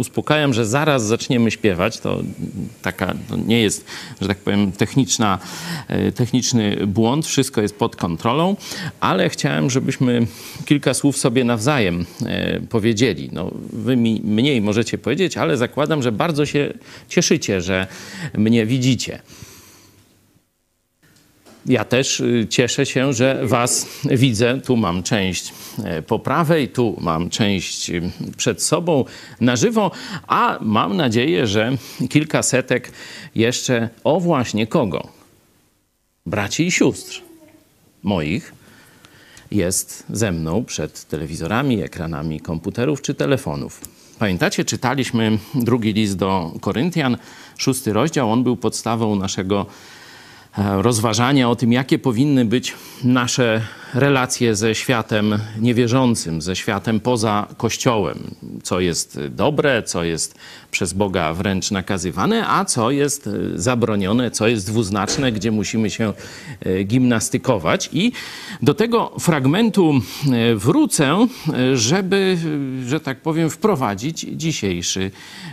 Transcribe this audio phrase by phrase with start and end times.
[0.00, 2.00] uspokajam, że zaraz zaczniemy śpiewać.
[2.00, 2.22] To
[2.82, 3.84] taka to nie jest,
[4.20, 5.38] że tak powiem, techniczna,
[5.88, 7.26] e, techniczny błąd.
[7.26, 8.56] Wszystko jest pod kontrolą,
[9.00, 10.26] ale chciałem, żebyśmy
[10.64, 13.30] kilka słów sobie nawzajem e, powiedzieli.
[13.32, 16.72] No, wy mi mniej możecie powiedzieć, ale zakładam, że bardzo się
[17.08, 17.86] cieszycie, że
[18.34, 19.20] mnie widzicie.
[21.70, 24.60] Ja też y, cieszę się, że Was widzę.
[24.60, 25.52] Tu mam część
[25.84, 28.02] e, po prawej, tu mam część y,
[28.36, 29.04] przed sobą
[29.40, 29.90] na żywo,
[30.26, 31.76] a mam nadzieję, że
[32.08, 32.92] kilka setek
[33.34, 35.08] jeszcze o właśnie kogo?
[36.26, 37.22] Braci i sióstr
[38.02, 38.52] moich
[39.50, 43.80] jest ze mną przed telewizorami, ekranami komputerów czy telefonów.
[44.18, 47.16] Pamiętacie, czytaliśmy drugi list do Koryntian,
[47.58, 48.32] szósty rozdział.
[48.32, 49.66] On był podstawą naszego
[50.56, 53.62] rozważania o tym, jakie powinny być nasze
[53.94, 60.38] relacje ze światem niewierzącym, ze światem poza Kościołem, co jest dobre, co jest
[60.70, 66.12] przez Boga wręcz nakazywane, a co jest zabronione, co jest dwuznaczne, gdzie musimy się
[66.60, 67.90] e, gimnastykować.
[67.92, 68.12] I
[68.62, 69.94] do tego fragmentu
[70.32, 71.26] e, wrócę,
[71.74, 72.38] żeby,
[72.86, 75.10] że tak powiem, wprowadzić dzisiejszy,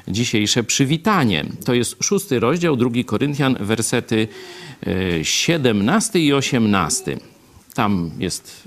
[0.07, 1.45] dzisiejsze przywitanie.
[1.65, 4.27] To jest szósty rozdział, drugi Koryntian, wersety
[5.23, 7.17] 17 i 18.
[7.77, 8.63] Tam jest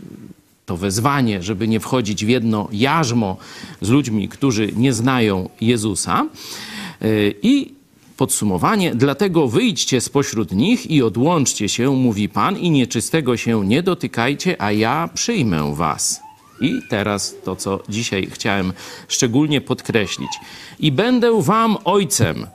[0.66, 3.36] to wezwanie, żeby nie wchodzić w jedno jarzmo
[3.80, 6.26] z ludźmi, którzy nie znają Jezusa.
[7.42, 7.74] I
[8.16, 14.62] podsumowanie, dlatego wyjdźcie spośród nich i odłączcie się, mówi Pan, i nieczystego się nie dotykajcie,
[14.62, 16.20] a ja przyjmę was.
[16.60, 18.72] I teraz to, co dzisiaj chciałem
[19.08, 20.30] szczególnie podkreślić.
[20.78, 22.46] I będę wam ojcem,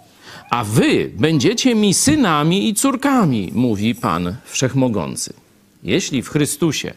[0.50, 5.45] a wy będziecie mi synami i córkami, mówi Pan Wszechmogący.
[5.86, 6.94] Jeśli w Chrystusie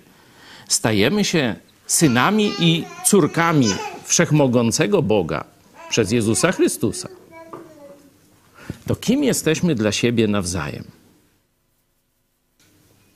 [0.69, 1.56] stajemy się
[1.87, 3.69] synami i córkami
[4.04, 5.44] Wszechmogącego Boga
[5.91, 7.09] przez Jezusa Chrystusa,
[8.87, 10.84] to kim jesteśmy dla siebie nawzajem?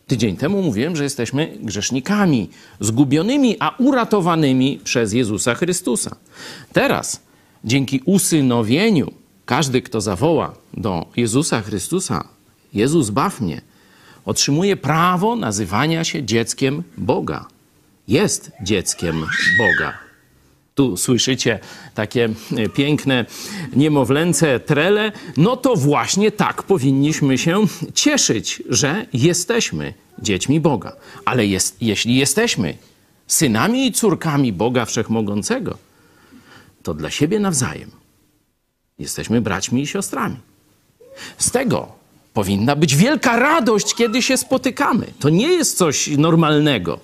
[0.06, 2.50] Tydzień temu mówiłem, że jesteśmy grzesznikami,
[2.80, 6.16] zgubionymi, a uratowanymi przez Jezusa Chrystusa.
[6.72, 7.20] Teraz,
[7.64, 9.12] dzięki usynowieniu,
[9.46, 12.28] każdy, kto zawoła do Jezusa Chrystusa,
[12.74, 13.60] Jezus baw mnie,
[14.24, 17.46] otrzymuje prawo nazywania się dzieckiem Boga.
[18.08, 19.26] Jest dzieckiem
[19.58, 19.98] Boga.
[20.74, 21.58] Tu słyszycie
[21.94, 23.26] takie e, piękne
[23.76, 25.12] niemowlęce trele.
[25.36, 30.92] No to właśnie tak powinniśmy się cieszyć, że jesteśmy dziećmi Boga.
[31.24, 32.76] Ale jest, jeśli jesteśmy
[33.26, 35.78] synami i córkami Boga Wszechmogącego,
[36.82, 38.02] to dla siebie nawzajem
[38.98, 40.36] Jesteśmy braćmi i siostrami.
[41.38, 41.92] Z tego
[42.34, 45.06] powinna być wielka radość, kiedy się spotykamy.
[45.18, 47.00] To nie jest coś normalnego.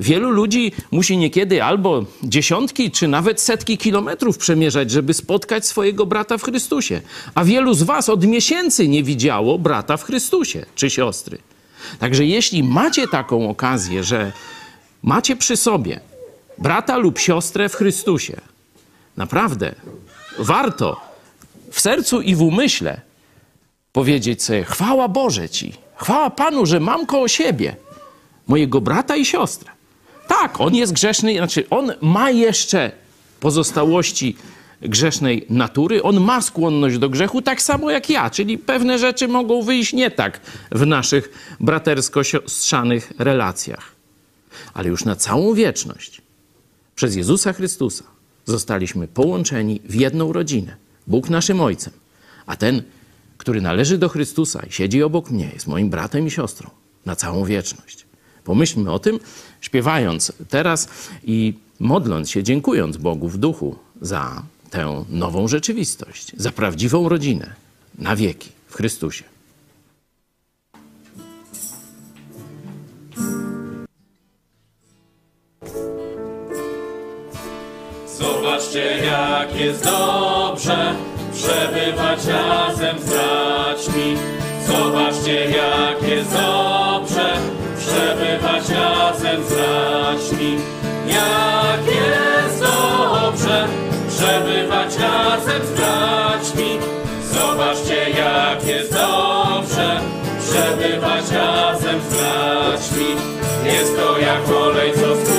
[0.00, 6.38] Wielu ludzi musi niekiedy albo dziesiątki, czy nawet setki kilometrów przemierzać, żeby spotkać swojego brata
[6.38, 7.00] w Chrystusie.
[7.34, 11.38] A wielu z Was od miesięcy nie widziało brata w Chrystusie, czy siostry.
[11.98, 14.32] Także jeśli macie taką okazję, że
[15.02, 16.00] macie przy sobie
[16.58, 18.40] brata lub siostrę w Chrystusie,
[19.16, 19.74] naprawdę
[20.38, 21.00] warto
[21.70, 23.00] w sercu i w umyśle
[23.92, 27.76] powiedzieć sobie: Chwała Boże Ci, chwała Panu, że mam koło siebie
[28.46, 29.70] mojego brata i siostrę.
[30.28, 32.90] Tak, on jest grzeszny, znaczy on ma jeszcze
[33.40, 34.36] pozostałości
[34.82, 39.62] grzesznej natury, on ma skłonność do grzechu, tak samo jak ja, czyli pewne rzeczy mogą
[39.62, 40.40] wyjść nie tak
[40.72, 43.92] w naszych bratersko-siostrzanych relacjach.
[44.74, 46.22] Ale już na całą wieczność
[46.94, 48.04] przez Jezusa Chrystusa
[48.44, 50.76] zostaliśmy połączeni w jedną rodzinę
[51.06, 51.92] Bóg naszym Ojcem,
[52.46, 52.82] a ten,
[53.48, 56.70] który należy do Chrystusa i siedzi obok mnie, jest moim bratem i siostrą
[57.06, 58.06] na całą wieczność.
[58.44, 59.20] Pomyślmy o tym,
[59.60, 60.88] śpiewając teraz
[61.24, 67.54] i modląc się, dziękując Bogu w duchu za tę nową rzeczywistość, za prawdziwą rodzinę
[67.98, 69.24] na wieki w Chrystusie.
[78.18, 80.94] Zobaczcie, jak jest dobrze
[81.38, 84.16] przebywać razem z braćmi.
[84.66, 87.28] Zobaczcie, jak jest dobrze
[87.78, 90.58] przebywać razem z braćmi.
[91.06, 93.66] Jak jest dobrze
[94.08, 96.78] przebywać razem z braćmi.
[97.32, 100.00] Zobaczcie, jak jest dobrze
[100.40, 103.16] przebywać razem z braćmi.
[103.64, 105.37] Jest to jak olej, co spływa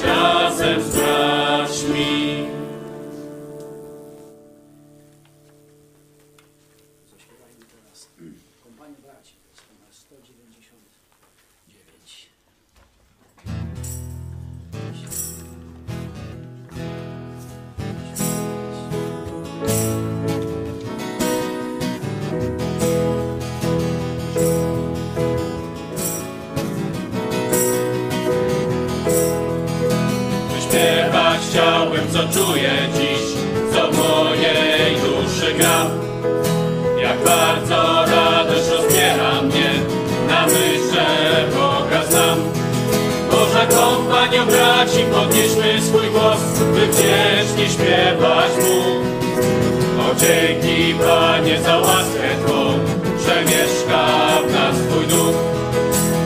[0.00, 0.99] przebywać
[32.12, 33.24] co czuję dziś,
[33.72, 35.86] co w mojej duszy gra.
[37.02, 39.70] Jak bardzo radość rozbiera mnie,
[40.28, 40.96] na myśl,
[41.54, 42.38] Boga znam.
[43.30, 46.40] Boża kompanio braci, podnieśmy swój głos,
[46.74, 49.00] by wdzięcznie śpiewać Mu.
[50.02, 52.78] O dzięki Panie za łaskę Twą,
[53.26, 54.06] że mieszka
[54.48, 55.36] w nas Twój duch.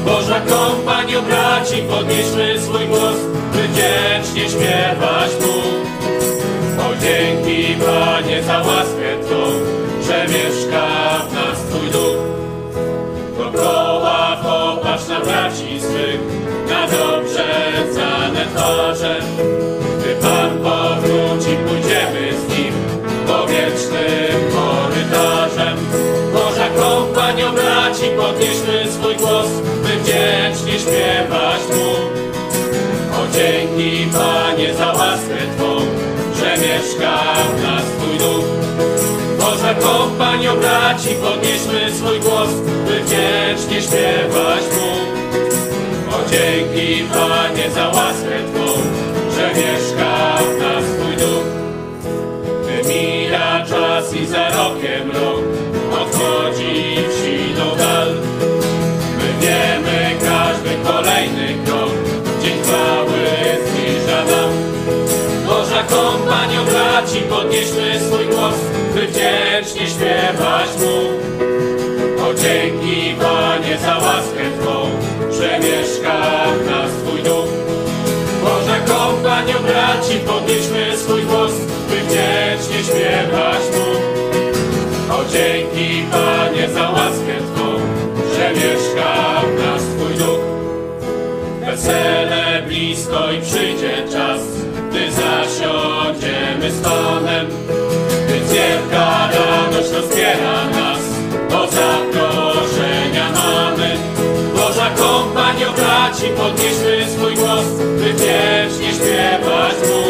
[0.04, 3.16] Boża kompanio braci, podnieśmy swój głos,
[3.52, 5.53] by wdzięcznie śpiewać Mu.
[8.46, 9.43] Za łaskę Twą,
[10.06, 10.87] że mieszka
[11.29, 12.20] w nas Twój duch.
[13.38, 16.20] Dokoła popatrz na braci swych,
[16.69, 17.46] na dobrze
[17.93, 19.17] znane twarze.
[19.99, 22.75] Gdy Pan powróci, pójdziemy z Nim
[23.26, 25.76] powietrznym korytarzem.
[26.32, 29.49] Boża kompanio braci, podnieśmy swój głos,
[29.82, 31.93] by wdzięcznie śpiewać Mu.
[33.14, 35.76] O dzięki Panie za łaskę Twą,
[36.38, 37.19] że mieszka
[37.56, 37.83] w nas.
[39.64, 42.49] Boża kompanio braci, podnieśmy swój głos,
[42.87, 44.93] by wdzięcznie śpiewać Mu.
[46.11, 48.66] O dzięki Panie za łaskę Twą,
[49.37, 51.46] że mieszka w nas Twój duch.
[52.66, 55.53] Wymija czas i za rokiem rok
[67.04, 68.54] braci, podnieśmy swój głos,
[68.94, 70.96] by wdzięcznie śpiewać Mu.
[72.25, 74.87] O dzięki Panie za łaskę Twą,
[75.32, 77.49] że mieszka w nas Twój duch.
[78.42, 81.52] Boża kompanio braci, podnieśmy swój głos,
[81.88, 83.88] by wdzięcznie śpiewać Mu.
[85.14, 87.66] O dzięki Panie za łaskę Twą,
[88.37, 90.44] że mieszka w nas Twój duch.
[91.66, 94.40] Wesele blisko i przyjdzie czas,
[96.64, 97.47] gdy zasiądziemy z Panem.
[98.26, 101.02] Gdy wielka radość rozbiera nas,
[101.50, 103.97] bo zaproszenia mamy.
[104.56, 107.64] Boża kompanio braci, podnieśmy swój głos,
[107.99, 110.04] by wiecznie śpiewać Mu.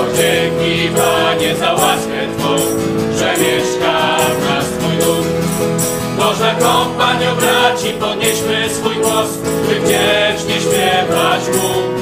[0.00, 2.56] O dzięki Panie za łaskę Twą,
[3.18, 5.26] że mieszka w nas Twój duch.
[6.18, 9.30] Boża kompanio braci, podnieśmy swój głos,
[9.68, 11.95] by wdzięcznie śpiewać Mu.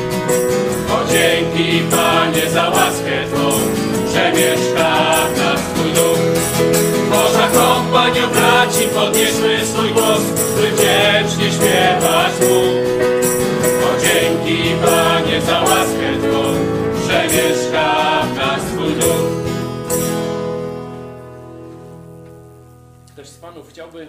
[1.57, 3.51] Dzięki Panie za łaskę Twą,
[4.13, 6.19] że mieszka w nas Twój duch.
[7.11, 10.23] Boża kompanio braci, podnieśmy swój głos,
[10.57, 12.61] by wdzięcznie śpiewać Mu.
[13.85, 16.43] O dzięki Panie za łaskę Twą,
[17.07, 19.31] że mieszka w nas Twój duch.
[23.13, 24.07] Ktoś z Panów chciałby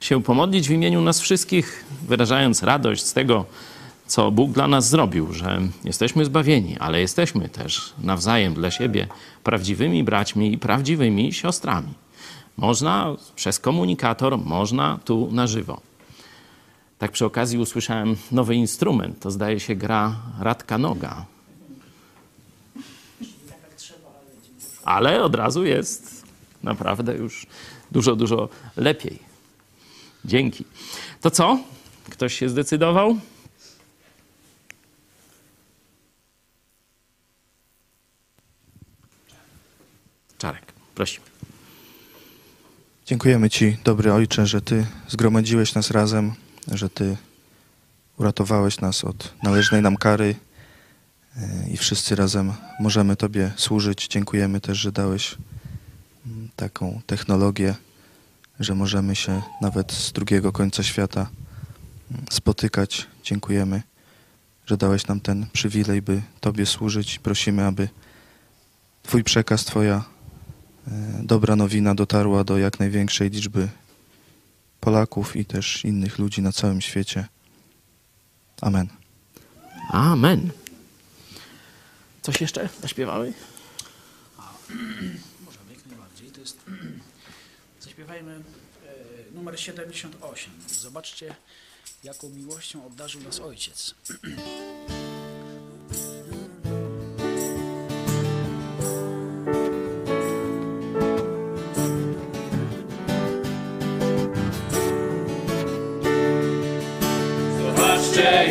[0.00, 3.44] się pomodlić w imieniu nas wszystkich, wyrażając radość z tego,
[4.06, 9.06] co Bóg dla nas zrobił, że jesteśmy zbawieni, ale jesteśmy też nawzajem dla siebie
[9.44, 11.94] prawdziwymi braćmi i prawdziwymi siostrami.
[12.56, 15.80] Można przez komunikator, można tu na żywo.
[16.98, 21.24] Tak przy okazji usłyszałem nowy instrument, to zdaje się gra Radka Noga.
[24.84, 26.24] Ale od razu jest
[26.62, 27.46] naprawdę już
[27.92, 29.18] dużo, dużo lepiej.
[30.24, 30.64] Dzięki.
[31.20, 31.58] To co?
[32.10, 33.18] Ktoś się zdecydował?
[40.96, 41.26] Prosimy.
[43.06, 46.32] Dziękujemy Ci, dobry Ojcze, że Ty zgromadziłeś nas razem,
[46.72, 47.16] że Ty
[48.18, 50.34] uratowałeś nas od należnej nam kary
[51.36, 54.08] e, i wszyscy razem możemy Tobie służyć.
[54.08, 55.36] Dziękujemy też, że dałeś
[56.26, 57.74] mm, taką technologię,
[58.60, 61.30] że możemy się nawet z drugiego końca świata
[62.10, 63.06] mm, spotykać.
[63.22, 63.82] Dziękujemy,
[64.66, 67.18] że dałeś nam ten przywilej, by Tobie służyć.
[67.18, 67.88] Prosimy, aby
[69.02, 70.15] Twój przekaz, Twoja
[70.88, 73.68] E, dobra nowina dotarła do jak największej liczby
[74.80, 77.28] Polaków i też innych ludzi na całym świecie.
[78.60, 78.88] Amen.
[79.90, 80.50] Amen.
[82.22, 83.32] Coś jeszcze zaśpiewamy?
[85.46, 86.30] Możemy jak najbardziej.
[86.30, 86.58] To jest...
[87.80, 88.40] Zaśpiewajmy e,
[89.34, 90.52] numer 78.
[90.68, 91.34] Zobaczcie,
[92.04, 93.94] jaką miłością obdarzył nas Ojciec.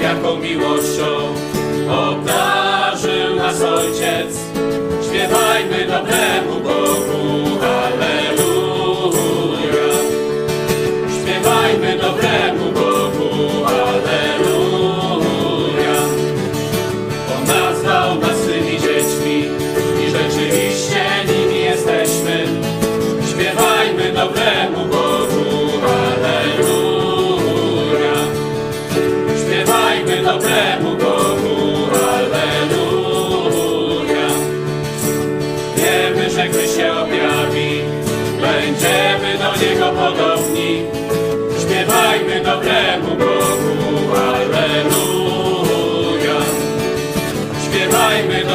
[0.01, 1.05] jaką miłością
[1.89, 4.39] obdarzył nas Ojciec.
[5.07, 7.24] Śpiewajmy dobremu Bogu.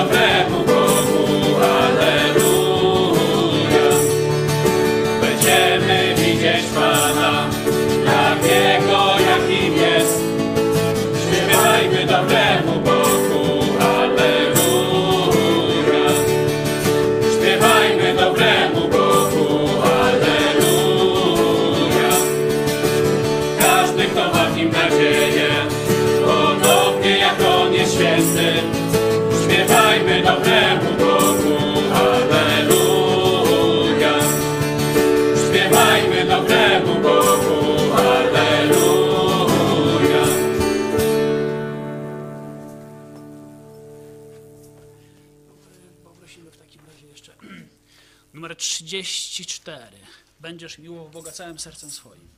[0.05, 0.30] the best.
[49.61, 49.97] 4.
[50.41, 52.29] Będziesz miłował Boga całym sercem swoim.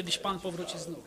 [0.00, 1.04] kiedyś Pan powróci znów.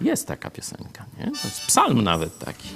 [0.00, 1.24] Jest taka piosenka, nie?
[1.24, 2.68] To jest psalm nawet taki.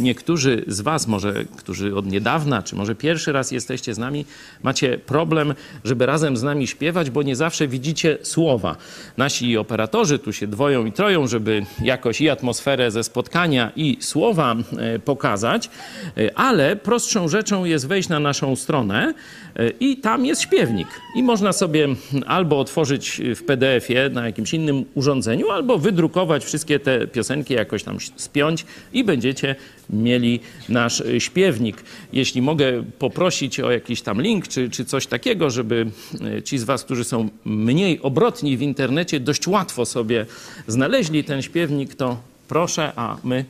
[0.00, 4.24] Niektórzy z Was, może którzy od niedawna, czy może pierwszy raz jesteście z nami,
[4.62, 8.76] macie problem, żeby razem z nami śpiewać, bo nie zawsze widzicie słowa.
[9.16, 14.56] Nasi operatorzy tu się dwoją i troją, żeby jakoś i atmosferę ze spotkania, i słowa
[14.78, 15.70] e, pokazać,
[16.18, 19.14] E, ale prostszą rzeczą jest wejść na naszą stronę
[19.56, 20.88] e, i tam jest śpiewnik.
[21.16, 21.88] I można sobie
[22.26, 27.98] albo otworzyć w PDF-ie na jakimś innym urządzeniu, albo wydrukować wszystkie te piosenki, jakoś tam
[28.16, 29.56] spiąć i będziecie
[29.92, 31.84] mieli nasz y, śpiewnik.
[32.12, 35.90] Jeśli mogę poprosić o jakiś tam link czy, czy coś takiego, żeby
[36.38, 40.26] y, ci z Was, którzy są mniej obrotni w internecie, dość łatwo sobie
[40.66, 42.16] znaleźli ten śpiewnik, to
[42.48, 43.44] proszę, a my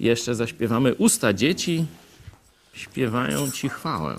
[0.00, 0.94] jeszcze zaśpiewamy.
[0.94, 1.84] Usta dzieci
[2.74, 4.16] śpiewają Ci chwałę.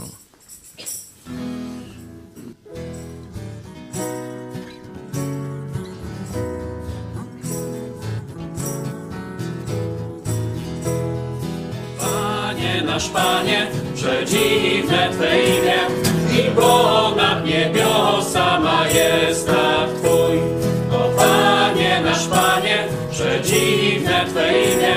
[12.94, 15.80] Nasz Panie, przedziwne Twe imię
[16.40, 20.38] i ponad niebiosa majestat Twój.
[20.92, 22.78] O Panie nasz Panie,
[23.12, 24.96] przedziwne Twe imię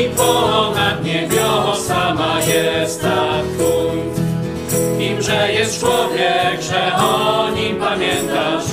[0.00, 3.98] i ponad niebiosa majestat Twój.
[4.98, 8.64] Kimże jest człowiek, że o nim pamiętasz?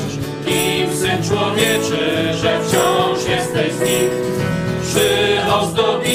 [0.45, 4.25] Kim Syn Człowieczy, że wciąż jesteś z nim?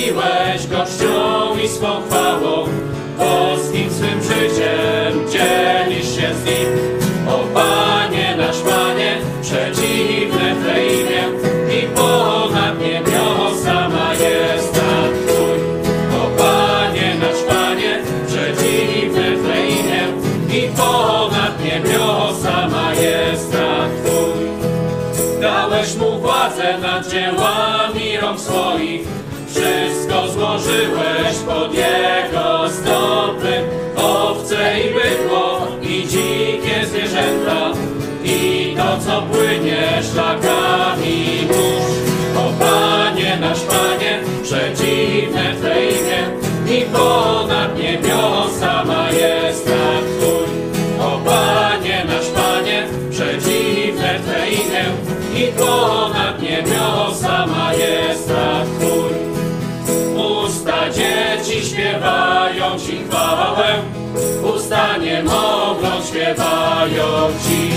[0.01, 2.67] Przyozdobiłeś go czcią i swą chwałą,
[3.19, 6.69] boskim swym życiem dzielisz się z nim.
[7.29, 11.25] O Panie nasz Panie, przedziwne Twe imię
[11.79, 15.59] i ponad niebiosa majestat Twój.
[16.21, 20.03] O Panie nasz Panie, przedziwne Twe imię
[20.65, 24.51] i ponad niebiosa majestat Twój.
[25.41, 29.10] Dałeś mu władzę nad dziełami rąk swoich,
[30.61, 33.65] złożyłeś pod jego stopy.
[33.97, 37.73] Owce i bydło i dzikie zwierzęta
[38.25, 42.01] i to, co płynie szlakami mórz.
[42.37, 46.21] O Panie nasz Panie, przedziwne Twe imię
[46.79, 50.51] i ponad niebiosa majestat Twój.
[51.01, 54.85] O Panie nasz Panie, przedziwne Twe imię
[55.37, 57.10] i ponad niebiosa
[62.79, 63.69] Ci chwałę,
[64.55, 67.71] usta nie mogą śpiewają Ci.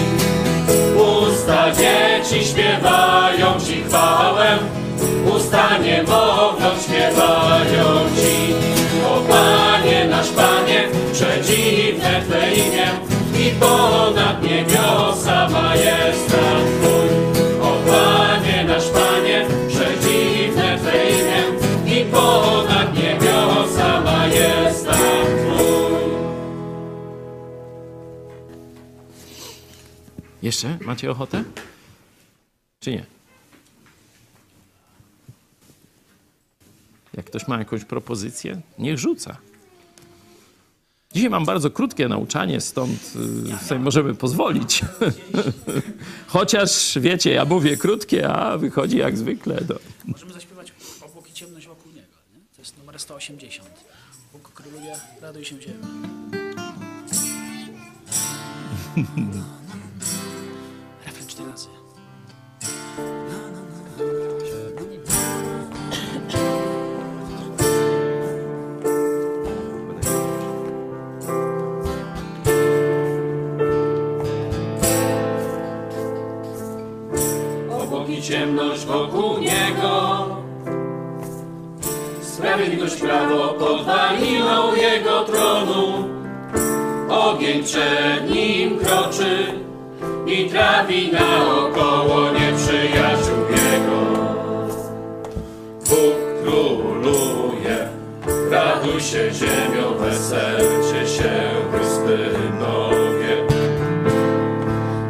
[0.96, 4.58] Usta dzieci śpiewają Ci chwałę,
[5.36, 8.54] usta nie mogą śpiewają Ci.
[9.06, 12.88] O Panie nasz Panie, przedziwne Twe imię
[13.48, 17.13] i ponad niebiosa majestat Twój.
[30.44, 31.44] Jeszcze macie ochotę?
[32.80, 33.06] Czy nie?
[37.14, 39.38] Jak ktoś ma jakąś propozycję, niech rzuca.
[41.14, 43.14] Dzisiaj mam bardzo krótkie nauczanie, stąd
[43.62, 44.82] y, sobie możemy pozwolić.
[46.28, 49.60] Chociaż wiecie, ja mówię krótkie, a wychodzi jak zwykle.
[49.70, 49.76] No.
[50.06, 52.18] Możemy zaśpiewać obłok i ciemność wokół niego.
[52.34, 52.40] Nie?
[52.56, 53.70] To jest numer 180.
[54.34, 55.78] Bóg króluje, raduj się ziemi.
[78.10, 80.26] i ciemność wokół niego.
[82.22, 86.10] Sprawiedliwość prawo podwaliną jego tronu.
[87.10, 89.63] Ogień przed nim kroczy
[90.28, 94.02] i trawi naokoło nieprzyjaciół jego.
[95.90, 97.88] Bóg króluje,
[98.52, 101.32] raduj się ziemio, weselcie się
[101.72, 103.48] wyspy nowie.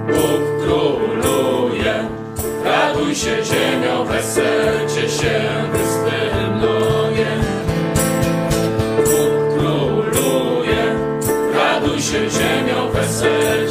[0.07, 2.07] Bóg króluje,
[2.63, 5.41] raduj się ziemio, weselcie się
[5.73, 7.31] wyspy mnogie.
[8.97, 10.95] Bóg króluje,
[11.55, 13.62] raduj się ziemio, weselcie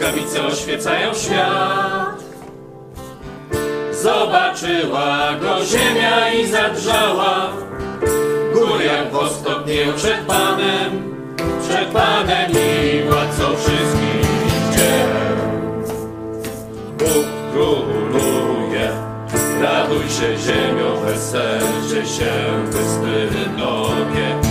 [0.00, 2.24] błyskawice oświecają świat.
[3.92, 7.48] Zobaczyła go ziemia i zadrżała.
[8.54, 11.16] Góry jak wostopnieją przed Panem,
[11.68, 15.10] przed Panem i władcą wszystkich dzieł.
[16.98, 18.90] Bóg króluje,
[19.62, 22.32] raduj się ziemio, weselcie się
[22.70, 24.49] wyspy nogie.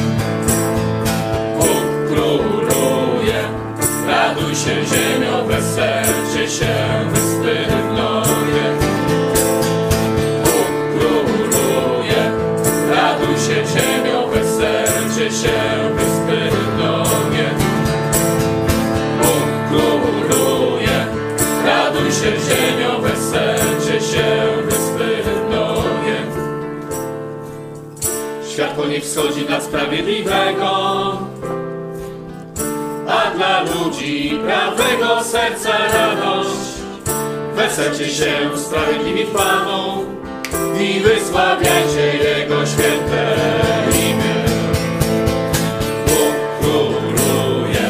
[4.90, 6.76] Ziemio, weselcie się
[7.14, 7.56] wyspy
[7.96, 8.68] nogie.
[10.44, 12.32] Bóg króluje,
[12.96, 15.58] raduj się ziemio, weselcie się
[15.96, 17.50] wyspy nogie.
[19.22, 21.06] Bóg króluje,
[21.66, 24.28] raduj się ziemio, weselcie się
[24.66, 26.18] wyspy nogie.
[28.54, 31.29] Światło niech wschodzi dla sprawiedliwego,
[33.60, 36.70] a dla ludzi prawego serca radość.
[37.56, 39.34] Weselcie się sprawiedliwi w
[40.82, 43.36] i wysławiajcie Jego święte
[43.94, 44.36] imię.
[46.08, 47.86] Bóg króluje,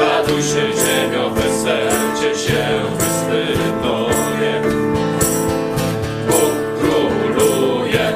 [0.00, 2.64] raduj się ziemio, weselcie się
[2.98, 4.62] wyspy noje.
[6.26, 8.12] Bóg króluje,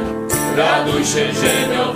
[0.57, 1.93] raduj się ziemio,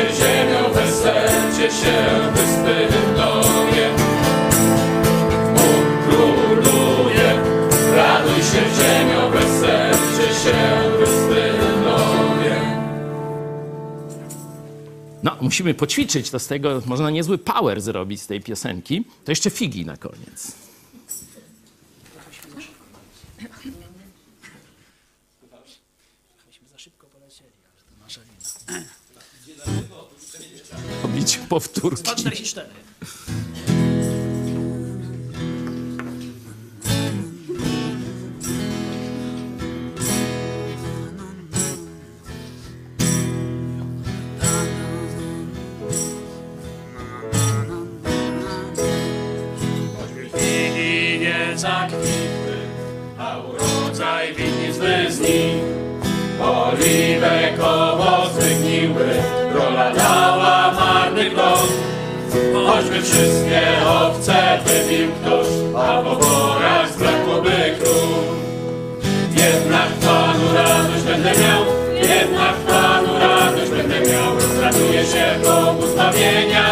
[0.00, 1.96] się ziemio, weselcie się
[2.34, 3.94] wyspy noje.
[5.54, 7.42] Bóg króluje,
[7.96, 10.58] raduj się ziemio, weselcie się
[10.98, 11.52] wyspy
[11.84, 12.80] noje.
[15.22, 19.04] No, musimy poćwiczyć, to z tego można niezły power zrobić z tej piosenki.
[19.24, 20.52] To jeszcze figi na koniec.
[26.46, 28.40] Myśmy za szybko polecieli, ale to nasza wina.
[31.02, 32.00] Robić powtórki.
[32.00, 32.66] 144.
[50.36, 52.56] Figi nie zakwitły,
[53.18, 55.62] a urodzaj winnic wyznik.
[56.40, 59.22] Oliwek owoc wygniły,
[59.54, 61.68] rola dała marny plon.
[62.66, 68.24] Choćby wszystkie owce wybił ktoś, a po worach zbrakłoby krów.
[69.30, 71.62] Jednak Panu radość będę miał,
[71.94, 74.34] jednak Panu radość będę miał.
[74.34, 76.64] Rozraduję się Bogu zbawienia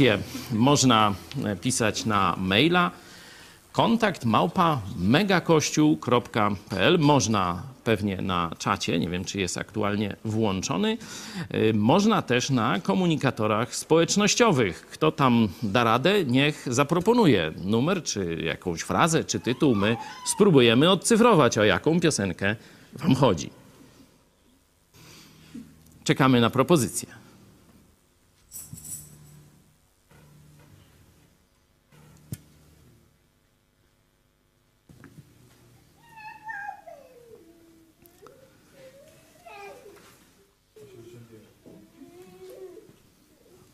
[0.00, 0.18] Petycje
[0.52, 2.90] można e, pisać na maila
[3.72, 6.98] kontakt małpa megakościół.pl.
[6.98, 10.98] Można pewnie na czacie, nie wiem czy jest aktualnie włączony.
[11.50, 14.86] E, można też na komunikatorach społecznościowych.
[14.86, 19.74] Kto tam da radę, niech zaproponuje numer, czy jakąś frazę, czy tytuł.
[19.74, 22.56] My spróbujemy odcyfrować, o jaką piosenkę
[22.92, 23.50] Wam chodzi.
[26.04, 27.19] Czekamy na propozycję.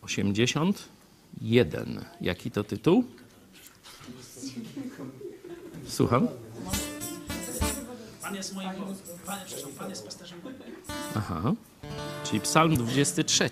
[0.06, 2.04] 81.
[2.20, 3.04] Jaki to tytuł?
[5.88, 6.28] Słucham?
[8.22, 8.70] Pan jest moim
[9.26, 9.38] Pan,
[9.78, 10.38] Pan jest pasterzem.
[11.14, 11.52] Aha.
[12.24, 13.50] Czyli Psalm 23.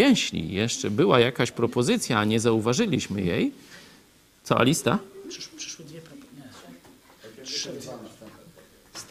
[0.00, 3.52] Jeśli jeszcze była jakaś propozycja, a nie zauważyliśmy jej,
[4.42, 4.98] cała lista?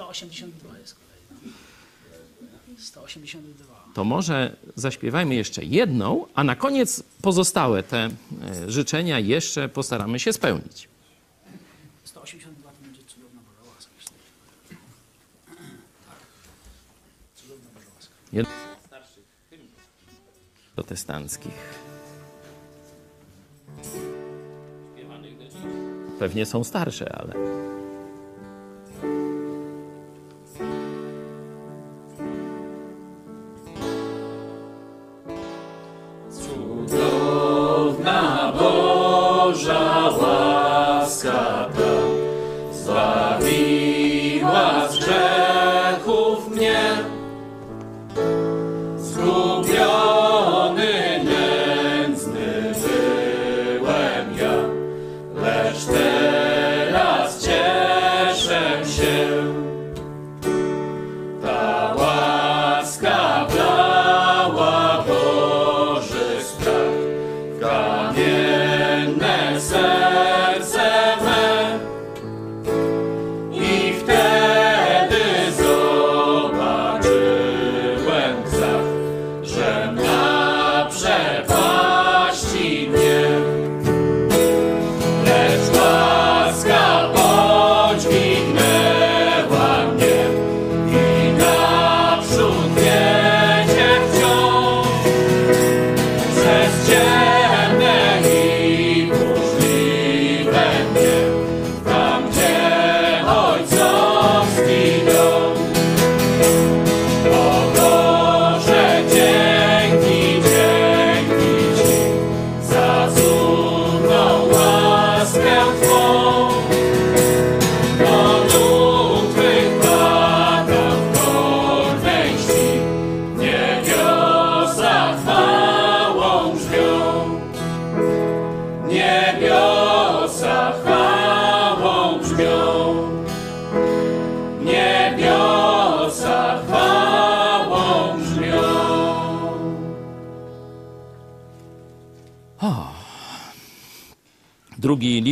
[0.09, 1.51] 182 jest kolejna.
[2.67, 2.83] No.
[2.83, 3.85] 182.
[3.93, 10.33] To może zaśpiewajmy jeszcze jedną, a na koniec pozostałe te e, życzenia jeszcze postaramy się
[10.33, 10.87] spełnić.
[12.03, 13.91] 182 to będzie cudowna Boża łaska.
[16.07, 16.17] Tak.
[17.35, 18.13] Cudowna Boża łaska.
[18.33, 19.23] Jeden z starszych
[20.75, 21.79] protestanckich.
[26.19, 27.68] Pewnie są starsze, ale.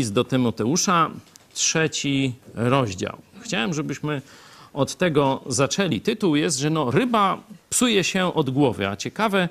[0.07, 1.11] List do Tymoteusza,
[1.53, 3.17] trzeci rozdział.
[3.41, 4.21] Chciałem, żebyśmy
[4.73, 6.01] od tego zaczęli.
[6.01, 9.49] Tytuł jest, że no, ryba psuje się od głowy, a ciekawe,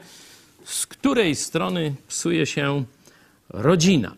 [0.65, 2.85] z której strony psuje się
[3.49, 4.15] rodzina.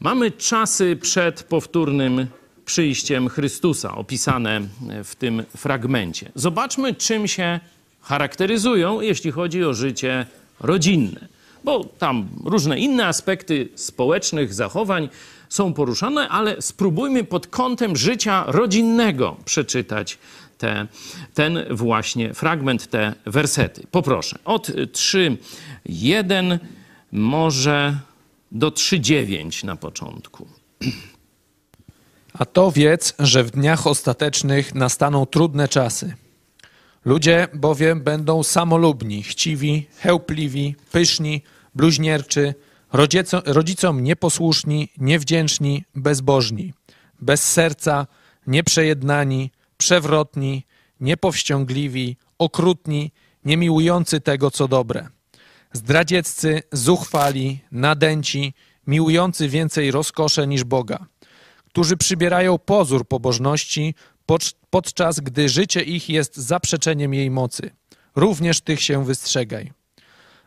[0.00, 2.26] Mamy czasy przed powtórnym
[2.64, 4.60] przyjściem Chrystusa, opisane
[5.04, 6.32] w tym fragmencie.
[6.34, 7.60] Zobaczmy, czym się
[8.00, 10.26] charakteryzują, jeśli chodzi o życie
[10.60, 11.33] rodzinne.
[11.64, 15.08] Bo tam różne inne aspekty społecznych zachowań
[15.48, 20.18] są poruszane, ale spróbujmy pod kątem życia rodzinnego przeczytać
[20.58, 20.86] te,
[21.34, 23.86] ten właśnie fragment, te wersety.
[23.90, 26.58] Poproszę, od 3.1
[27.12, 27.98] może
[28.52, 30.46] do 3.9 na początku.
[32.32, 36.14] A to wiedz, że w dniach ostatecznych nastaną trudne czasy.
[37.04, 41.42] Ludzie bowiem będą samolubni, chciwi, chełpliwi, pyszni,
[41.74, 42.54] bluźnierczy,
[43.46, 46.72] rodzicom nieposłuszni, niewdzięczni, bezbożni,
[47.20, 48.06] bez serca,
[48.46, 50.66] nieprzejednani, przewrotni,
[51.00, 53.12] niepowściągliwi, okrutni,
[53.44, 55.08] niemiłujący tego, co dobre.
[55.72, 58.54] Zdradzieccy, zuchwali, nadęci,
[58.86, 61.06] miłujący więcej rozkosze niż Boga
[61.74, 63.94] którzy przybierają pozór pobożności,
[64.70, 67.70] podczas gdy życie ich jest zaprzeczeniem jej mocy.
[68.16, 69.72] Również tych się wystrzegaj.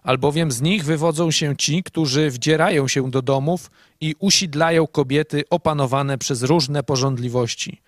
[0.03, 3.71] Albowiem z nich wywodzą się ci, którzy wdzierają się do domów
[4.01, 7.81] i usidlają kobiety opanowane przez różne porządliwości,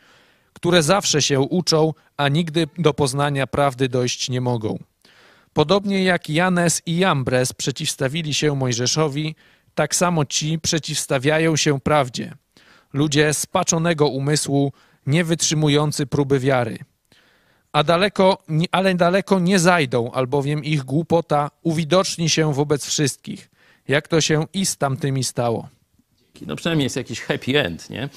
[0.53, 4.79] które zawsze się uczą, a nigdy do poznania prawdy dojść nie mogą.
[5.53, 9.35] Podobnie jak Janes i Jambres przeciwstawili się Mojżeszowi,
[9.75, 12.33] tak samo ci przeciwstawiają się prawdzie.
[12.93, 14.73] Ludzie spaczonego umysłu,
[15.09, 16.77] nie wytrzymujący próby wiary.
[17.71, 18.37] A daleko,
[18.71, 23.49] ale daleko nie zajdą, albowiem ich głupota uwidoczni się wobec wszystkich,
[23.87, 25.69] jak to się i z tamtymi stało.
[26.47, 28.09] No przynajmniej jest jakiś happy end, nie?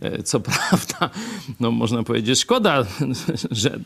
[0.00, 1.10] E, Co prawda,
[1.60, 2.86] no można powiedzieć, szkoda,
[3.50, 3.78] że,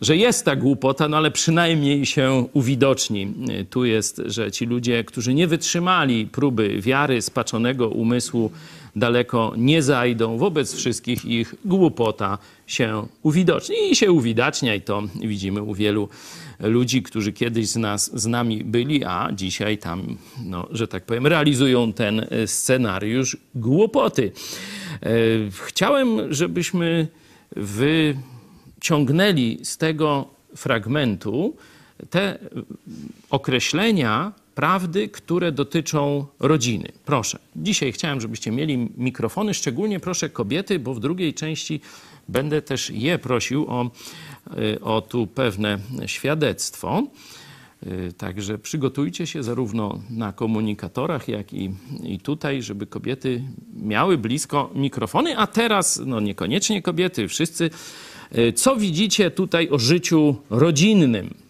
[0.00, 3.34] że jest ta głupota, no ale przynajmniej się uwidoczni.
[3.50, 8.50] E, Tu jest, że ci ludzie, którzy nie wytrzymali próby wiary, spaczonego umysłu,
[8.96, 10.38] daleko nie zajdą.
[10.38, 13.76] Wobec wszystkich ich głupota się uwidoczni.
[13.90, 16.08] I się uwidacznia i to widzimy u wielu
[16.60, 21.26] ludzi, którzy kiedyś z nas, z nami byli, a dzisiaj tam, no, że tak powiem,
[21.26, 24.32] realizują ten scenariusz głupoty.
[25.02, 25.10] E,
[25.66, 27.08] Chciałem, żebyśmy
[27.56, 31.56] wyciągnęli z tego fragmentu
[32.10, 32.38] te
[33.30, 36.92] określenia prawdy, które dotyczą rodziny.
[37.04, 41.80] Proszę, dzisiaj chciałem, żebyście mieli mikrofony, szczególnie proszę kobiety, bo w drugiej części
[42.28, 43.90] będę też je prosił o,
[44.58, 47.02] y, o tu pewne świadectwo.
[47.86, 51.70] Y, Także przygotujcie się zarówno na komunikatorach, jak i,
[52.02, 53.42] i tutaj, żeby kobiety
[53.76, 57.70] miały blisko mikrofony, a teraz, no niekoniecznie kobiety, wszyscy.
[58.38, 61.43] Y, Co widzicie tutaj o życiu rodzinnym?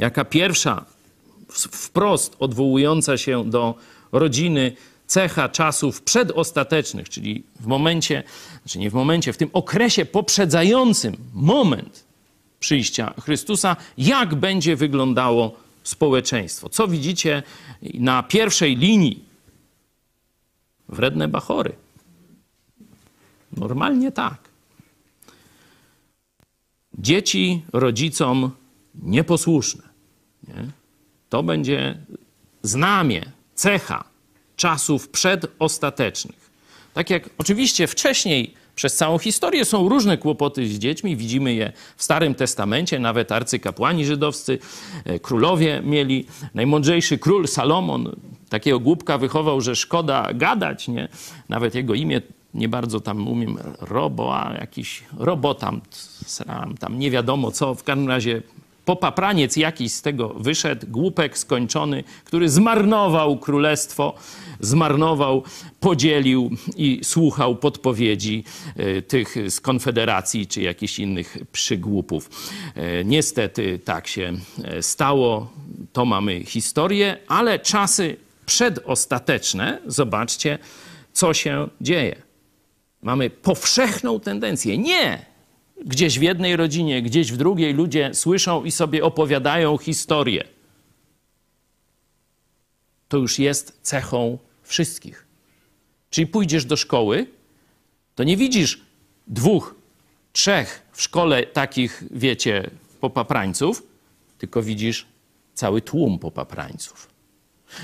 [0.00, 0.84] Jaka pierwsza,
[1.52, 3.74] wprost odwołująca się do
[4.12, 4.76] rodziny
[5.06, 8.22] cecha czasów przedostatecznych, czyli w momencie,
[8.62, 12.04] znaczy nie w momencie, w tym okresie poprzedzającym moment
[12.60, 16.68] przyjścia Chrystusa, jak będzie wyglądało społeczeństwo.
[16.68, 17.42] Co widzicie
[17.82, 19.24] na pierwszej linii?
[20.88, 21.72] Wredne bachory.
[23.56, 24.38] Normalnie tak.
[26.98, 28.50] Dzieci rodzicom
[28.94, 29.89] nieposłuszne.
[30.56, 30.70] Nie?
[31.28, 31.98] To będzie
[32.62, 33.22] znamie,
[33.54, 34.04] cecha
[34.56, 36.50] czasów przedostatecznych.
[36.94, 42.02] Tak jak oczywiście wcześniej przez całą historię są różne kłopoty z dziećmi, widzimy je w
[42.02, 44.58] Starym Testamencie, nawet arcykapłani żydowscy,
[45.04, 46.26] e, królowie mieli.
[46.54, 48.16] Najmądrzejszy król Salomon
[48.48, 51.08] takiego głupka wychował, że szkoda gadać, nie?
[51.48, 52.22] Nawet jego imię
[52.54, 55.80] nie bardzo tam umiem, robo, a jakiś robotam,
[56.78, 58.42] tam nie wiadomo co, w każdym razie
[58.84, 64.14] popapraniec jakiś z tego wyszedł, głupek skończony, który zmarnował królestwo,
[64.60, 65.42] zmarnował,
[65.80, 68.44] podzielił i słuchał podpowiedzi
[68.76, 72.30] e, tych z Konfederacji czy jakichś innych przygłupów.
[72.74, 74.32] E, Niestety tak się
[74.64, 75.52] e, stało,
[75.92, 78.16] to mamy historię, ale czasy
[78.46, 80.58] przedostateczne, zobaczcie,
[81.12, 82.22] co się dzieje.
[83.02, 84.78] Mamy powszechną tendencję.
[84.78, 85.29] Nie!
[85.84, 90.44] Gdzieś w jednej rodzinie, gdzieś w drugiej ludzie słyszą i sobie opowiadają historię.
[93.08, 95.26] To już jest cechą wszystkich.
[96.10, 97.26] Czyli pójdziesz do szkoły,
[98.14, 98.80] to nie widzisz
[99.26, 99.74] dwóch,
[100.32, 102.70] trzech w szkole takich, wiecie,
[103.00, 103.82] popaprańców,
[104.38, 105.06] tylko widzisz
[105.54, 107.10] cały tłum popaprańców.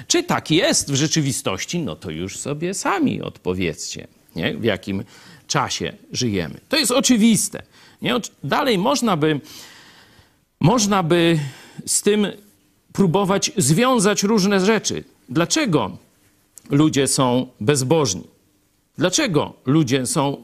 [0.06, 1.78] Czy tak jest w rzeczywistości?
[1.78, 4.54] No to już sobie sami odpowiedzcie, nie?
[4.54, 5.04] w jakim
[5.46, 6.60] czasie żyjemy.
[6.68, 7.62] To jest oczywiste.
[8.02, 8.14] Nie?
[8.44, 9.40] Dalej można by,
[10.60, 11.38] można by
[11.86, 12.26] z tym
[12.92, 15.04] próbować związać różne rzeczy.
[15.28, 15.96] Dlaczego
[16.70, 18.24] ludzie są bezbożni?
[18.98, 20.42] Dlaczego ludzie są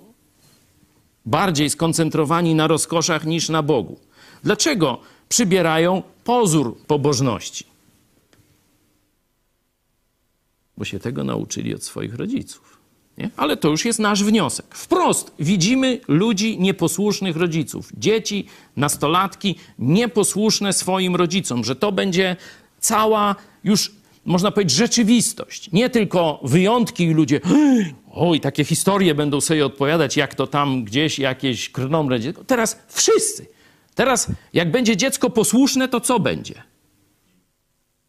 [1.27, 3.99] bardziej skoncentrowani na rozkoszach niż na Bogu?
[4.43, 7.67] Dlaczego przybierają pozór pobożności?
[10.77, 12.72] Bo się tego nauczyli od swoich rodziców.
[13.19, 13.31] Nie?
[13.37, 14.67] Ale to już jest nasz wniosek.
[14.75, 18.47] Wprost widzimy ludzi nieposłusznych rodziców, dzieci,
[18.77, 22.37] nastolatki nieposłuszne swoim rodzicom, że to będzie
[22.81, 23.93] cała już,
[24.25, 25.73] można powiedzieć, rzeczywistość.
[25.73, 27.41] Nie tylko wyjątki i ludzie,
[28.13, 32.45] oj, takie historie będą sobie odpowiadać, jak to tam gdzieś jakieś krnomre dziecko.
[32.45, 33.47] Teraz wszyscy.
[33.95, 36.63] Teraz jak będzie dziecko posłuszne, to co będzie?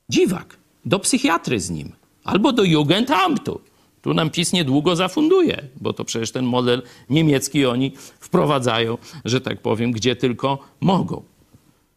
[0.10, 0.58] Dziwak.
[0.86, 1.92] Do psychiatry z nim.
[2.24, 3.62] Albo do Jugendamtu.
[4.04, 9.62] Tu nam PiS niedługo zafunduje, bo to przecież ten model niemiecki oni wprowadzają, że tak
[9.62, 11.24] powiem, gdzie tylko mogą.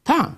[0.05, 0.31] Tak,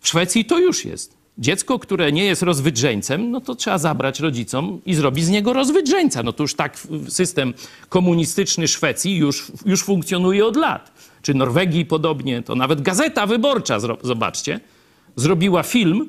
[0.00, 1.16] w Szwecji to już jest.
[1.38, 6.22] Dziecko, które nie jest rozwydrzeńcem, no to trzeba zabrać rodzicom i zrobić z niego rozwydrzeńca.
[6.22, 7.54] No to już tak system
[7.88, 10.92] komunistyczny Szwecji już, już funkcjonuje od lat.
[11.22, 14.60] Czy Norwegii podobnie, to nawet Gazeta Wyborcza, zobaczcie,
[15.16, 16.08] zrobiła film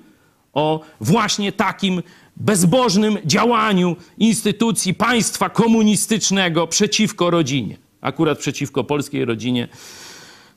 [0.54, 2.04] o właśnie takim
[2.42, 7.78] bezbożnym działaniu instytucji państwa komunistycznego przeciwko rodzinie.
[8.02, 9.68] Akurat przeciwko polskiej rodzinie.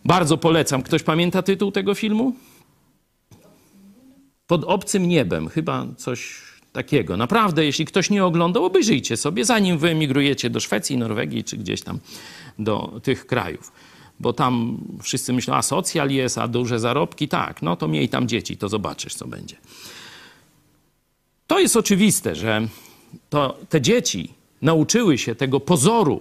[0.04, 0.82] Bardzo polecam.
[0.82, 2.34] Ktoś pamięta tytuł tego filmu?
[4.46, 7.16] Pod obcym niebem, chyba coś takiego.
[7.16, 11.98] Naprawdę, jeśli ktoś nie oglądał, obejrzyjcie sobie, zanim wyemigrujecie do Szwecji, Norwegii czy gdzieś tam
[12.58, 13.72] do tych krajów.
[14.20, 17.28] Bo tam wszyscy myślą, a socjal jest, a duże zarobki.
[17.28, 19.56] Tak, no to miej tam dzieci, to zobaczysz, co będzie.
[21.54, 22.68] To jest oczywiste, że
[23.30, 26.20] to, te dzieci nauczyły się tego pozoru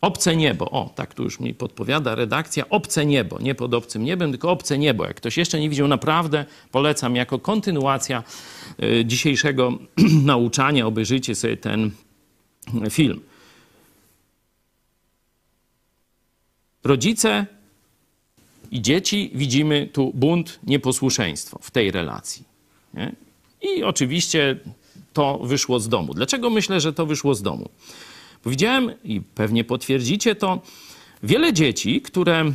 [0.00, 0.70] obce niebo.
[0.70, 2.68] O, tak tu już mi podpowiada redakcja.
[2.68, 5.06] Obce niebo, nie pod obcym niebem, tylko obce niebo.
[5.06, 8.22] Jak ktoś jeszcze nie widział, naprawdę polecam jako kontynuacja
[8.82, 9.78] y, dzisiejszego
[10.32, 10.86] nauczania.
[10.86, 11.90] Obejrzyjcie sobie ten
[12.90, 13.20] film.
[16.84, 17.46] Rodzice
[18.70, 22.44] i dzieci widzimy tu bunt, nieposłuszeństwo w tej relacji.
[22.94, 23.29] Nie?
[23.62, 24.56] I oczywiście
[25.12, 26.14] to wyszło z domu.
[26.14, 27.68] Dlaczego myślę, że to wyszło z domu?
[28.42, 30.60] Powiedziałem i pewnie potwierdzicie to,
[31.22, 32.52] wiele dzieci, które,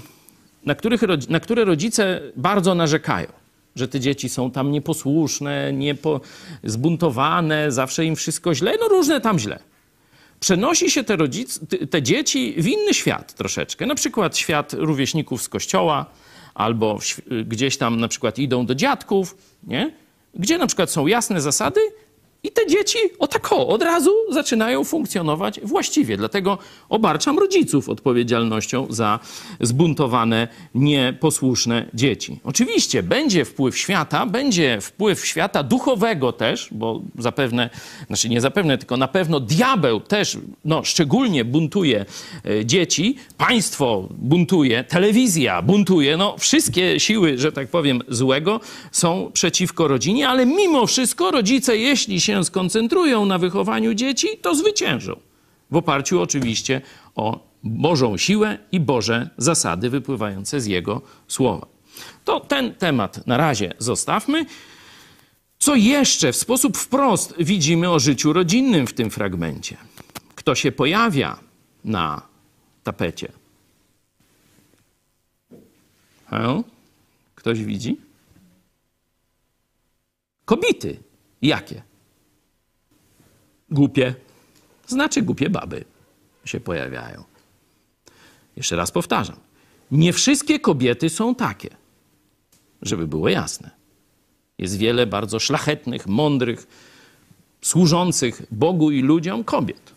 [0.65, 3.27] na, których, na które rodzice bardzo narzekają,
[3.75, 6.21] że te dzieci są tam nieposłuszne, niepo,
[6.63, 9.59] zbuntowane, zawsze im wszystko źle, no różne tam źle.
[10.39, 15.49] Przenosi się te, rodzic, te dzieci w inny świat troszeczkę, na przykład świat rówieśników z
[15.49, 16.05] kościoła,
[16.53, 16.99] albo
[17.45, 20.04] gdzieś tam na przykład idą do dziadków, nie?
[20.35, 21.79] Gdzie na przykład są jasne zasady
[22.45, 26.17] I te dzieci o tak o, od razu zaczynają funkcjonować właściwie.
[26.17, 26.57] Dlatego
[26.89, 29.19] obarczam rodziców odpowiedzialnością za
[29.61, 32.39] zbuntowane, nieposłuszne dzieci.
[32.43, 37.69] Oczywiście będzie wpływ świata, będzie wpływ świata duchowego też, bo zapewne,
[38.07, 42.05] znaczy nie zapewne, tylko na pewno diabeł też no, szczególnie buntuje
[42.45, 48.59] e, dzieci, państwo buntuje, telewizja buntuje, no wszystkie siły, że tak powiem, złego
[48.91, 55.19] są przeciwko rodzinie, ale mimo wszystko rodzice, jeśli się skoncentrują na wychowaniu dzieci, to zwyciężą.
[55.71, 56.81] W oparciu oczywiście
[57.15, 61.67] o Bożą siłę i Boże zasady wypływające z Jego słowa.
[62.25, 64.45] To ten temat na razie zostawmy.
[65.59, 69.77] Co jeszcze w sposób wprost widzimy o życiu rodzinnym w tym fragmencie?
[70.35, 71.39] Kto się pojawia
[71.85, 72.21] na
[72.83, 73.31] tapecie?
[76.29, 76.63] Hę?
[77.35, 77.97] Ktoś widzi?
[80.45, 80.99] Kobiety.
[81.41, 81.81] Jakie?
[83.75, 84.15] Głupie.
[84.87, 85.85] Znaczy głupie baby
[86.45, 87.23] się pojawiają.
[88.55, 89.35] Jeszcze raz powtarzam.
[89.91, 91.69] Nie wszystkie kobiety są takie,
[92.81, 93.69] żeby było jasne.
[94.57, 96.67] Jest wiele bardzo szlachetnych, mądrych,
[97.61, 99.93] służących Bogu i ludziom kobiet.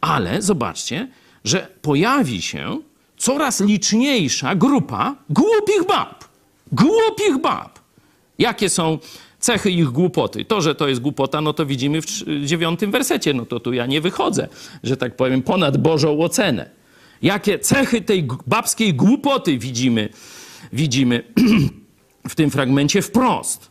[0.00, 1.08] Ale zobaczcie,
[1.44, 2.80] że pojawi się
[3.16, 6.24] coraz liczniejsza grupa głupich bab.
[6.72, 7.78] Głupich bab.
[8.38, 8.98] Jakie są
[9.40, 10.44] cechy ich głupoty?
[10.44, 12.06] To, że to jest głupota, no to widzimy w
[12.44, 13.34] dziewiątym wersecie.
[13.34, 14.48] No to tu ja nie wychodzę,
[14.82, 16.70] że tak powiem, ponad Bożą ocenę.
[17.22, 20.08] Jakie cechy tej babskiej głupoty widzimy,
[20.72, 21.22] widzimy
[22.28, 23.70] w tym fragmencie wprost.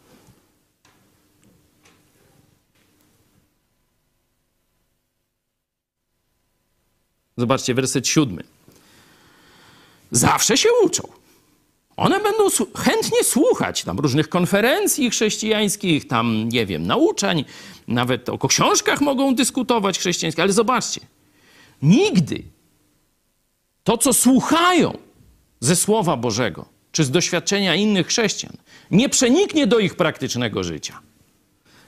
[7.37, 8.43] Zobaczcie, werset siódmy.
[10.11, 11.03] Zawsze się uczą.
[11.97, 17.45] One będą chętnie słuchać tam różnych konferencji chrześcijańskich, tam, nie wiem, nauczań,
[17.87, 21.01] nawet o książkach mogą dyskutować chrześcijańskie, ale zobaczcie,
[21.81, 22.43] nigdy
[23.83, 24.97] to, co słuchają
[25.59, 28.57] ze Słowa Bożego, czy z doświadczenia innych chrześcijan,
[28.91, 30.99] nie przeniknie do ich praktycznego życia.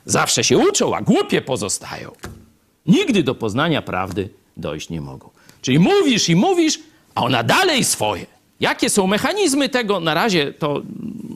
[0.06, 2.12] Zawsze się uczą, a głupie pozostają.
[2.86, 5.30] Nigdy do poznania prawdy dojść nie mogą.
[5.62, 6.80] Czyli mówisz i mówisz,
[7.16, 8.39] a ona dalej swoje.
[8.60, 10.00] Jakie są mechanizmy tego?
[10.00, 10.82] Na razie to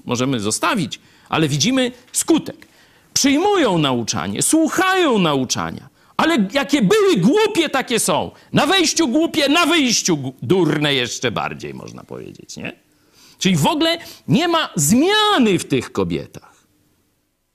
[0.06, 1.00] możemy zostawić,
[1.30, 2.68] ale widzimy skutek.
[3.14, 8.32] Przyjmują nauczanie, słuchają nauczania, ale jakie były głupie, takie są.
[8.54, 12.74] Na wejściu głupie, na wyjściu durne jeszcze bardziej, można powiedzieć, nie?
[13.38, 13.98] Czyli w ogóle
[14.28, 16.54] nie ma zmiany w tych kobietach.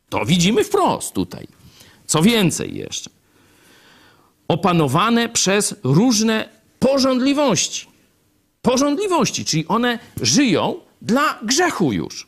[0.09, 1.47] To widzimy wprost tutaj.
[2.07, 3.11] Co więcej jeszcze,
[4.49, 6.49] opanowane przez różne
[6.79, 7.87] porządliwości.
[8.63, 12.27] Porządliwości, czyli one żyją dla grzechu już.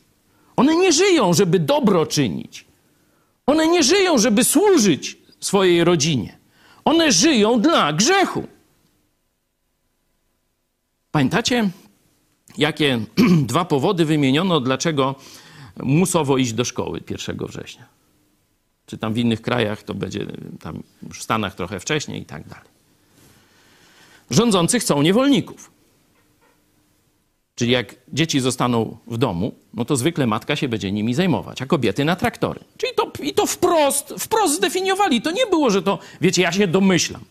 [0.55, 2.65] One nie żyją, żeby dobro czynić.
[3.45, 6.37] One nie żyją, żeby służyć swojej rodzinie.
[6.85, 8.47] One żyją dla grzechu.
[11.11, 11.69] Pamiętacie,
[12.57, 12.99] jakie
[13.51, 15.15] dwa powody wymieniono, dlaczego
[15.77, 17.85] musowo iść do szkoły 1 września?
[18.85, 20.25] Czy tam w innych krajach to będzie,
[20.59, 22.69] tam w Stanach trochę wcześniej i tak dalej.
[24.29, 25.71] Rządzący chcą niewolników.
[27.61, 31.65] Czyli jak dzieci zostaną w domu, no to zwykle matka się będzie nimi zajmować, a
[31.65, 32.59] kobiety na traktory.
[32.77, 35.21] Czyli to, i to wprost, wprost zdefiniowali.
[35.21, 37.21] To nie było, że to, wiecie, ja się domyślam.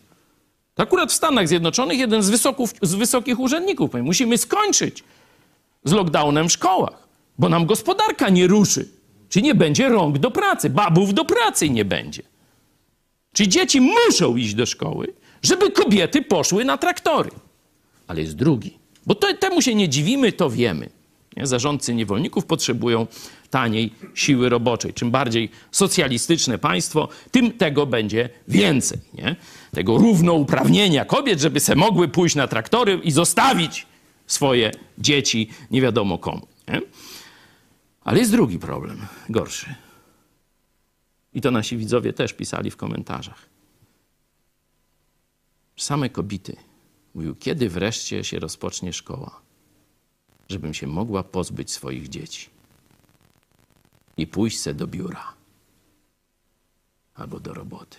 [0.75, 5.03] To akurat w Stanach Zjednoczonych jeden z, wysoków, z wysokich urzędników powie, musimy skończyć
[5.83, 7.07] z lockdownem w szkołach,
[7.39, 8.89] bo nam gospodarka nie ruszy.
[9.29, 12.23] Czyli nie będzie rąk do pracy, babów do pracy nie będzie.
[13.33, 17.31] Czyli dzieci muszą iść do szkoły, żeby kobiety poszły na traktory.
[18.07, 18.80] Ale jest drugi.
[19.05, 20.89] Bo to, temu się nie dziwimy, to wiemy.
[21.37, 21.47] Nie?
[21.47, 23.07] Zarządcy niewolników potrzebują
[23.49, 24.93] taniej siły roboczej.
[24.93, 28.99] Czym bardziej socjalistyczne państwo, tym tego będzie więcej.
[29.13, 29.35] Nie?
[29.71, 33.87] Tego równouprawnienia kobiet, żeby se mogły pójść na traktory i zostawić
[34.27, 36.47] swoje dzieci nie wiadomo komu.
[36.67, 36.81] Nie?
[38.03, 39.75] Ale jest drugi problem, gorszy.
[41.33, 43.49] I to nasi widzowie też pisali w komentarzach.
[45.77, 46.55] Same kobiety
[47.13, 49.41] mówił, kiedy wreszcie się rozpocznie szkoła,
[50.49, 52.49] żebym się mogła pozbyć swoich dzieci
[54.17, 55.33] i pójść se do biura
[57.13, 57.97] albo do roboty.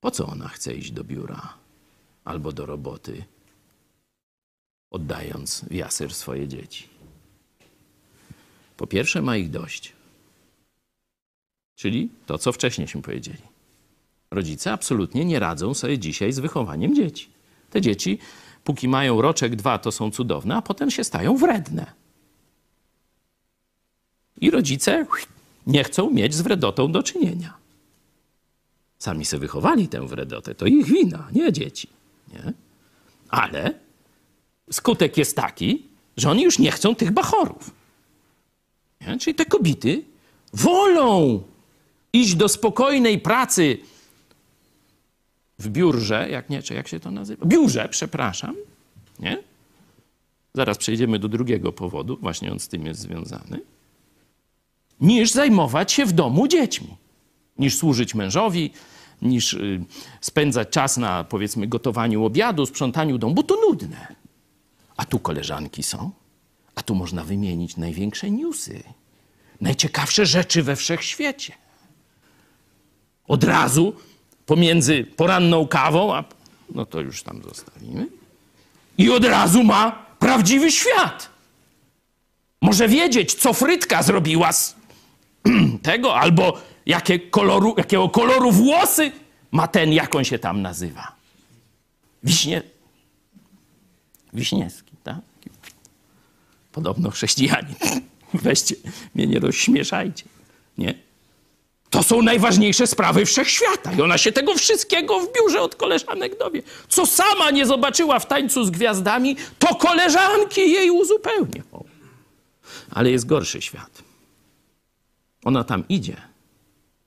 [0.00, 1.54] Po co ona chce iść do biura
[2.24, 3.24] albo do roboty,
[4.90, 6.88] oddając w jasyr swoje dzieci?
[8.76, 9.92] Po pierwsze, ma ich dość.
[11.76, 13.49] Czyli to, co wcześniejśmy powiedzieli.
[14.30, 17.30] Rodzice absolutnie nie radzą sobie dzisiaj z wychowaniem dzieci.
[17.70, 18.18] Te dzieci,
[18.64, 21.86] póki mają roczek, dwa, to są cudowne, a potem się stają wredne.
[24.40, 25.06] I rodzice
[25.66, 27.54] nie chcą mieć z wredotą do czynienia.
[28.98, 31.88] Sami sobie wychowali tę wredotę, to ich wina, nie dzieci.
[32.32, 32.52] Nie?
[33.28, 33.74] Ale
[34.72, 35.82] skutek jest taki,
[36.16, 37.70] że oni już nie chcą tych bachorów.
[39.00, 39.18] Nie?
[39.18, 40.04] Czyli te kobiety
[40.52, 41.42] wolą
[42.12, 43.78] iść do spokojnej pracy
[45.60, 47.46] w biurze, jak nie, czy jak się to nazywa?
[47.46, 48.56] Biurze, przepraszam,
[49.18, 49.42] nie?
[50.54, 53.60] Zaraz przejdziemy do drugiego powodu, właśnie on z tym jest związany.
[55.00, 56.96] Niż zajmować się w domu dziećmi.
[57.58, 58.70] Niż służyć mężowi,
[59.22, 59.84] niż y,
[60.20, 64.14] spędzać czas na, powiedzmy, gotowaniu obiadu, sprzątaniu domu, bo to nudne.
[64.96, 66.10] A tu koleżanki są,
[66.74, 68.82] a tu można wymienić największe newsy,
[69.60, 71.52] najciekawsze rzeczy we wszechświecie.
[73.28, 73.94] Od razu
[74.50, 76.24] pomiędzy poranną kawą, a
[76.74, 78.06] no to już tam zostawimy,
[78.98, 81.30] i od razu ma prawdziwy świat.
[82.62, 84.76] Może wiedzieć, co frytka zrobiła z
[85.82, 89.12] tego, albo jakie koloru, jakiego koloru włosy
[89.52, 91.12] ma ten, jak on się tam nazywa.
[92.24, 92.62] Wiśnie...
[94.32, 95.20] Wiśniewski, tak?
[96.72, 97.74] Podobno chrześcijanin.
[98.44, 98.74] Weźcie,
[99.14, 100.24] mnie nie rozśmieszajcie.
[100.78, 101.09] Nie?
[102.10, 103.92] Są najważniejsze sprawy wszechświata.
[103.92, 106.62] I ona się tego wszystkiego w biurze od koleżanek dowie.
[106.88, 111.62] Co sama nie zobaczyła w tańcu z gwiazdami, to koleżanki jej uzupełnią.
[112.90, 114.02] Ale jest gorszy świat.
[115.44, 116.16] Ona tam idzie,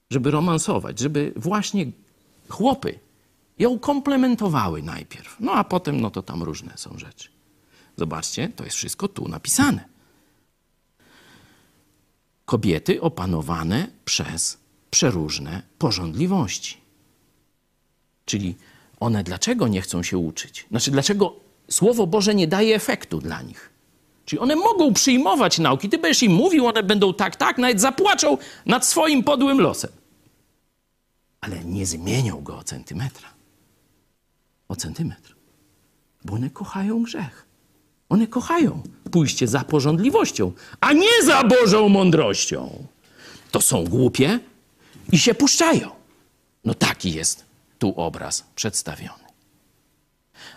[0.09, 1.85] żeby romansować, żeby właśnie
[2.49, 2.99] chłopy
[3.59, 5.35] ją komplementowały najpierw.
[5.39, 7.29] No a potem, no to tam różne są rzeczy.
[7.97, 9.85] Zobaczcie, to jest wszystko tu napisane.
[12.45, 14.62] Kobiety opanowane przez
[14.93, 16.77] przeróżne porządliwości.
[18.25, 18.55] Czyli
[18.99, 20.65] one dlaczego nie chcą się uczyć?
[20.69, 21.35] Znaczy, dlaczego
[21.69, 23.69] Słowo Boże nie daje efektu dla nich?
[24.25, 25.89] Czyli one mogą przyjmować nauki.
[25.89, 29.91] Ty będziesz im mówił, one będą tak, tak, nawet zapłaczą nad swoim podłym losem.
[31.41, 33.29] Ale nie zmienią go o centymetra.
[34.67, 35.35] O centymetr.
[36.25, 37.45] Bo one kochają grzech.
[38.09, 42.87] One kochają pójście za porządliwością, a nie za Bożą mądrością.
[43.51, 44.39] To są głupie
[45.11, 45.91] i się puszczają.
[46.65, 47.45] No taki jest
[47.79, 49.23] tu obraz przedstawiony.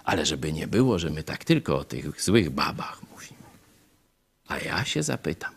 [0.05, 3.43] Ale żeby nie było, że my tak tylko o tych złych babach mówimy.
[4.49, 5.53] A ja się zapytam,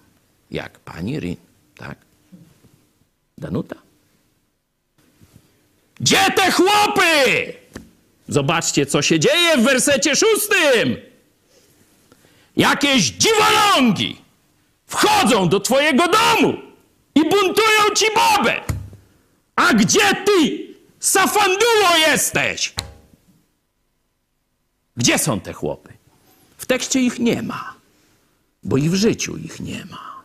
[0.51, 1.37] jak pani Rin,
[1.75, 1.97] tak?
[3.37, 3.75] Danuta?
[5.99, 7.53] Gdzie te chłopy?
[8.27, 10.97] Zobaczcie, co się dzieje w wersecie szóstym.
[12.57, 14.21] Jakieś dziwolągi
[14.87, 16.53] wchodzą do twojego domu
[17.15, 18.78] i buntują ci babę.
[19.59, 20.67] A gdzie ty,
[20.99, 22.73] safanduło, jesteś?
[24.97, 25.93] Gdzie są te chłopy?
[26.57, 27.75] W tekście ich nie ma,
[28.63, 30.23] bo i w życiu ich nie ma.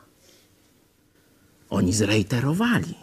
[1.70, 2.94] Oni zrejterowali,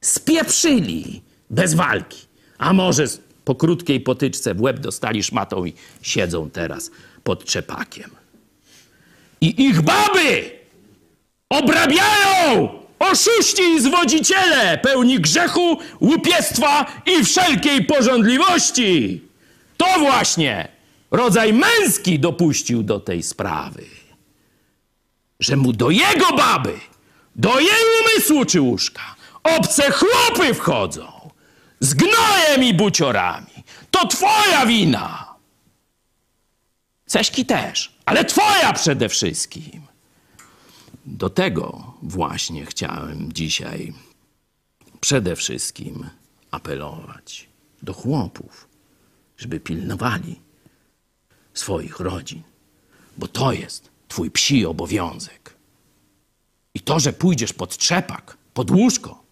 [0.00, 2.26] spieprzyli bez walki,
[2.58, 3.04] a może
[3.44, 6.90] po krótkiej potyczce w łeb dostali szmatą i siedzą teraz
[7.22, 8.10] pod trzepakiem.
[9.40, 10.50] I ich baby
[11.48, 19.22] obrabiają oszuści i zwodziciele, pełni grzechu, łupiestwa i wszelkiej porządliwości.
[19.76, 20.68] To właśnie
[21.10, 23.84] rodzaj męski dopuścił do tej sprawy.
[25.40, 26.78] Że mu do jego baby,
[27.36, 29.14] do jej umysłu czy łóżka
[29.44, 31.30] obce chłopy wchodzą
[31.80, 33.64] z gnojem i buciorami.
[33.90, 35.34] To twoja wina.
[37.06, 39.82] Ceśki też, ale twoja przede wszystkim.
[41.06, 43.92] Do tego właśnie chciałem dzisiaj
[45.00, 46.08] przede wszystkim
[46.50, 47.48] apelować
[47.82, 48.68] do chłopów,
[49.36, 50.40] żeby pilnowali
[51.54, 52.42] swoich rodzin,
[53.16, 55.56] bo to jest twój psi obowiązek.
[56.74, 59.22] I to, że pójdziesz pod trzepak, pod łóżko,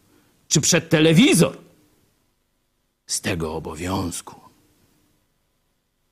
[0.48, 1.58] czy przed telewizor,
[3.06, 4.40] z tego obowiązku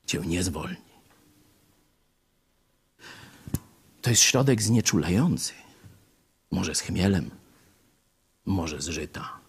[0.06, 0.89] cię nie zwolni.
[4.02, 5.52] To jest środek znieczulający.
[6.50, 7.30] Może z chmielem,
[8.44, 9.40] może z żyta.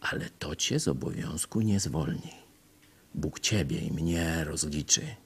[0.00, 2.32] Ale to cię z obowiązku nie zwolni.
[3.14, 5.16] Bóg ciebie i mnie rozliczy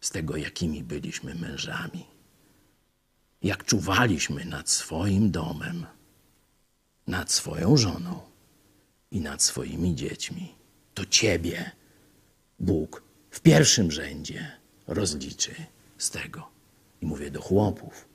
[0.00, 2.06] z tego, jakimi byliśmy mężami.
[3.42, 5.86] Jak czuwaliśmy nad swoim domem,
[7.06, 8.20] nad swoją żoną
[9.10, 10.54] i nad swoimi dziećmi.
[10.94, 11.70] To ciebie
[12.58, 15.54] Bóg w pierwszym rzędzie rozliczy
[15.98, 16.48] z tego.
[17.02, 18.08] I mówię do chłopów.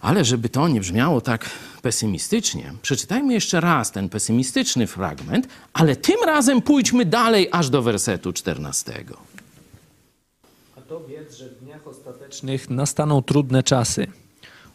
[0.00, 1.50] Ale żeby to nie brzmiało tak
[1.82, 8.32] pesymistycznie, przeczytajmy jeszcze raz ten pesymistyczny fragment, ale tym razem pójdźmy dalej aż do wersetu
[8.32, 9.04] 14.
[10.76, 14.06] A to wiedz, że w dniach ostatecznych nastaną trudne czasy.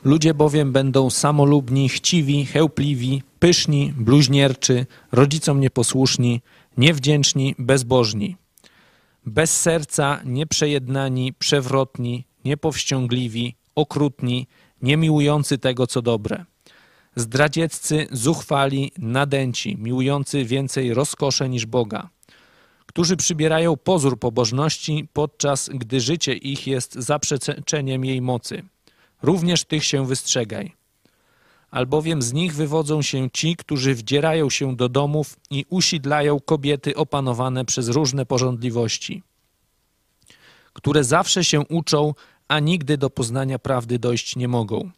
[0.03, 6.41] Ludzie bowiem będą samolubni, chciwi, chełpliwi, pyszni, bluźnierczy, rodzicom nieposłuszni,
[6.77, 8.36] niewdzięczni, bezbożni.
[9.26, 14.47] Bez serca, nieprzejednani, przewrotni, niepowściągliwi, okrutni,
[14.82, 16.45] niemiłujący tego, co dobre.
[17.15, 22.09] Zdradzieccy, zuchwali, nadęci, miłujący więcej rozkosze niż Boga.
[22.86, 28.63] Którzy przybierają pozór pobożności, podczas gdy życie ich jest zaprzeczeniem jej mocy.
[29.22, 30.80] Również tych się wystrzegaj.
[31.72, 37.65] Albowiem z nich wywodzą się ci, którzy wdzierają się do domów i usidlają kobiety opanowane
[37.65, 39.24] przez różne porządliwości,
[40.74, 42.13] które zawsze się uczą,
[42.47, 44.91] a nigdy do poznania prawdy dojść nie mogą.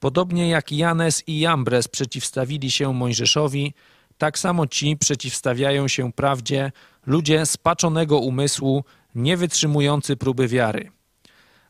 [0.00, 3.74] Podobnie jak Janes i Jambres przeciwstawili się Mojżeszowi,
[4.18, 6.72] tak samo ci przeciwstawiają się prawdzie
[7.06, 8.84] ludzie spaczonego umysłu,
[9.14, 10.90] nie wytrzymujący próby wiary.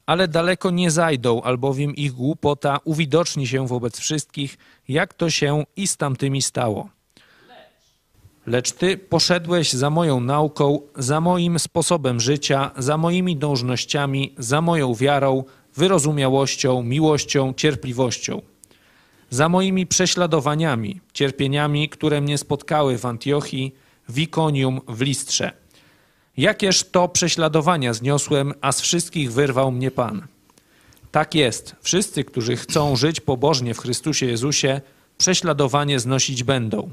[0.07, 5.87] Ale daleko nie zajdą, albowiem ich głupota uwidoczni się wobec wszystkich, jak to się i
[5.87, 6.89] z tamtymi stało.
[8.47, 14.95] Lecz ty poszedłeś za moją nauką, za moim sposobem życia, za moimi dążnościami, za moją
[14.95, 15.45] wiarą,
[15.77, 18.43] wyrozumiałością, miłością, cierpliwością.
[19.31, 23.75] Za moimi prześladowaniami, cierpieniami, które mnie spotkały w Antiochii,
[24.09, 25.62] w Ikonium, w Listrze.
[26.37, 30.27] Jakież to prześladowania zniosłem, a z wszystkich wyrwał mnie Pan.
[31.11, 34.81] Tak jest, wszyscy, którzy chcą żyć pobożnie w Chrystusie Jezusie,
[35.19, 36.91] prześladowanie znosić będą.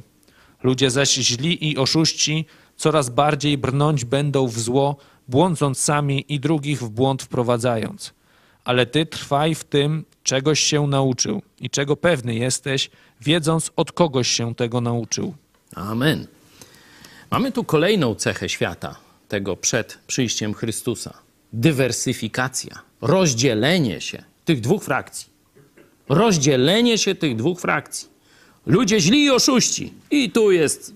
[0.63, 2.45] Ludzie zaś źli i oszuści
[2.77, 4.95] coraz bardziej brnąć będą w zło,
[5.27, 8.13] błądząc sami i drugich w błąd wprowadzając.
[8.63, 12.89] Ale ty trwaj w tym, czegoś się nauczył i czego pewny jesteś,
[13.21, 15.33] wiedząc od kogoś się tego nauczył.
[15.75, 16.27] Amen.
[17.31, 18.95] Mamy tu kolejną cechę świata,
[19.29, 21.13] tego przed przyjściem Chrystusa.
[21.53, 25.29] Dywersyfikacja, rozdzielenie się tych dwóch frakcji.
[26.09, 28.07] Rozdzielenie się tych dwóch frakcji.
[28.65, 29.93] Ludzie źli i oszuści.
[30.11, 30.93] I tu jest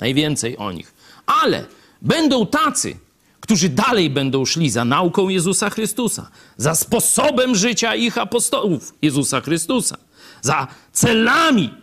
[0.00, 0.94] najwięcej o nich.
[1.26, 1.64] Ale
[2.02, 2.96] będą tacy,
[3.40, 9.96] którzy dalej będą szli za nauką Jezusa Chrystusa, za sposobem życia ich apostołów Jezusa Chrystusa,
[10.42, 11.74] za celami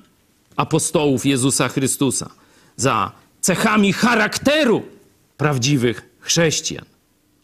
[0.55, 2.29] apostołów Jezusa Chrystusa,
[2.75, 4.83] za cechami charakteru
[5.41, 6.85] prawdziwych chrześcijan.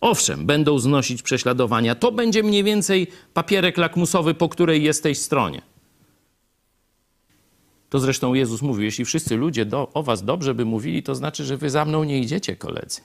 [0.01, 1.95] Owszem, będą znosić prześladowania.
[1.95, 5.61] To będzie mniej więcej papierek lakmusowy, po której jesteś stronie.
[7.89, 11.45] To zresztą Jezus mówił, jeśli wszyscy ludzie do, o was dobrze by mówili, to znaczy,
[11.45, 13.01] że wy za mną nie idziecie, koledzy.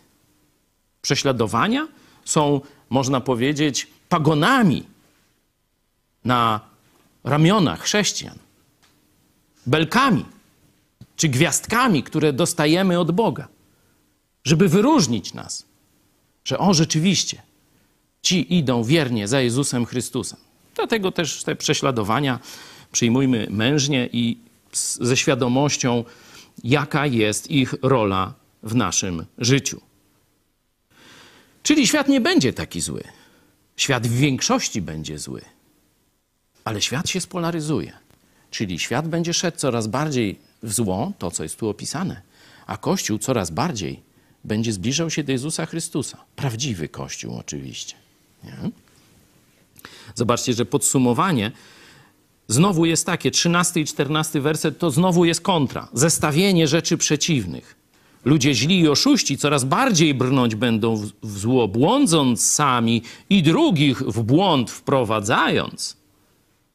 [1.02, 1.88] Prześladowania
[2.24, 4.86] są, można powiedzieć, pagonami
[6.24, 6.60] na
[7.24, 8.38] ramionach chrześcijan,
[9.66, 10.24] belkami
[11.16, 13.48] czy gwiazdkami, które dostajemy od Boga,
[14.44, 15.64] żeby wyróżnić nas,
[16.44, 17.42] że o rzeczywiście
[18.22, 20.38] ci idą wiernie za Jezusem Chrystusem.
[20.74, 22.38] Dlatego też te prześladowania
[22.92, 24.38] przyjmujmy mężnie i
[25.00, 26.04] ze świadomością,
[26.64, 29.80] jaka jest ich rola w naszym życiu.
[31.62, 33.02] Czyli świat nie będzie taki zły.
[33.76, 35.42] Świat w większości będzie zły.
[36.64, 37.92] Ale świat się spolaryzuje.
[38.50, 42.22] Czyli świat będzie szedł coraz bardziej w zło, to co jest tu opisane,
[42.66, 44.02] a Kościół coraz bardziej
[44.44, 46.18] będzie zbliżał się do Jezusa Chrystusa.
[46.36, 47.94] Prawdziwy Kościół oczywiście.
[48.44, 48.70] Nie?
[50.14, 51.52] Zobaczcie, że podsumowanie
[52.48, 57.82] znowu jest takie, 13 i 14 werset to znowu jest kontra, zestawienie rzeczy przeciwnych.
[58.24, 64.22] Ludzie źli i oszuści coraz bardziej brnąć będą w, zło, błądząc sami i drugich w
[64.22, 65.96] błąd wprowadzając.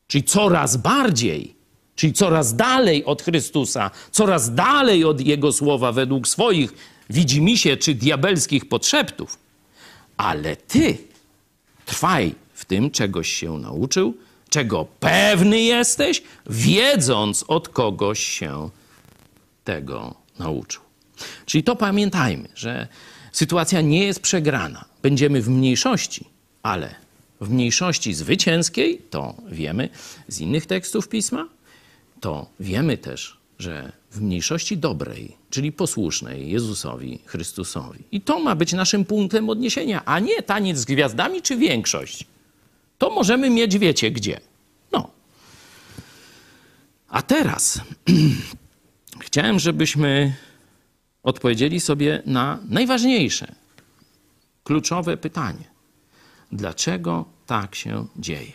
[0.07, 1.55] Czyli coraz bardziej,
[1.95, 6.73] czyli coraz dalej od Chrystusa, coraz dalej od Jego słowa według swoich
[7.09, 9.39] widzimisię czy diabelskich podszeptów.
[10.17, 10.97] Ale ty
[11.85, 14.17] trwaj w tym, czegoś się nauczył,
[14.49, 18.69] czego pewny jesteś, wiedząc od kogoś się
[19.63, 20.81] tego nauczył.
[21.45, 22.87] Czyli to pamiętajmy, że
[23.31, 24.85] sytuacja nie jest przegrana.
[25.01, 26.25] Będziemy w mniejszości,
[26.63, 26.95] ale
[27.41, 29.89] w mniejszości zwycięskiej, to wiemy
[30.27, 31.47] z innych tekstów pisma,
[32.19, 38.03] to wiemy też, że w mniejszości dobrej, czyli posłusznej Jezusowi Chrystusowi.
[38.11, 42.25] I to ma być naszym punktem odniesienia, a nie taniec z gwiazdami czy większość.
[42.97, 44.39] To możemy mieć, wiecie gdzie.
[44.91, 45.09] No.
[47.09, 47.81] A teraz
[49.25, 50.35] chciałem, żebyśmy
[51.23, 53.55] odpowiedzieli sobie na najważniejsze,
[54.63, 55.63] kluczowe pytanie.
[56.51, 58.51] Dlaczego tak się dzieje?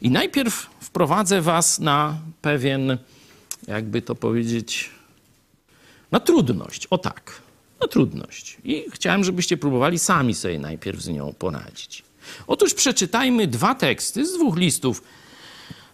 [0.00, 2.98] I najpierw wprowadzę Was na pewien,
[3.66, 4.90] jakby to powiedzieć,
[6.10, 6.86] na trudność.
[6.86, 7.42] O tak,
[7.80, 8.56] na trudność.
[8.64, 12.02] I chciałem, żebyście próbowali sami sobie najpierw z nią poradzić.
[12.46, 15.02] Otóż przeczytajmy dwa teksty z dwóch listów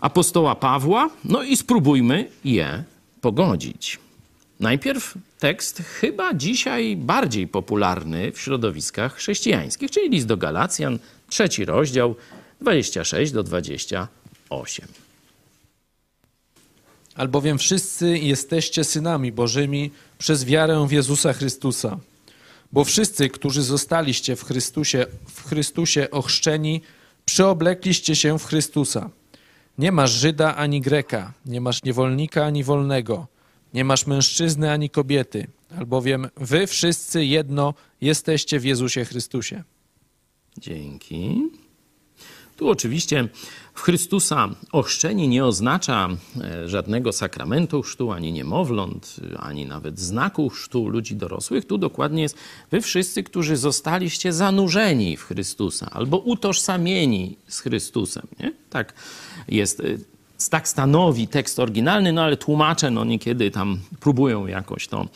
[0.00, 2.84] apostoła Pawła, no i spróbujmy je
[3.20, 3.98] pogodzić.
[4.60, 10.98] Najpierw tekst chyba dzisiaj bardziej popularny w środowiskach chrześcijańskich, czyli list do Galacjan,
[11.28, 12.14] trzeci rozdział,
[12.60, 14.86] 26 do 28.
[17.18, 21.98] Albowiem wszyscy jesteście synami Bożymi przez wiarę w Jezusa Chrystusa.
[22.72, 26.80] Bo wszyscy, którzy zostaliście w Chrystusie, w Chrystusie ochrzczeni,
[27.24, 29.10] przyoblekliście się w Chrystusa.
[29.78, 33.26] Nie masz Żyda ani Greka, nie masz niewolnika ani wolnego,
[33.74, 35.46] nie masz mężczyzny ani kobiety,
[35.78, 39.62] albowiem wy wszyscy jedno jesteście w Jezusie Chrystusie.
[40.58, 41.42] Dzięki.
[42.58, 43.28] Tu oczywiście
[43.74, 46.08] w Chrystusa ochrzczenie nie oznacza
[46.40, 51.64] e, żadnego sakramentu chrztu, ani niemowląt, ani nawet znaku chrztu ludzi dorosłych.
[51.64, 52.36] Tu dokładnie jest
[52.70, 58.26] wy wszyscy, którzy zostaliście zanurzeni w Chrystusa albo utożsamieni z Chrystusem.
[58.40, 58.52] Nie?
[58.70, 58.92] Tak
[59.48, 59.80] jest.
[59.80, 59.84] e,
[60.50, 65.06] Tak stanowi tekst oryginalny, no ale tłumacze no niekiedy tam próbują jakoś to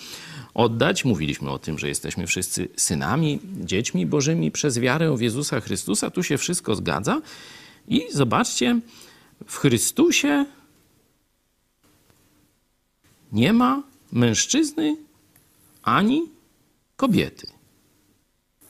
[0.55, 1.05] oddać.
[1.05, 6.11] Mówiliśmy o tym, że jesteśmy wszyscy synami, dziećmi bożymi przez wiarę w Jezusa Chrystusa.
[6.11, 7.21] Tu się wszystko zgadza.
[7.89, 8.81] I zobaczcie,
[9.47, 10.47] w Chrystusie
[13.33, 13.83] nie ma
[14.13, 14.97] mężczyzny
[15.83, 16.23] ani
[16.97, 17.47] kobiety.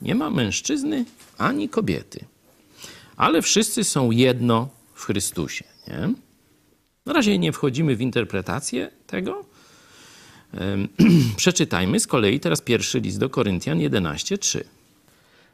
[0.01, 1.05] Nie ma mężczyzny
[1.37, 2.25] ani kobiety.
[3.17, 5.65] Ale wszyscy są jedno w Chrystusie.
[5.87, 6.13] Nie?
[7.05, 9.52] Na razie nie wchodzimy w interpretację tego.
[11.35, 14.63] Przeczytajmy z kolei teraz pierwszy list do Koryntian 11:3.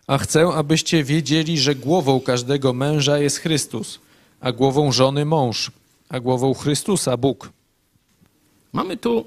[0.08, 4.00] A chcę, abyście wiedzieli, że głową każdego męża jest Chrystus,
[4.40, 5.72] a głową żony mąż,
[6.10, 7.50] a głową Chrystusa Bóg.
[8.74, 9.26] Mamy tu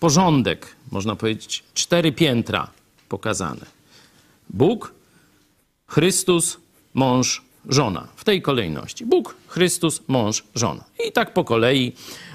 [0.00, 2.70] porządek, można powiedzieć, cztery piętra
[3.08, 3.66] pokazane.
[4.50, 4.94] Bóg,
[5.86, 6.56] Chrystus,
[6.94, 8.08] mąż, żona.
[8.16, 9.06] W tej kolejności.
[9.06, 10.84] Bóg, Chrystus, mąż, żona.
[11.08, 11.92] I tak po kolei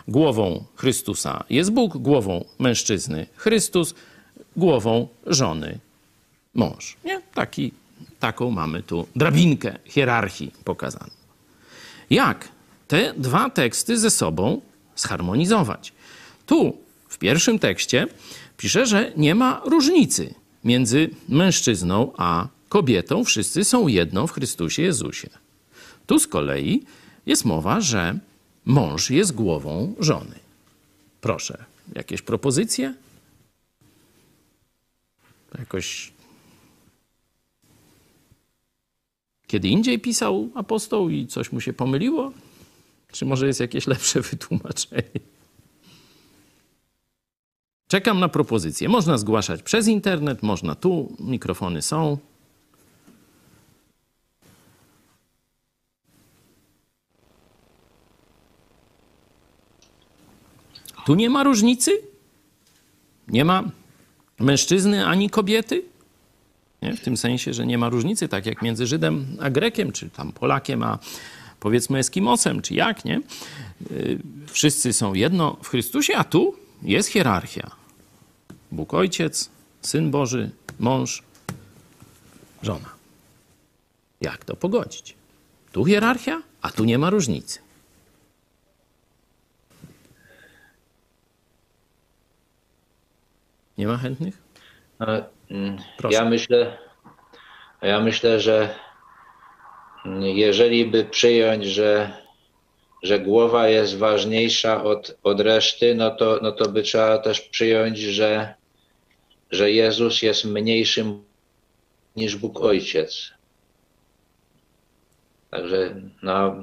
[0.08, 3.94] głową Chrystusa jest Bóg, głową mężczyzny Chrystus,
[4.56, 5.80] głową żony
[6.54, 6.98] mąż.
[7.06, 7.22] Nie?
[7.34, 7.72] Taki,
[8.20, 11.12] taką mamy tu drabinkę hierarchii pokazaną.
[12.10, 12.50] Jak
[12.88, 14.62] te dwa teksty ze sobą
[14.96, 15.94] zharmonizować?
[16.46, 16.78] Tu
[17.08, 18.08] w pierwszym tekście
[18.58, 23.24] pisze, że nie ma różnicy między mężczyzną a kobietą.
[23.24, 25.30] Wszyscy są jedno w Chrystusie Jezusie.
[26.08, 26.84] Tu z kolei
[27.26, 28.20] jest mowa, że
[28.66, 30.40] mąż jest głową żony.
[31.22, 31.66] Proszę,
[31.96, 32.94] jakieś propozycje?
[35.60, 36.12] Jakoś
[39.48, 42.32] kiedy indziej pisał apostoł i coś mu się pomyliło?
[43.12, 45.20] Czy może jest jakieś lepsze wytłumaczenie?
[47.88, 48.90] Czekam na propozycję.
[48.90, 52.18] Można zgłaszać przez internet, można tu, mikrofony są.
[61.06, 61.92] Tu nie ma różnicy?
[63.28, 63.64] Nie ma
[64.40, 65.84] mężczyzny ani kobiety?
[66.82, 66.94] Nie?
[66.94, 70.32] W tym sensie, że nie ma różnicy, tak jak między Żydem a Grekiem, czy tam
[70.32, 71.00] Polakiem a
[71.60, 73.22] powiedzmy Eskimosem, czy jak, nie?
[73.92, 77.72] Yy, Wszyscy są jedno w Chrystusie, a tu jest hierarchia.
[78.72, 79.50] Bóg Ojciec,
[79.82, 81.24] Syn Boży, mąż,
[82.64, 82.90] żona.
[84.22, 85.16] Jak to pogodzić?
[85.72, 87.60] Tu hierarchia, a tu nie ma różnicy.
[93.78, 94.42] Nie ma chętnych?
[95.50, 96.18] Mm, Proszę.
[96.18, 96.78] Ja myślę,
[97.82, 98.76] ja myślę, że
[100.06, 102.18] mm, jeżeli by przyjąć, że,
[103.04, 108.00] że głowa jest ważniejsza od, od reszty, no to, no to by trzeba też przyjąć,
[108.00, 108.54] że,
[109.52, 111.24] że Jezus jest mniejszym
[112.16, 113.32] niż Bóg Ojciec.
[115.52, 116.56] Także no,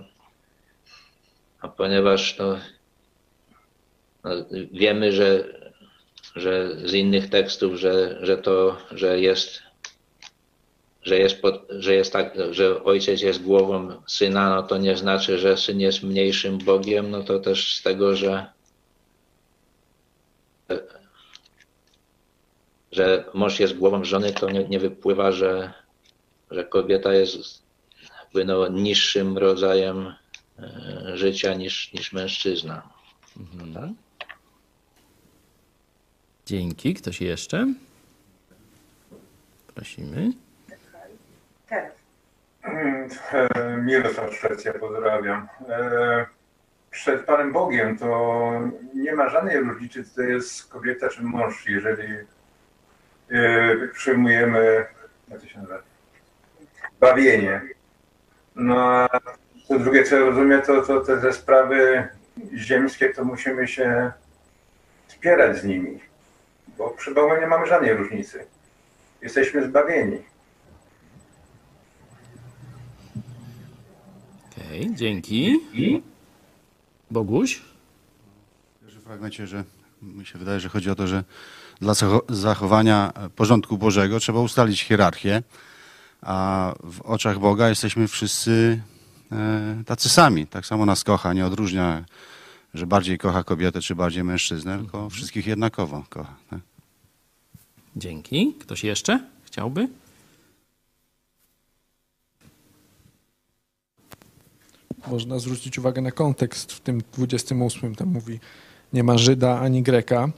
[1.60, 2.58] a ponieważ no,
[4.24, 4.30] no,
[4.72, 5.59] wiemy, że,
[6.36, 9.62] że z innych tekstów, że, że to, że jest,
[11.02, 15.38] że jest, pod, że jest tak, że ojciec jest głową syna, no to nie znaczy,
[15.38, 18.46] że syn jest mniejszym Bogiem, no to też z tego, że
[22.92, 25.72] że mąż jest głową żony, to nie, nie wypływa, że,
[26.50, 27.62] że kobieta jest
[28.20, 30.14] jakby no, niższym rodzajem
[30.58, 32.82] e, życia niż, niż mężczyzna.
[33.74, 33.90] Tak?
[36.50, 36.94] Dzięki.
[36.94, 37.66] Ktoś jeszcze?
[39.74, 40.32] Prosimy.
[43.32, 45.48] E, Mirosław Szwecja, pozdrawiam.
[45.68, 46.26] E,
[46.90, 48.50] Przed Panem Bogiem to
[48.94, 52.14] nie ma żadnej różnicy, czy to jest kobieta czy mąż, jeżeli
[53.30, 54.86] e, przyjmujemy,
[55.30, 55.82] jak to się nazywa,
[56.96, 57.60] zbawienie.
[58.54, 59.08] No a
[59.68, 62.08] to drugie, co rozumiem, to, to te, sprawy
[62.54, 64.12] ziemskie, to musimy się
[65.08, 66.09] spierać z nimi,
[66.80, 68.46] bo przy Bogu nie mamy żadnej różnicy.
[69.22, 70.18] Jesteśmy zbawieni.
[74.52, 75.58] Okej, dzięki.
[77.10, 77.56] Boguś?
[77.56, 79.64] W pierwszym fragmencie, że
[80.02, 81.24] mi się wydaje, że chodzi o to, że
[81.80, 85.42] dla zacho- zachowania porządku Bożego trzeba ustalić hierarchię,
[86.22, 88.80] a w oczach Boga jesteśmy wszyscy
[89.32, 90.46] e, tacy sami.
[90.46, 92.04] Tak samo nas kocha, nie odróżnia,
[92.74, 96.34] że bardziej kocha kobietę czy bardziej mężczyznę, tylko wszystkich jednakowo kocha.
[96.50, 96.60] Tak?
[97.96, 98.54] Dzięki.
[98.60, 99.88] Ktoś jeszcze chciałby?
[105.06, 107.94] Można zwrócić uwagę na kontekst w tym 28.
[107.94, 108.40] Tam mówi,
[108.92, 110.30] nie ma Żyda ani Greka,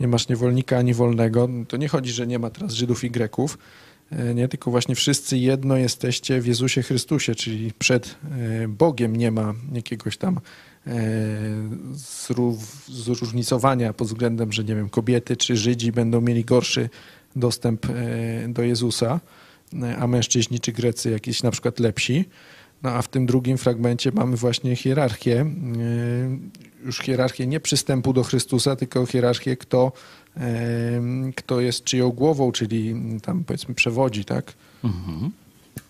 [0.00, 1.48] nie masz niewolnika ani wolnego.
[1.68, 3.58] To nie chodzi, że nie ma teraz Żydów i Greków,
[4.10, 8.16] e, nie, tylko właśnie wszyscy jedno jesteście w Jezusie Chrystusie, czyli przed
[8.64, 10.40] e, Bogiem nie ma jakiegoś tam
[12.88, 16.88] zróżnicowania pod względem, że nie wiem, kobiety czy Żydzi będą mieli gorszy
[17.36, 19.20] dostęp e, do Jezusa,
[19.82, 22.24] e, a mężczyźni czy Grecy jakieś na przykład lepsi.
[22.82, 25.46] No a w tym drugim fragmencie mamy właśnie hierarchię,
[26.84, 29.92] już hierarchię nie przystępu do Chrystusa, tylko hierarchię, kto,
[31.36, 34.52] kto jest czyją głową, czyli tam powiedzmy przewodzi, tak?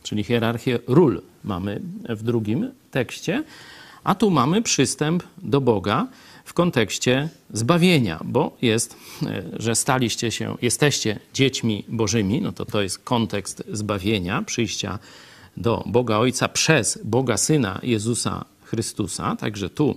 [0.03, 3.45] Czyli hierarchię ról mamy w drugim tekście,
[4.05, 6.07] a tu mamy przystęp do Boga
[6.45, 12.83] w kontekście zbawienia, bo jest, e, że staliście się, jesteście dziećmi Bożymi, no to to
[12.83, 14.99] jest kontekst zbawienia, przyjścia
[15.57, 19.37] do Boga Ojca przez Boga Syna Jezusa Chrystusa.
[19.37, 19.97] Także tu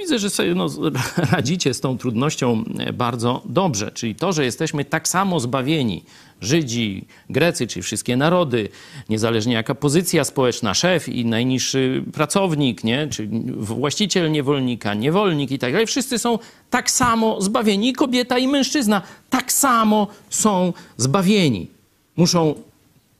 [0.00, 0.68] widzę, że sobie no,
[1.32, 3.92] radzicie z tą trudnością e, bardzo dobrze.
[3.92, 6.04] Czyli to, że jesteśmy tak samo zbawieni,
[6.40, 8.68] Żydzi, Grecy, czyli wszystkie narody,
[9.08, 13.08] niezależnie jaka pozycja społeczna, szef i najniższy pracownik, nie?
[13.08, 16.38] czy właściciel niewolnika, niewolnik i tak dalej, wszyscy są
[16.70, 17.92] tak samo zbawieni.
[17.92, 21.68] Kobieta i mężczyzna tak samo są zbawieni.
[22.16, 22.54] Muszą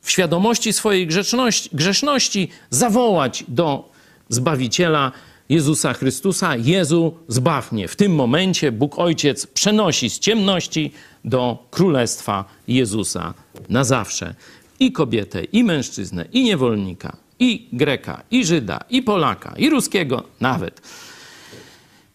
[0.01, 3.95] w świadomości swojej grzeczności, grzeszności zawołać do
[4.28, 5.12] Zbawiciela
[5.49, 7.88] Jezusa Chrystusa: Jezu, zbaw mnie.
[7.88, 10.92] W tym momencie Bóg Ojciec przenosi z ciemności
[11.24, 13.34] do królestwa Jezusa
[13.68, 14.34] na zawsze.
[14.80, 20.80] I kobietę, i mężczyznę, i niewolnika, i Greka, i Żyda, i Polaka, i Ruskiego nawet.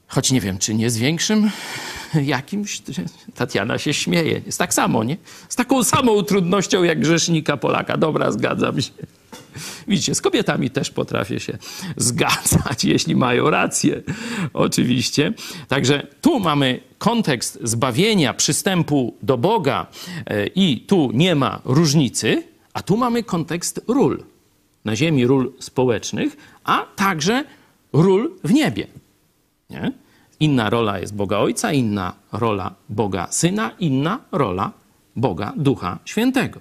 [0.07, 1.49] Choć nie wiem, czy nie z większym
[2.35, 2.81] jakimś.
[3.35, 4.41] Tatiana się śmieje.
[4.45, 5.17] Jest tak samo, nie?
[5.49, 7.97] Z taką samą trudnością jak grzesznika Polaka.
[7.97, 8.91] Dobra, zgadzam się.
[9.87, 11.57] Widzicie, z kobietami też potrafię się
[11.97, 14.01] zgadzać, jeśli mają rację,
[14.53, 15.33] oczywiście.
[15.67, 19.87] Także tu mamy kontekst zbawienia, przystępu do Boga
[20.25, 24.23] e, i tu nie ma różnicy, a tu mamy kontekst ról.
[24.85, 27.43] Na ziemi ról społecznych, a także
[27.93, 28.87] ról w niebie.
[29.69, 29.91] Nie?
[30.39, 34.71] Inna rola jest Boga Ojca, inna rola Boga Syna, inna rola
[35.15, 36.59] Boga Ducha Świętego.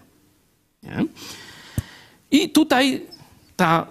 [0.82, 1.04] Nie?
[2.30, 3.06] I tutaj
[3.56, 3.86] ta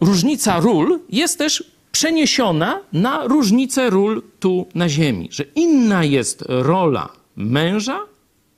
[0.00, 7.08] różnica ról jest też przeniesiona na różnicę ról tu na ziemi, że inna jest rola
[7.36, 8.00] męża,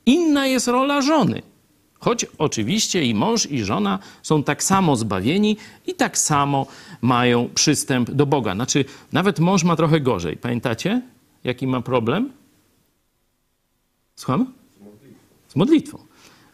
[0.06, 1.42] inna jest rola żony.
[2.00, 5.56] Choć oczywiście i mąż, i żona są tak samo zbawieni
[5.86, 6.66] i tak samo
[7.02, 8.54] mają przystęp do Boga.
[8.54, 10.36] Znaczy, nawet mąż ma trochę gorzej.
[10.36, 11.02] Pamiętacie,
[11.44, 12.32] jaki ma problem?
[14.16, 14.52] Słucham?
[15.48, 15.98] Z modlitwą.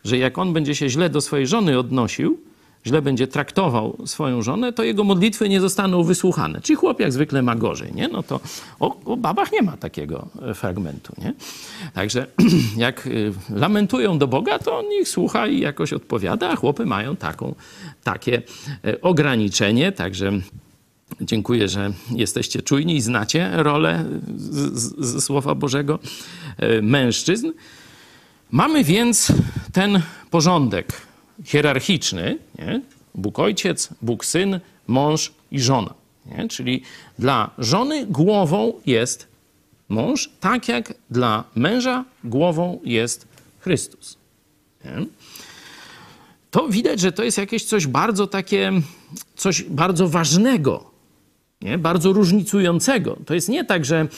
[0.05, 2.39] Że jak on będzie się źle do swojej żony odnosił,
[2.87, 6.61] źle będzie traktował swoją żonę, to jego modlitwy nie zostaną wysłuchane.
[6.61, 8.09] Czyli chłop jak zwykle ma gorzej, nie?
[8.09, 8.41] No to
[8.81, 11.35] o, o babach nie ma takiego e, fragmentu, nie?
[11.95, 12.27] Także
[12.77, 17.17] jak y, lamentują do Boga, to on ich słucha i jakoś odpowiada, a chłopy mają
[17.17, 17.55] taką,
[18.05, 18.43] takie
[18.85, 20.33] e, ograniczenie, także
[21.21, 24.05] Dziękuję, że jesteście czujni i znacie rolę
[24.37, 25.99] z, z, z Słowa Bożego
[26.57, 27.53] e, mężczyzn.
[28.51, 29.33] Mamy więc
[29.73, 30.93] ten porządek
[31.45, 32.81] hierarchiczny, nie?
[33.15, 35.95] Bóg Ojciec, Bóg Syn, mąż i żona.
[36.27, 36.49] Nie?
[36.49, 36.83] Czyli
[37.19, 39.29] dla żony głową jest
[39.89, 43.29] mąż, tak jak dla męża głową jest
[43.61, 44.17] Chrystus.
[44.85, 45.07] Nie?
[46.51, 48.73] To widać, że to jest jakieś coś bardzo takie,
[49.37, 50.91] coś bardzo ważnego,
[51.61, 51.79] nie?
[51.79, 53.17] bardzo różnicującego.
[53.27, 54.09] To jest nie tak, że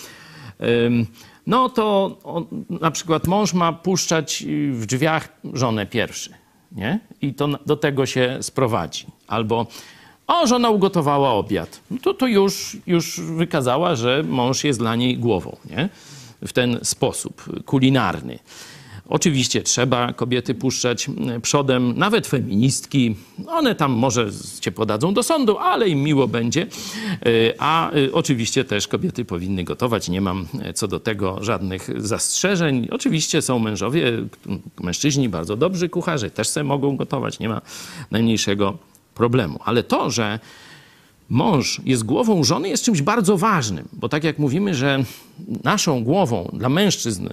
[1.47, 2.47] no to on,
[2.81, 6.35] na przykład mąż ma puszczać w drzwiach żonę pierwszy,
[6.75, 7.01] nie?
[7.23, 9.07] I to do tego się sprowadzi.
[9.27, 9.67] Albo
[10.27, 11.81] o, żona ugotowała obiad.
[11.91, 15.89] No to to już, już wykazała, że mąż jest dla niej głową, nie?
[16.47, 18.39] W ten sposób kulinarny
[19.13, 23.17] Oczywiście trzeba kobiety puszczać e, przodem, nawet feministki.
[23.47, 26.63] One tam może cię podadzą do sądu, ale im miło będzie.
[26.63, 27.27] E,
[27.59, 30.09] A e, oczywiście też kobiety powinny gotować.
[30.09, 32.89] Nie mam co do tego żadnych zastrzeżeń.
[32.91, 34.13] Oczywiście są mężowie,
[34.81, 37.39] mężczyźni bardzo dobrzy kucharze, też sobie mogą gotować.
[37.39, 37.61] Nie ma
[38.11, 38.79] najmniejszego
[39.15, 39.59] problemu.
[39.65, 40.39] Ale to, że
[41.31, 45.05] mąż jest głową żony, jest czymś bardzo ważnym, bo tak jak mówimy, że
[45.65, 47.29] naszą głową dla mężczyzn,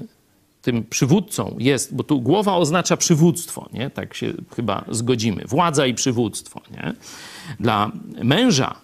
[0.69, 3.89] tym przywódcą jest, bo tu głowa oznacza przywództwo, nie?
[3.89, 6.61] tak się chyba zgodzimy, władza i przywództwo.
[6.71, 6.93] Nie?
[7.59, 7.91] Dla
[8.23, 8.75] męża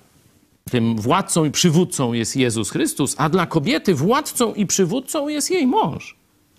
[0.72, 5.68] tym władcą i przywódcą jest Jezus Chrystus, a dla kobiety władcą i przywódcą jest jej
[5.68, 6.16] mąż.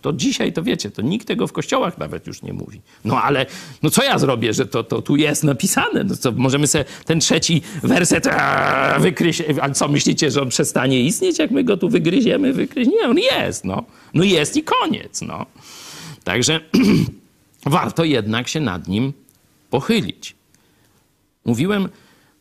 [0.06, 2.80] To dzisiaj, to wiecie, to nikt tego w kościołach nawet już nie mówi.
[3.04, 3.46] No ale,
[3.82, 6.04] no co ja zrobię, że to, to tu jest napisane?
[6.04, 8.28] No co, możemy sobie ten trzeci werset
[9.00, 9.42] wykryć.
[9.60, 12.52] A co, myślicie, że on przestanie istnieć, jak my go tu wygryziemy?
[12.52, 12.88] Wykryć?
[12.88, 13.84] Nie, on jest, no.
[14.14, 15.46] No jest i koniec, no.
[16.24, 16.60] Także
[17.66, 19.12] warto jednak się nad nim
[19.70, 20.34] pochylić.
[21.44, 21.88] Mówiłem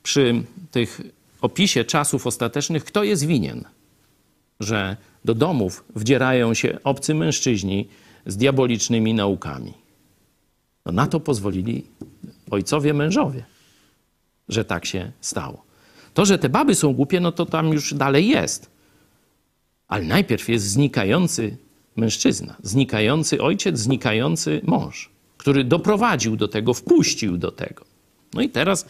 [0.03, 1.01] przy tych
[1.41, 3.63] opisie czasów ostatecznych, kto jest winien,
[4.59, 7.87] że do domów wdzierają się obcy mężczyźni
[8.25, 9.73] z diabolicznymi naukami.
[10.85, 11.83] No na to pozwolili
[12.51, 13.45] ojcowie mężowie,
[14.49, 15.65] że tak się stało.
[16.13, 18.69] To, że te baby są głupie, no to tam już dalej jest.
[19.87, 21.57] Ale najpierw jest znikający
[21.95, 27.85] mężczyzna, znikający ojciec, znikający mąż, który doprowadził do tego, wpuścił do tego.
[28.33, 28.85] No i teraz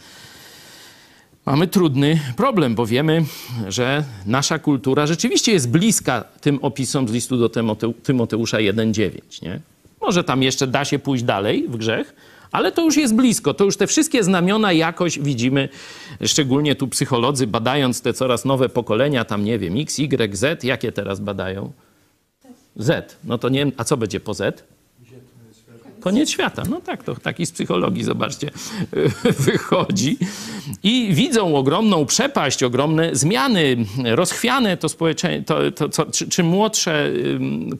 [1.46, 3.24] mamy trudny problem, bo wiemy,
[3.68, 9.42] że nasza kultura rzeczywiście jest bliska tym opisom z listu do Tymote- Tymoteusza 1,9.
[9.42, 9.60] Nie?
[10.00, 12.14] Może tam jeszcze da się pójść dalej w grzech,
[12.52, 13.54] ale to już jest blisko.
[13.54, 15.68] To już te wszystkie znamiona jakoś widzimy,
[16.24, 20.92] szczególnie tu psycholodzy badając te coraz nowe pokolenia, tam nie wiem, X, Y, Z, jakie
[20.92, 21.72] teraz badają?
[22.76, 23.16] Z.
[23.24, 24.64] No to nie a co będzie po Z?
[26.00, 26.62] Koniec świata.
[26.70, 28.50] No tak, to taki z psychologii, zobaczcie,
[29.46, 30.18] wychodzi.
[30.82, 35.54] I widzą ogromną przepaść, ogromne zmiany, rozchwiane to społeczeństwo,
[36.30, 37.10] czym młodsze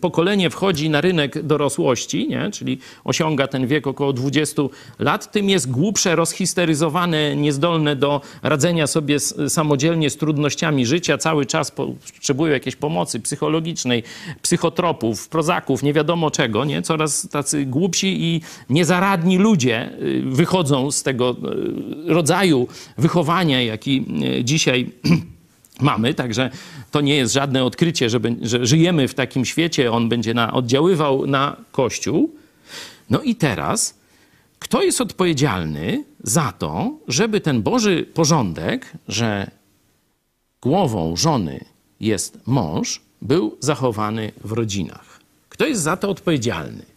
[0.01, 2.51] pokolenie wchodzi na rynek dorosłości, nie?
[2.51, 4.63] czyli osiąga ten wiek około 20
[4.99, 11.71] lat, tym jest głupsze, rozhisteryzowane, niezdolne do radzenia sobie samodzielnie z trudnościami życia, cały czas
[11.71, 14.03] potrzebują jakiejś pomocy psychologicznej,
[14.43, 16.83] psychotropów, prozaków, nie wiadomo czego, nie?
[16.83, 18.41] coraz tacy głupsi i
[18.71, 21.37] niezaradni ludzie y, wychodzą z tego
[22.09, 22.69] y, rodzaju
[22.99, 24.05] wychowania, jaki
[24.41, 24.91] y, dzisiaj
[25.81, 26.15] mamy.
[26.15, 26.51] Także
[26.91, 31.27] to nie jest żadne odkrycie, że, że żyjemy w takim świecie, on będzie na, oddziaływał
[31.27, 32.35] na Kościół.
[33.11, 33.99] No i teraz,
[34.59, 39.51] kto jest odpowiedzialny za to, żeby ten Boży porządek, że
[40.63, 41.65] głową żony
[42.01, 45.21] jest mąż, był zachowany w rodzinach?
[45.49, 46.96] Kto jest za to odpowiedzialny?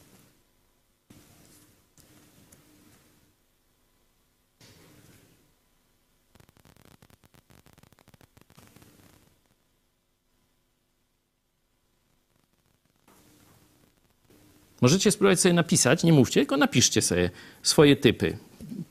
[14.81, 17.29] Możecie spróbować sobie napisać, nie mówcie, tylko napiszcie sobie
[17.63, 18.37] swoje typy.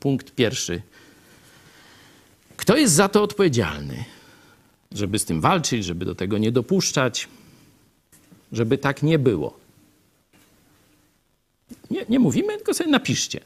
[0.00, 0.82] Punkt pierwszy.
[2.56, 4.04] Kto jest za to odpowiedzialny?
[4.92, 7.28] Żeby z tym walczyć, żeby do tego nie dopuszczać,
[8.52, 9.58] żeby tak nie było.
[11.90, 13.40] Nie, nie mówimy, tylko sobie napiszcie.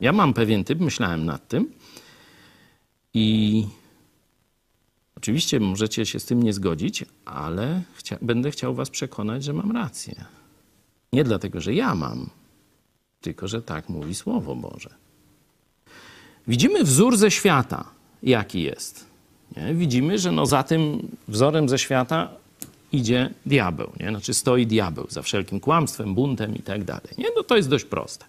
[0.00, 1.72] Ja mam pewien typ, myślałem nad tym
[3.14, 3.66] i
[5.16, 9.72] oczywiście możecie się z tym nie zgodzić, ale chcia, będę chciał was przekonać, że mam
[9.72, 10.37] rację.
[11.12, 12.30] Nie dlatego, że ja mam,
[13.20, 14.90] tylko że tak mówi Słowo Boże.
[16.48, 17.84] Widzimy wzór ze świata,
[18.22, 19.06] jaki jest.
[19.56, 19.74] Nie?
[19.74, 22.28] Widzimy, że no za tym wzorem ze świata
[22.92, 24.08] idzie diabeł, nie?
[24.08, 27.12] znaczy stoi diabeł za wszelkim kłamstwem, buntem i tak dalej.
[27.18, 27.26] Nie?
[27.36, 28.24] No to jest dość proste.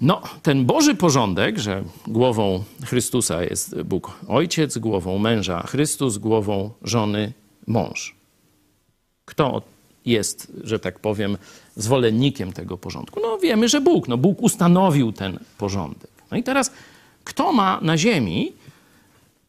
[0.00, 7.32] No, ten Boży porządek, że głową Chrystusa jest Bóg Ojciec, głową męża Chrystus, głową żony
[7.66, 8.14] mąż.
[9.24, 9.62] Kto
[10.10, 11.38] jest, że tak powiem,
[11.76, 13.20] zwolennikiem tego porządku?
[13.22, 14.08] No wiemy, że Bóg.
[14.08, 16.10] No, Bóg ustanowił ten porządek.
[16.30, 16.72] No i teraz,
[17.24, 18.52] kto ma na ziemi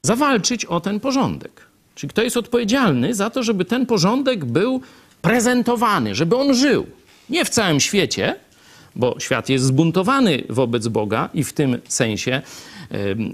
[0.01, 1.61] zawalczyć o ten porządek?
[1.95, 4.81] Czyli kto jest odpowiedzialny za to, żeby ten porządek był
[5.21, 6.85] prezentowany, żeby on żył?
[7.29, 8.35] Nie w całym świecie,
[8.95, 12.41] bo świat jest zbuntowany wobec Boga i w tym sensie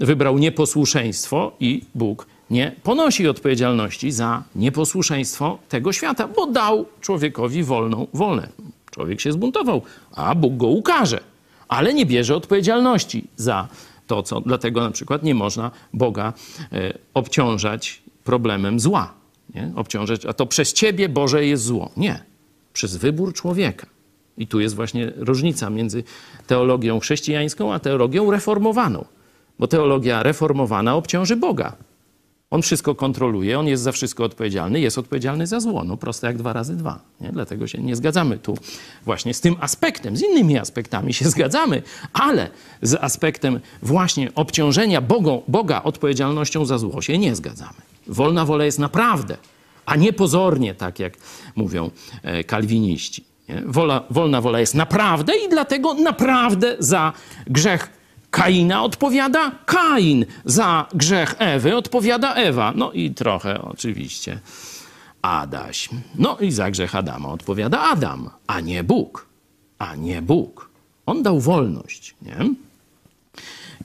[0.00, 8.06] wybrał nieposłuszeństwo i Bóg nie ponosi odpowiedzialności za nieposłuszeństwo tego świata, bo dał człowiekowi wolną
[8.14, 8.48] wolę.
[8.90, 9.82] Człowiek się zbuntował,
[10.14, 11.20] a Bóg go ukaże,
[11.68, 13.68] ale nie bierze odpowiedzialności za
[14.06, 14.40] to, co.
[14.40, 16.32] Dlatego na przykład nie można Boga
[16.72, 19.14] e, obciążać problemem zła.
[19.54, 19.72] Nie?
[19.76, 21.90] Obciążać, a to przez ciebie Boże jest zło.
[21.96, 22.22] Nie.
[22.72, 23.86] przez wybór człowieka.
[24.38, 26.04] I tu jest właśnie różnica między
[26.46, 29.04] teologią chrześcijańską a teologią reformowaną.
[29.58, 31.76] Bo teologia reformowana obciąży Boga.
[32.50, 35.84] On wszystko kontroluje, on jest za wszystko odpowiedzialny, jest odpowiedzialny za zło.
[35.84, 37.00] No proste jak dwa razy dwa.
[37.20, 37.32] Nie?
[37.32, 38.58] Dlatego się nie zgadzamy tu
[39.04, 40.16] właśnie z tym aspektem.
[40.16, 42.50] Z innymi aspektami się zgadzamy, ale
[42.82, 47.80] z aspektem właśnie obciążenia Boga, Boga odpowiedzialnością za zło się nie zgadzamy.
[48.06, 49.36] Wolna wola jest naprawdę,
[49.86, 51.12] a nie pozornie, tak jak
[51.56, 51.90] mówią
[52.22, 53.24] e, kalwiniści.
[53.66, 57.12] Wola, wolna wola jest naprawdę i dlatego naprawdę za
[57.46, 57.97] grzech
[58.30, 62.72] Kaina odpowiada Kain, za grzech Ewy odpowiada Ewa.
[62.76, 64.40] No i trochę oczywiście
[65.22, 65.88] Adaś.
[66.14, 69.26] No i za grzech Adama odpowiada Adam, a nie Bóg.
[69.78, 70.70] A nie Bóg.
[71.06, 72.36] On dał wolność, nie?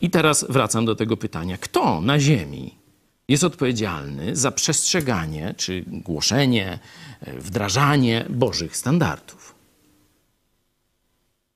[0.02, 1.57] I teraz wracam do tego pytania.
[1.57, 2.76] Kto na ziemi
[3.28, 6.80] jest odpowiedzialny za przestrzeganie czy głoszenie,
[7.38, 9.53] wdrażanie Bożych standardów?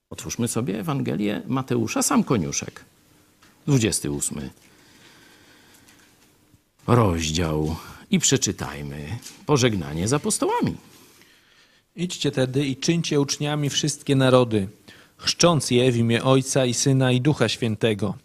[0.09, 2.85] Otwórzmy sobie Ewangelię Mateusza, sam koniuszek.
[3.67, 4.49] 28
[6.88, 7.75] rozdział
[8.11, 10.75] i przeczytajmy pożegnanie z apostołami.
[11.95, 14.67] Idźcie tedy i czyńcie uczniami wszystkie narody,
[15.17, 18.15] chrzcząc je w imię Ojca i Syna i Ducha Świętego,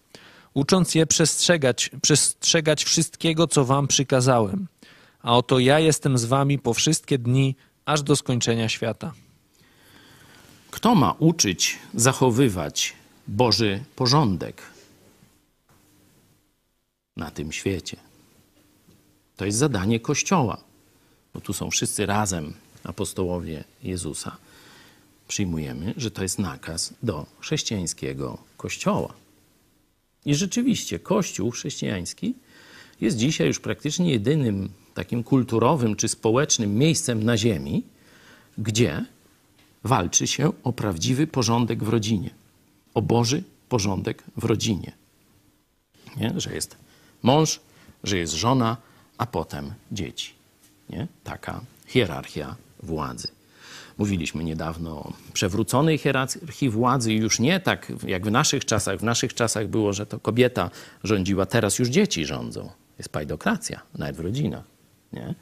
[0.54, 4.66] ucząc je przestrzegać, przestrzegać wszystkiego, co wam przykazałem.
[5.22, 9.12] A oto ja jestem z wami po wszystkie dni, aż do skończenia świata.
[10.72, 12.94] Kto ma uczyć, zachowywać
[13.28, 14.62] Boży porządek
[17.16, 17.96] na tym świecie?
[19.36, 20.60] To jest zadanie Kościoła,
[21.34, 22.54] bo tu są wszyscy razem
[22.84, 24.36] apostołowie Jezusa.
[25.28, 29.12] Przyjmujemy, że to jest nakaz do chrześcijańskiego Kościoła.
[30.24, 32.34] I rzeczywiście Kościół chrześcijański
[33.00, 37.82] jest dzisiaj już praktycznie jedynym takim kulturowym czy społecznym miejscem na ziemi,
[38.58, 39.04] gdzie
[39.84, 42.30] walczy się o prawdziwy porządek w rodzinie,
[42.94, 44.92] o Boży porządek w rodzinie.
[46.16, 46.32] Nie?
[46.36, 46.76] Że jest
[47.22, 47.60] mąż,
[48.04, 48.76] że jest żona,
[49.18, 50.32] a potem dzieci.
[50.90, 51.06] Nie?
[51.24, 53.28] Taka hierarchia władzy.
[53.98, 58.98] Mówiliśmy niedawno o przewróconej hierarchii władzy już nie tak jak w naszych czasach.
[58.98, 60.70] W naszych czasach było, że to kobieta
[61.04, 62.70] rządziła, teraz już dzieci rządzą.
[62.98, 64.64] Jest pajdokracja, nawet w rodzinach.
[65.12, 65.34] Nie?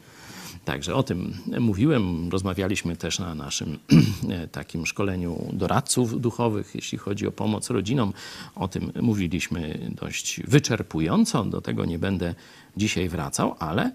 [0.65, 2.29] Także o tym mówiłem.
[2.29, 3.79] Rozmawialiśmy też na naszym
[4.53, 8.13] takim szkoleniu doradców duchowych, jeśli chodzi o pomoc rodzinom.
[8.55, 11.45] O tym mówiliśmy dość wyczerpująco.
[11.45, 12.35] Do tego nie będę
[12.77, 13.93] dzisiaj wracał, ale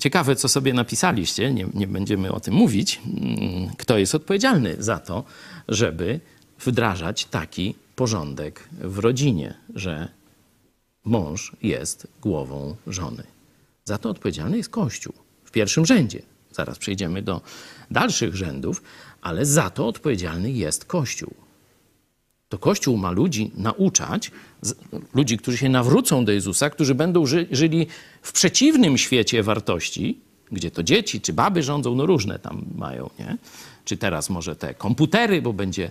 [0.00, 1.52] ciekawe, co sobie napisaliście.
[1.52, 3.00] Nie, nie będziemy o tym mówić.
[3.78, 5.24] Kto jest odpowiedzialny za to,
[5.68, 6.20] żeby
[6.60, 10.08] wdrażać taki porządek w rodzinie, że
[11.04, 13.22] mąż jest głową żony.
[13.84, 15.21] Za to odpowiedzialny jest Kościół
[15.52, 16.22] pierwszym rzędzie.
[16.52, 17.40] Zaraz przejdziemy do
[17.90, 18.82] dalszych rzędów,
[19.22, 21.34] ale za to odpowiedzialny jest Kościół.
[22.48, 24.30] To Kościół ma ludzi nauczać,
[25.14, 27.86] ludzi, którzy się nawrócą do Jezusa, którzy będą ży żyli
[28.22, 30.18] w przeciwnym świecie wartości,
[30.52, 33.36] gdzie to dzieci czy baby rządzą, no różne tam mają, nie?
[33.84, 35.90] Czy teraz może te komputery, bo będzie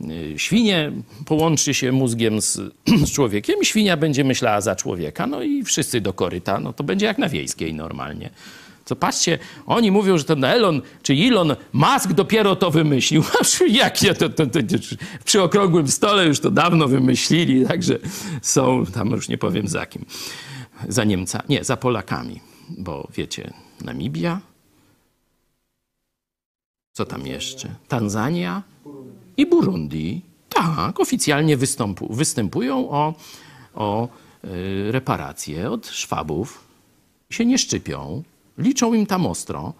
[0.00, 0.92] y, świnie
[1.26, 2.60] połączy się mózgiem z,
[3.06, 7.06] z człowiekiem świnia będzie myślała za człowieka, no i wszyscy do koryta, no to będzie
[7.06, 8.30] jak na wiejskiej normalnie.
[8.96, 13.24] Patrzcie, oni mówią, że ten Elon czy Elon Musk dopiero to wymyślił.
[13.68, 14.58] Jak ja to, to, to,
[15.24, 17.98] przy okrągłym stole już to dawno wymyślili, także
[18.42, 20.04] są tam już nie powiem za kim.
[20.88, 23.52] Za Niemca, nie, za Polakami, bo wiecie,
[23.84, 24.40] Namibia,
[26.92, 27.68] co tam jeszcze?
[27.88, 28.62] Tanzania
[29.36, 30.22] i Burundi.
[30.48, 33.14] Tak, oficjalnie występu, występują o,
[33.74, 34.08] o
[34.44, 36.64] y, reparacje od Szwabów.
[37.30, 38.22] Się nie szczypią,
[38.58, 39.72] liczą im tam ostro.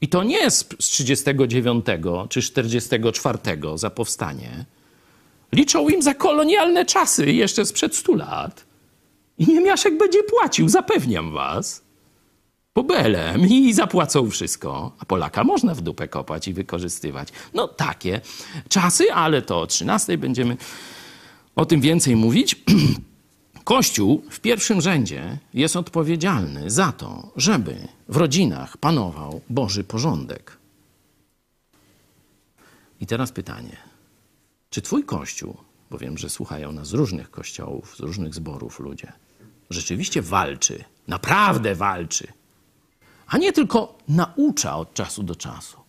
[0.00, 1.86] I to nie z, z 39
[2.28, 3.38] czy 44
[3.74, 4.64] za powstanie.
[5.52, 8.64] Liczą im za kolonialne czasy jeszcze sprzed 100 lat.
[9.38, 11.90] I Niemiaszek będzie płacił, zapewniam was
[12.72, 14.92] pobelem i zapłacą wszystko.
[14.98, 17.28] A Polaka można w dupę kopać i wykorzystywać.
[17.54, 18.20] No takie
[18.68, 20.56] czasy, ale to o 13 będziemy
[21.56, 22.56] o tym więcej mówić.
[23.64, 30.58] Kościół w pierwszym rzędzie jest odpowiedzialny za to, żeby w rodzinach panował Boży porządek.
[33.00, 33.76] I teraz pytanie.
[34.70, 35.56] Czy twój kościół,
[35.90, 39.12] bo wiem, że słuchają nas z różnych kościołów, z różnych zborów ludzie,
[39.70, 42.32] rzeczywiście walczy, naprawdę walczy
[43.30, 45.80] a nie tylko naucza od czasu do czasu.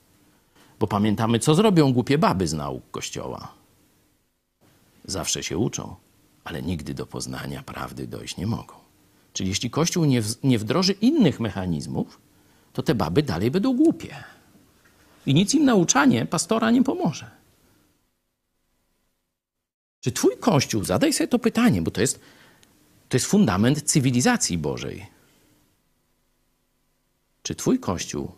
[0.80, 3.54] Bo pamiętamy, co zrobią głupie baby z nauk Kościoła.
[5.06, 5.96] Zawsze się uczą,
[6.44, 8.81] ale nigdy do poznania prawdy dojść nie mogą.
[9.34, 12.20] Czyli jeśli Kościół nie, w, nie wdroży innych mechanizmów,
[12.74, 14.24] to te baby dalej będą głupie.
[15.26, 17.32] I nic im nauczanie pastora nie pomoże.
[20.02, 22.20] Czy twój kościół, zadaj sobie to pytanie, bo to jest,
[23.10, 25.08] to jest fundament cywilizacji Bożej.
[27.44, 28.32] Czy twój kościół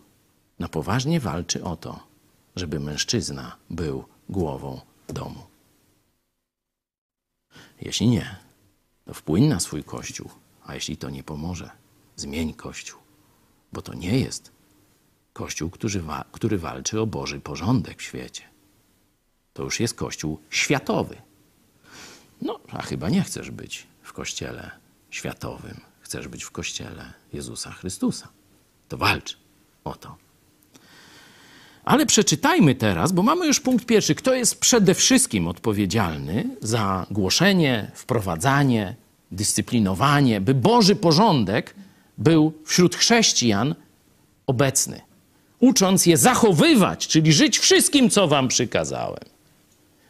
[0.60, 2.00] na poważnie walczy o to,
[2.56, 5.44] żeby mężczyzna był głową domu?
[7.82, 8.36] Jeśli nie,
[9.06, 10.30] to wpłyń na swój kościół,
[10.66, 11.70] a jeśli to nie pomoże,
[12.16, 13.00] zmień kościół,
[13.74, 14.52] bo to nie jest
[15.34, 18.44] kościół, który, wa- który walczy o Boży porządek w świecie.
[19.54, 21.22] To już jest kościół światowy.
[22.42, 24.72] No, a chyba nie chcesz być w kościele
[25.10, 25.80] światowym.
[26.02, 28.28] Chcesz być w kościele Jezusa Chrystusa.
[28.90, 29.38] To walcz
[29.84, 30.16] o to.
[31.84, 34.16] Ale przeczytajmy teraz, bo mamy już punkt pierwszy.
[34.16, 38.96] Kto jest przede wszystkim odpowiedzialny za głoszenie, wprowadzanie,
[39.34, 41.76] dyscyplinowanie, by Boży porządek
[42.18, 43.76] był wśród chrześcijan
[44.48, 45.02] obecny,
[45.60, 49.24] ucząc je zachowywać, czyli żyć wszystkim, co wam przykazałem.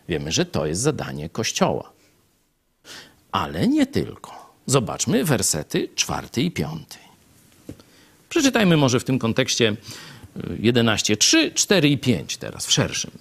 [0.09, 1.91] Wiemy, że to jest zadanie Kościoła.
[3.31, 4.53] Ale nie tylko.
[4.65, 6.97] Zobaczmy wersety czwarty i piąty.
[8.29, 9.75] Przeczytajmy może w tym kontekście
[10.37, 13.11] y, 11, 3, 4 i 5 teraz, w szerszym.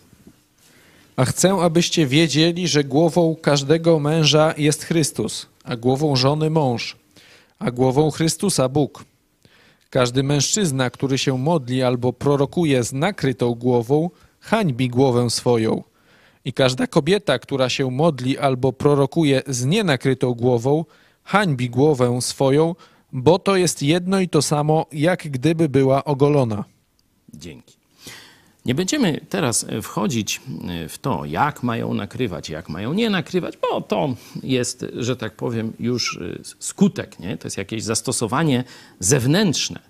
[1.17, 6.97] A chcę, abyście wiedzieli, że głową każdego męża jest Chrystus, a głową żony mąż,
[7.59, 9.05] a głową Chrystusa Bóg.
[9.91, 14.11] Każdy mężczyzna, który się modli albo prorokuje z nakrytą głową,
[14.41, 15.83] hańbi głowę swoją.
[16.45, 20.85] I każda kobieta, która się modli albo prorokuje z nienakrytą głową,
[21.25, 22.75] hańbi głowę swoją,
[23.13, 26.65] bo to jest jedno i to samo, jak gdyby była ogolona.
[27.35, 27.82] Dzięki.
[28.67, 33.57] Nie będziemy teraz e, wchodzić e, w to, jak mają nakrywać, jak mają nie nakrywać,
[33.57, 37.37] bo to jest, że tak powiem, już e, skutek, nie?
[37.37, 38.65] to jest jakieś zastosowanie
[39.01, 39.81] zewnętrzne.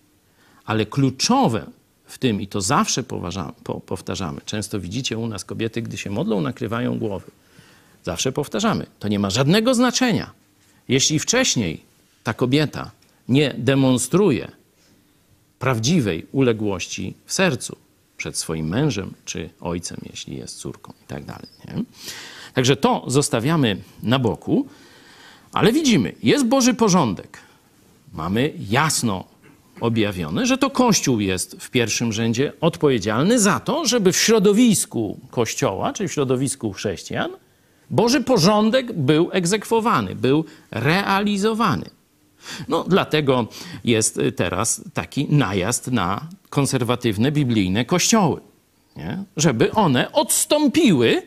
[0.64, 1.66] Ale kluczowe
[2.04, 3.02] w tym, i to zawsze
[3.86, 7.30] powtarzamy, często widzicie u nas kobiety, gdy się modlą, nakrywają głowy.
[8.04, 10.30] Zawsze powtarzamy, to nie ma żadnego znaczenia.
[10.88, 11.82] Jeśli wcześniej
[12.24, 12.90] ta kobieta
[13.28, 14.50] nie demonstruje
[15.58, 17.76] prawdziwej uległości w sercu
[18.22, 21.46] przed swoim mężem czy ojcem, jeśli jest córką i tak dalej.
[21.64, 21.82] Nie?
[22.54, 24.66] Także to zostawiamy na boku,
[25.52, 27.38] ale widzimy, jest Boży porządek.
[28.14, 29.24] Mamy jasno
[29.80, 35.92] objawione, że to Kościół jest w pierwszym rzędzie odpowiedzialny za to, żeby w środowisku Kościoła,
[35.92, 37.30] czyli w środowisku chrześcijan,
[37.90, 41.90] Boży porządek był egzekwowany, był realizowany.
[42.68, 43.46] No, dlatego
[43.84, 48.40] jest teraz taki najazd na konserwatywne biblijne kościoły,
[48.96, 49.24] nie?
[49.36, 51.22] żeby one odstąpiły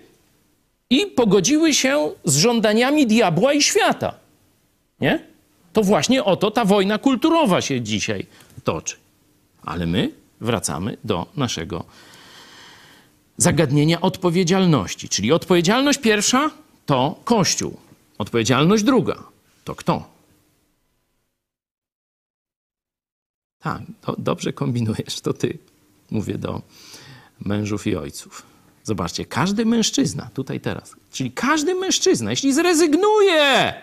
[0.90, 4.14] i pogodziły się z żądaniami diabła i świata.
[5.02, 5.20] Nie?
[5.74, 8.26] To właśnie o to ta wojna kulturowa się dzisiaj
[8.64, 8.96] toczy.
[9.62, 10.12] Ale my
[10.42, 11.86] wracamy do naszego
[13.38, 15.10] zagadnienia odpowiedzialności.
[15.10, 16.52] Czyli odpowiedzialność pierwsza
[16.86, 17.78] to Kościół.
[18.18, 19.24] Odpowiedzialność druga
[19.64, 20.15] to kto?
[23.66, 25.58] Tak, do, dobrze kombinujesz, to ty.
[26.12, 26.62] Mówię do
[27.40, 28.44] mężów i ojców.
[28.84, 33.74] Zobaczcie, każdy mężczyzna, tutaj teraz, czyli każdy mężczyzna, jeśli zrezygnuje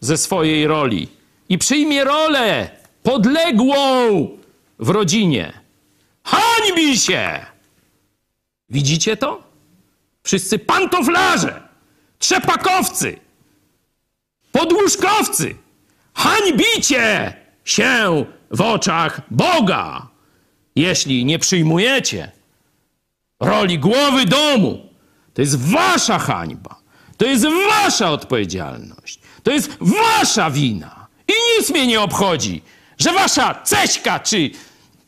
[0.00, 1.08] ze swojej roli
[1.48, 2.70] i przyjmie rolę
[3.02, 4.28] podległą
[4.78, 5.52] w rodzinie,
[6.24, 7.46] hańbi się!
[8.70, 9.42] Widzicie to?
[10.22, 11.68] Wszyscy pantoflarze,
[12.18, 13.16] trzepakowcy,
[14.52, 15.54] podłóżkowcy,
[16.14, 18.24] hańbicie się
[18.54, 20.08] w oczach Boga,
[20.76, 22.32] jeśli nie przyjmujecie
[23.40, 24.88] roli głowy domu.
[25.34, 26.76] To jest wasza hańba.
[27.16, 29.18] To jest wasza odpowiedzialność.
[29.42, 31.06] To jest wasza wina.
[31.28, 32.62] I nic mnie nie obchodzi,
[32.98, 34.50] że wasza ceśka, czy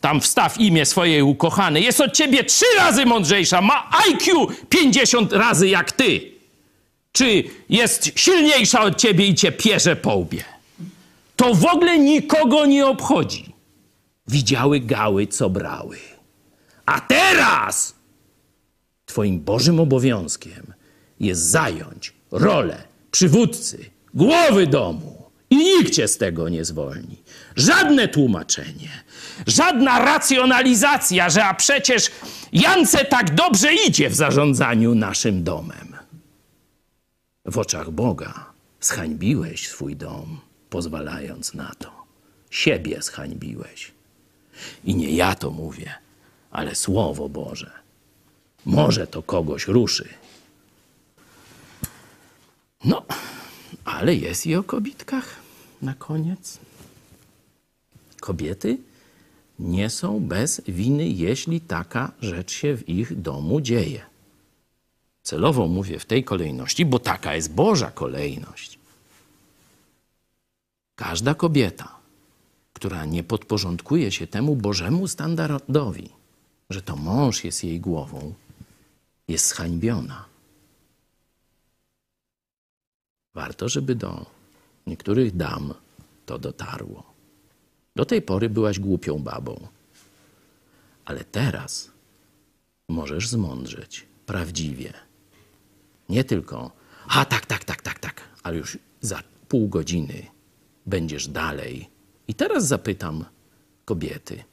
[0.01, 5.69] tam wstaw imię swojej ukochanej, jest od ciebie trzy razy mądrzejsza, ma IQ 50 razy
[5.69, 6.33] jak ty.
[7.13, 10.56] Czy jest silniejsza od ciebie i cię pierze po łbie.
[11.37, 13.55] To w ogóle nikogo nie obchodzi.
[14.29, 15.99] Widziały gały, co brały.
[16.87, 17.95] A teraz
[19.07, 20.73] Twoim Bożym obowiązkiem
[21.21, 25.17] jest zająć rolę przywódcy, głowy domu.
[25.51, 27.23] I nikt cię z tego nie zwolni.
[27.57, 29.05] Żadne tłumaczenie,
[29.47, 32.11] żadna racjonalizacja, że a przecież
[32.53, 35.97] Jance tak dobrze idzie w zarządzaniu naszym domem.
[37.45, 40.41] W oczach Boga zhańbiłeś swój dom,
[40.71, 41.93] pozwalając na to.
[42.51, 43.93] Siebie zhańbiłeś.
[44.85, 45.95] I nie ja to mówię,
[46.51, 47.71] ale Słowo Boże.
[48.65, 50.09] Może to kogoś ruszy.
[52.85, 53.03] No,
[53.85, 55.37] ale jest i o kobitkach
[55.83, 56.59] na koniec.
[58.21, 58.79] Kobiety
[59.59, 64.01] nie są bez winy, jeśli taka rzecz się w ich domu dzieje.
[65.23, 68.76] Celowo mówię w tej kolejności, bo taka jest Boża kolejność.
[70.97, 71.97] Każda kobieta,
[72.73, 76.09] która nie podporządkuje się temu Bożemu standardowi,
[76.71, 78.35] że to mąż jest jej głową,
[79.29, 80.25] jest zhańbiona.
[83.35, 84.27] Warto, żeby do
[84.87, 85.75] niektórych dam
[86.27, 87.03] to dotarło.
[87.97, 89.69] Do tej pory byłaś głupią babą,
[91.05, 91.91] ale teraz
[92.89, 94.93] możesz zmądrzeć prawdziwie.
[96.09, 96.71] Nie tylko,
[97.09, 100.36] a tak, tak, tak, tak, tak, ale już za pół godziny
[100.87, 101.89] będziesz dalej.
[102.29, 103.25] I teraz zapytam
[103.85, 104.45] kobiety.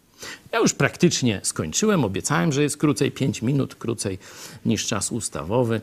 [0.51, 4.17] Ja już praktycznie skończyłem, obiecałem, że jest krócej, 5 minut krócej
[4.65, 5.81] niż czas ustawowy.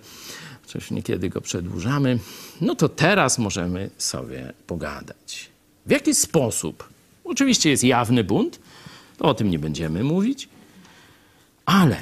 [0.63, 2.19] Chociaż niekiedy go przedłużamy.
[2.61, 5.51] No to teraz możemy sobie pogadać.
[5.87, 6.89] W jaki sposób?
[7.25, 8.61] Oczywiście jest jawny bunt,
[9.19, 10.49] to o tym nie będziemy mówić,
[11.65, 11.97] ale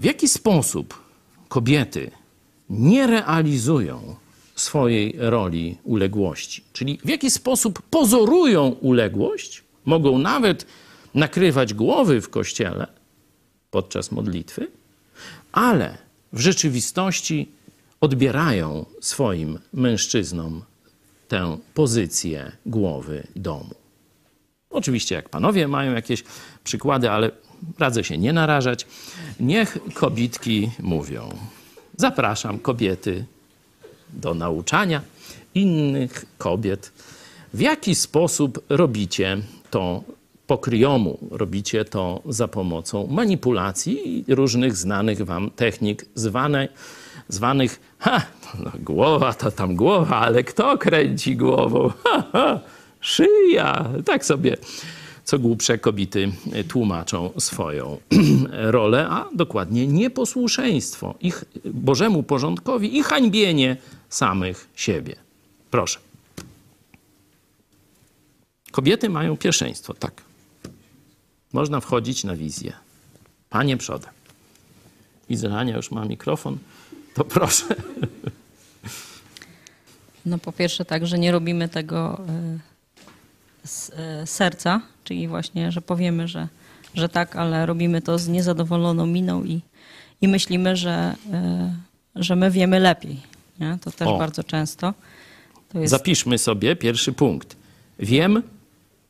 [0.00, 1.02] w jaki sposób
[1.48, 2.10] kobiety
[2.70, 4.16] nie realizują
[4.56, 6.64] swojej roli uległości?
[6.72, 10.66] Czyli w jaki sposób pozorują uległość, mogą nawet
[11.14, 12.86] nakrywać głowy w kościele
[13.70, 14.70] podczas modlitwy,
[15.52, 15.98] ale
[16.32, 17.48] w rzeczywistości
[18.00, 20.62] odbierają swoim mężczyznom
[21.28, 23.74] tę pozycję głowy domu.
[24.70, 26.24] Oczywiście, jak panowie mają jakieś
[26.64, 27.30] przykłady, ale
[27.78, 28.86] radzę się nie narażać.
[29.40, 31.28] Niech kobitki mówią.
[31.96, 33.24] Zapraszam kobiety
[34.12, 35.00] do nauczania
[35.54, 36.92] innych kobiet,
[37.54, 39.38] w jaki sposób robicie
[39.70, 40.04] to
[40.46, 46.68] po kryjomu, robicie to za pomocą manipulacji i różnych znanych wam technik zwane,
[47.28, 48.22] zwanych, ha,
[48.64, 51.90] no, głowa to tam głowa, ale kto kręci głową?
[52.04, 52.60] Ha, ha,
[53.00, 53.90] szyja.
[54.04, 54.56] Tak sobie
[55.24, 56.32] co głupsze kobiety
[56.68, 57.98] tłumaczą swoją
[58.76, 63.76] rolę, a dokładnie nieposłuszeństwo ich Bożemu porządkowi i hańbienie
[64.08, 65.16] samych siebie.
[65.70, 65.98] Proszę.
[68.70, 70.22] Kobiety mają pierwszeństwo, tak.
[71.52, 72.72] Można wchodzić na wizję.
[73.50, 74.10] Panie przodem.
[75.28, 76.58] Widzę, Ania już ma mikrofon,
[77.14, 77.64] to proszę.
[80.26, 82.20] No po pierwsze tak, że nie robimy tego
[83.64, 83.92] y, z y,
[84.26, 86.48] serca, czyli właśnie, że powiemy, że,
[86.94, 89.60] że tak, ale robimy to z niezadowoloną miną i,
[90.20, 91.14] i myślimy, że,
[92.16, 93.35] y, że my wiemy lepiej.
[93.60, 93.78] Nie?
[93.80, 94.18] To też O.
[94.18, 94.94] bardzo często.
[95.68, 97.56] To jest, Zapiszmy sobie pierwszy punkt.
[97.98, 98.42] Wiem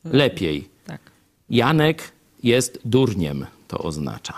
[0.03, 0.69] lepiej.
[0.85, 1.01] tak.
[1.49, 2.11] Janek
[2.43, 4.33] jest durniem, to oznacza.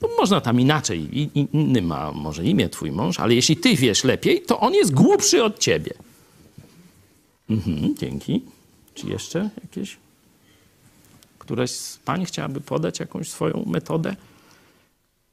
[0.00, 4.04] No, można tam inaczej, i- inny ma może imię twój mąż, ale jeśli ty wiesz
[4.04, 5.92] lepiej, to on jest głupszy od ciebie.
[7.50, 8.42] Mhm, dzięki.
[8.94, 9.96] Czy jeszcze jakieś?
[11.38, 14.16] Któraś z pań chciałaby podać jakąś swoją metodę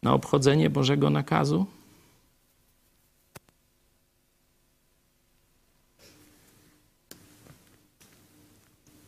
[0.04, 1.66] na obchodzenie Bożego nakazu?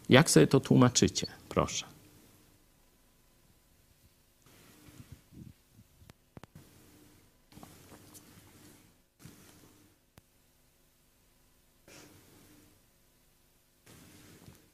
[0.09, 1.27] Jak sobie to tłumaczycie?
[1.49, 1.85] Proszę.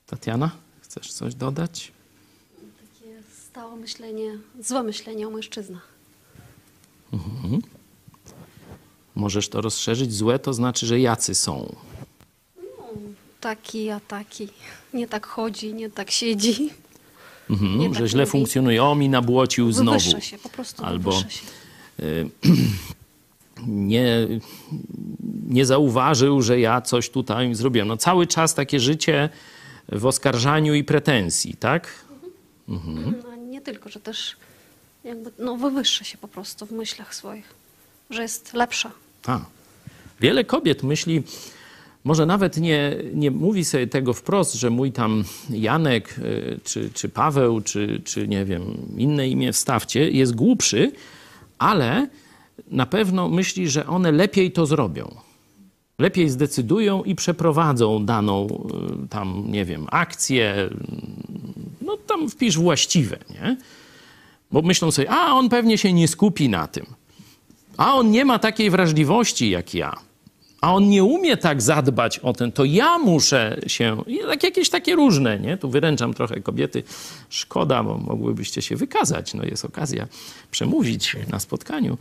[0.07, 0.51] Tatiana,
[0.81, 1.91] chcesz coś dodać?
[2.55, 5.87] Takie stałe myślenie, złe myślenie o mężczyznach.
[9.15, 10.13] Możesz to rozszerzyć.
[10.13, 11.75] Złe to znaczy, że jacy są.
[13.43, 14.47] Taki, a taki.
[14.93, 16.69] Nie tak chodzi, nie tak siedzi.
[17.49, 18.31] Mhm, Nie że tak źle mówi.
[18.31, 18.83] funkcjonuje.
[18.83, 19.91] O, mi nabłocił znowu.
[19.99, 21.25] Wywyższa się, po prostu Albo się.
[21.99, 22.29] y,
[23.67, 24.27] nie,
[25.49, 27.87] nie zauważył, że ja coś tutaj zrobiłem.
[27.87, 29.29] No cały czas takie życie
[29.91, 31.87] w oskarżaniu i pretensji, tak?
[33.33, 34.35] A nie tylko, że też
[35.03, 37.53] jakby, no wywyższa się po prostu w myślach swoich.
[38.09, 38.91] Że jest lepsza.
[39.27, 39.39] A.
[40.21, 41.23] Wiele kobiet myśli,
[42.03, 47.09] może nawet nie, nie mówi sobie tego wprost, że mój tam Janek, y, czy, czy
[47.09, 50.91] Paweł, czy, czy nie wiem, inne imię wstawcie, jest głupszy,
[51.57, 52.07] ale
[52.71, 55.15] na pewno myśli, że one lepiej to zrobią.
[55.99, 58.47] Lepiej zdecydują i przeprowadzą daną
[59.05, 60.69] y, tam, nie wiem, akcję.
[61.81, 63.57] No tam wpisz właściwe, nie?
[64.51, 66.85] Bo myślą sobie, a on pewnie się nie skupi na tym.
[67.77, 70.12] A on nie ma takiej wrażliwości jak ja.
[70.63, 74.03] A on nie umie tak zadbać o ten, to ja muszę się.
[74.27, 75.57] Tak jakieś takie różne, nie?
[75.57, 76.83] Tu wyręczam trochę kobiety.
[77.29, 79.33] Szkoda, bo mogłybyście się wykazać.
[79.33, 80.07] No jest okazja
[80.51, 81.97] przemówić na spotkaniu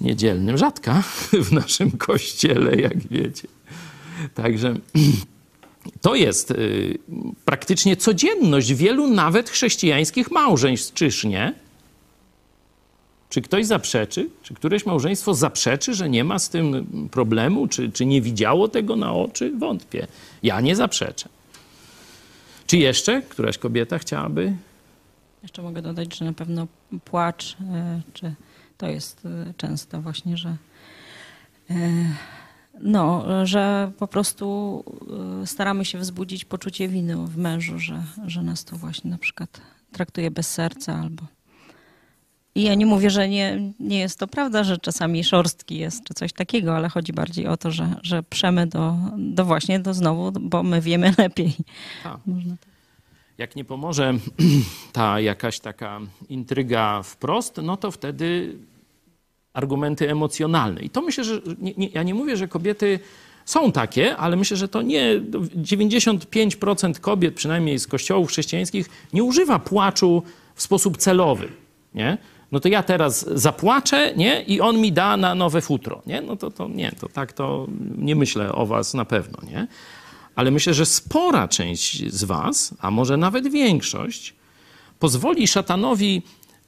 [0.00, 0.58] niedzielnym.
[0.58, 1.02] Rzadka
[1.48, 3.48] w naszym kościele, jak wiecie.
[4.34, 4.74] Także
[6.00, 6.98] To jest y,
[7.44, 11.67] praktycznie codzienność wielu nawet chrześcijańskich małżeństw, czyż nie?
[13.28, 14.30] Czy ktoś zaprzeczy?
[14.42, 17.68] Czy któreś małżeństwo zaprzeczy, że nie ma z tym problemu?
[17.68, 19.52] Czy, czy nie widziało tego na oczy?
[19.58, 20.06] Wątpię.
[20.42, 21.28] Ja nie zaprzeczę.
[22.66, 24.56] Czy jeszcze któraś kobieta chciałaby?
[25.42, 26.66] Jeszcze mogę dodać, że na pewno
[27.04, 28.34] płacz, e, czy
[28.76, 30.56] to jest e, często właśnie, że
[31.70, 31.74] e,
[32.80, 34.84] no, że po prostu
[35.44, 39.60] staramy się wzbudzić poczucie winy w mężu, że, że nas to właśnie na przykład
[39.92, 41.22] traktuje bez serca albo
[42.58, 46.14] i ja nie mówię, że nie, nie jest to prawda, że czasami szorstki jest czy
[46.14, 50.32] coś takiego, ale chodzi bardziej o to, że, że przemy do, do właśnie do znowu,
[50.40, 51.52] bo my wiemy lepiej.
[52.02, 52.18] Tak.
[52.26, 52.68] Można tak.
[53.38, 54.14] Jak nie pomoże
[54.92, 58.56] ta jakaś taka intryga wprost, no to wtedy
[59.52, 60.80] argumenty emocjonalne.
[60.80, 63.00] I to myślę, że nie, nie, ja nie mówię, że kobiety
[63.44, 69.58] są takie, ale myślę, że to nie 95% kobiet, przynajmniej z kościołów chrześcijańskich, nie używa
[69.58, 70.22] płaczu
[70.54, 71.48] w sposób celowy.
[71.94, 72.18] Nie?
[72.52, 74.42] No to ja teraz zapłaczę, nie?
[74.42, 76.20] I on mi da na nowe futro, nie?
[76.20, 77.66] No to, to nie, to tak to
[77.98, 79.66] nie myślę o was na pewno, nie?
[80.34, 84.34] Ale myślę, że spora część z was, a może nawet większość,
[84.98, 86.22] pozwoli szatanowi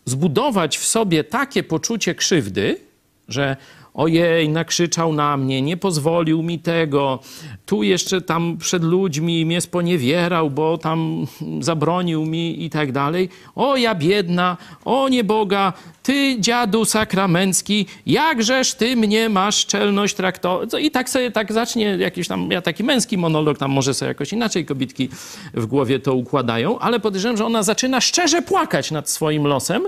[0.05, 2.81] zbudować w sobie takie poczucie krzywdy,
[3.29, 3.57] że
[3.95, 7.19] ojej, nakrzyczał na mnie, nie pozwolił mi tego,
[7.67, 11.27] tu jeszcze tam przed ludźmi mnie sponiewierał, bo tam
[11.61, 13.29] zabronił mi i tak dalej.
[13.55, 15.73] O ja biedna, o nieboga,
[16.03, 20.71] ty dziadu sakramencki, jakżeż ty mnie masz czelność traktować.
[20.81, 24.33] I tak sobie tak zacznie jakiś tam, ja taki męski monolog, tam może sobie jakoś
[24.33, 25.09] inaczej kobietki
[25.55, 29.83] w głowie to układają, ale podejrzewam, że ona zaczyna szczerze płakać nad swoim losem,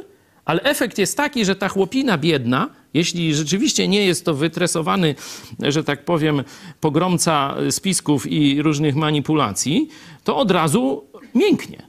[0.45, 5.15] ale efekt jest taki, że ta chłopina biedna, jeśli rzeczywiście nie jest to wytresowany,
[5.61, 6.45] że tak powiem,
[6.81, 9.89] pogromca spisków i różnych manipulacji,
[10.25, 11.05] to od razu
[11.35, 11.83] mięknie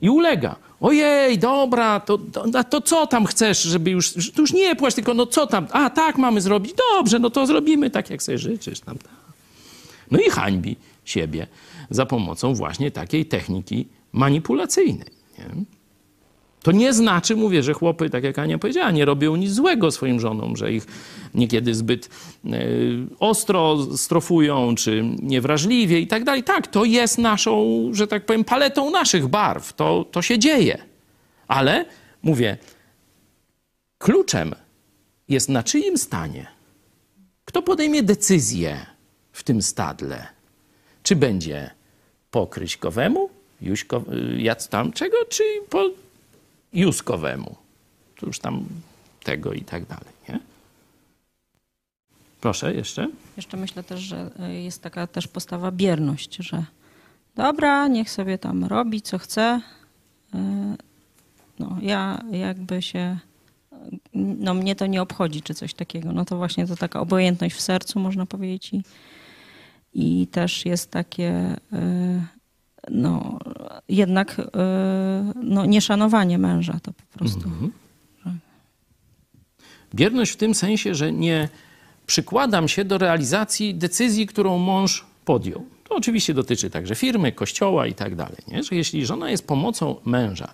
[0.00, 0.56] i ulega.
[0.80, 5.26] Ojej, dobra, to, to, to co tam chcesz, żeby już, już nie płacz, tylko no
[5.26, 8.80] co tam, a tak mamy zrobić, dobrze, no to zrobimy tak, jak sobie życzysz.
[8.80, 9.12] Tam, tak.
[10.10, 11.46] No i hańbi siebie
[11.90, 15.08] za pomocą właśnie takiej techniki manipulacyjnej.
[15.38, 15.44] Nie?
[16.62, 20.20] To nie znaczy, mówię, że chłopy, tak jak Ania powiedziała, nie robią nic złego swoim
[20.20, 20.86] żonom, że ich
[21.34, 22.08] niekiedy zbyt
[22.44, 22.58] e,
[23.18, 26.42] ostro strofują, czy niewrażliwie i tak dalej.
[26.44, 29.72] Tak, to jest naszą, że tak powiem, paletą naszych barw.
[29.72, 30.78] To, to się dzieje.
[31.48, 31.84] Ale,
[32.22, 32.58] mówię,
[33.98, 34.54] kluczem
[35.28, 36.46] jest na czyim stanie.
[37.44, 38.86] Kto podejmie decyzję
[39.32, 40.26] w tym stadle?
[41.02, 41.70] Czy będzie
[42.30, 43.30] po Kryśkowemu,
[43.60, 44.04] Juśko,
[44.36, 45.90] jac tam czego, czy po
[46.72, 47.56] Juskowemu.
[48.16, 48.64] To już tam
[49.24, 50.40] tego i tak dalej, nie?
[52.40, 53.08] Proszę, jeszcze?
[53.36, 56.64] Jeszcze myślę też, że e, jest taka też postawa bierność, że
[57.34, 59.60] dobra, niech sobie tam robi, co chce.
[60.34, 60.76] E,
[61.58, 63.18] No, ja jakby się,
[64.14, 66.12] no mnie to nie obchodzi, czy coś takiego.
[66.12, 68.72] No to właśnie to taka obojętność w sercu, można powiedzieć.
[68.72, 68.82] I,
[69.94, 71.28] i też jest takie,
[71.72, 72.26] e,
[72.90, 73.38] no,
[73.90, 74.36] jednak
[75.42, 77.44] no, nieszanowanie męża to po prostu.
[77.44, 77.72] Mhm.
[79.94, 81.48] Bierność w tym sensie, że nie
[82.06, 85.66] przykładam się do realizacji decyzji, którą mąż podjął.
[85.88, 88.38] To oczywiście dotyczy także firmy, kościoła i tak dalej.
[88.48, 88.62] Nie?
[88.62, 90.52] Że jeśli żona jest pomocą męża,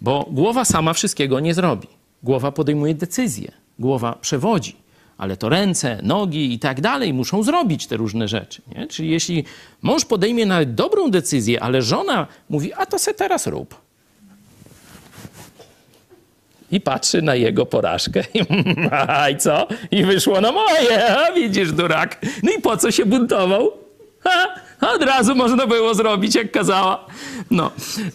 [0.00, 1.88] bo głowa sama wszystkiego nie zrobi.
[2.22, 4.76] Głowa podejmuje decyzje, głowa przewodzi,
[5.18, 8.62] ale to ręce, nogi i tak dalej muszą zrobić te różne rzeczy.
[8.74, 8.86] Nie?
[8.86, 9.44] Czyli jeśli
[9.82, 13.84] mąż podejmie nawet dobrą decyzję, ale żona mówi, a to se teraz rób.
[16.70, 18.24] I patrzy na jego porażkę.
[19.32, 19.66] I co?
[19.90, 21.18] I wyszło na moje.
[21.18, 22.26] A widzisz, durak.
[22.42, 23.72] No i po co się buntował?
[24.80, 27.06] Od razu można było zrobić, jak kazała.
[27.50, 27.70] No,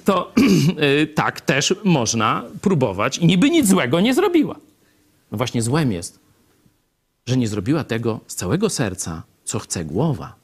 [0.05, 0.31] to
[1.01, 3.17] y, tak też można próbować.
[3.17, 4.55] I niby nic złego nie zrobiła.
[5.31, 6.19] No właśnie złem jest,
[7.29, 10.35] że nie zrobiła tego z całego serca, co chce głowa.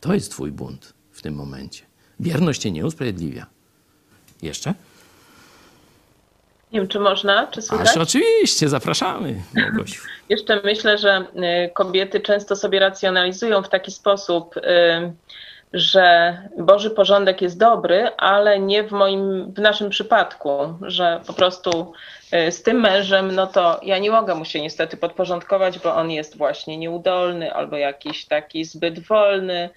[0.00, 1.84] To jest twój bunt w tym momencie.
[2.20, 3.46] Bierność cię nie usprawiedliwia.
[4.42, 4.74] Jeszcze?
[6.72, 7.88] Nie wiem, czy można, czy słychać?
[7.88, 10.02] Aż oczywiście, zapraszamy, Małgosiu.
[10.28, 11.24] Jeszcze myślę, że
[11.66, 14.60] y, kobiety często sobie racjonalizują w taki sposób, y,
[15.72, 20.50] że Boży porządek jest dobry, ale nie w moim, w naszym przypadku,
[20.82, 21.92] że po prostu
[22.48, 26.10] y, z tym mężem, no to ja nie mogę mu się niestety podporządkować, bo on
[26.10, 29.70] jest właśnie nieudolny albo jakiś taki zbyt wolny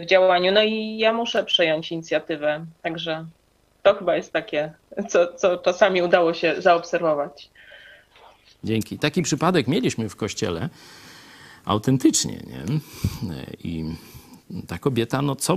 [0.00, 3.24] w działaniu, no i ja muszę przejąć inicjatywę, także
[3.82, 4.72] to chyba jest takie,
[5.08, 7.48] co, co czasami udało się zaobserwować.
[8.64, 8.98] Dzięki.
[8.98, 10.68] Taki przypadek mieliśmy w kościele
[11.64, 12.78] autentycznie, nie?
[13.64, 13.84] I
[14.66, 15.56] Ta kobieta, no co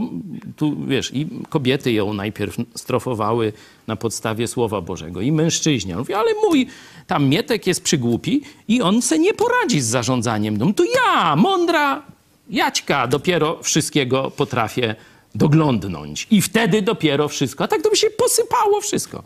[0.55, 3.53] tu, wiesz, i kobiety ją najpierw strofowały
[3.87, 5.93] na podstawie Słowa Bożego, i mężczyźni.
[5.93, 6.67] On mówi, ale mój
[7.07, 10.57] tam Mietek jest przygłupi i on se nie poradzi z zarządzaniem.
[10.57, 12.03] No to ja, mądra
[12.49, 14.95] Jaćka, dopiero wszystkiego potrafię
[15.35, 16.27] doglądnąć.
[16.31, 17.63] I wtedy dopiero wszystko.
[17.63, 19.23] A tak to by się posypało wszystko.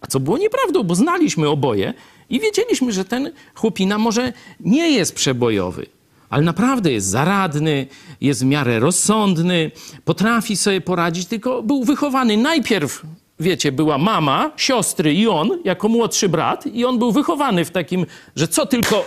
[0.00, 1.94] A co było nieprawdą, bo znaliśmy oboje
[2.30, 5.86] i wiedzieliśmy, że ten chłopina może nie jest przebojowy,
[6.34, 7.86] ale naprawdę jest zaradny,
[8.20, 9.70] jest w miarę rozsądny,
[10.04, 13.02] potrafi sobie poradzić, tylko był wychowany najpierw,
[13.40, 18.06] wiecie, była mama, siostry i on, jako młodszy brat, i on był wychowany w takim,
[18.36, 19.04] że co tylko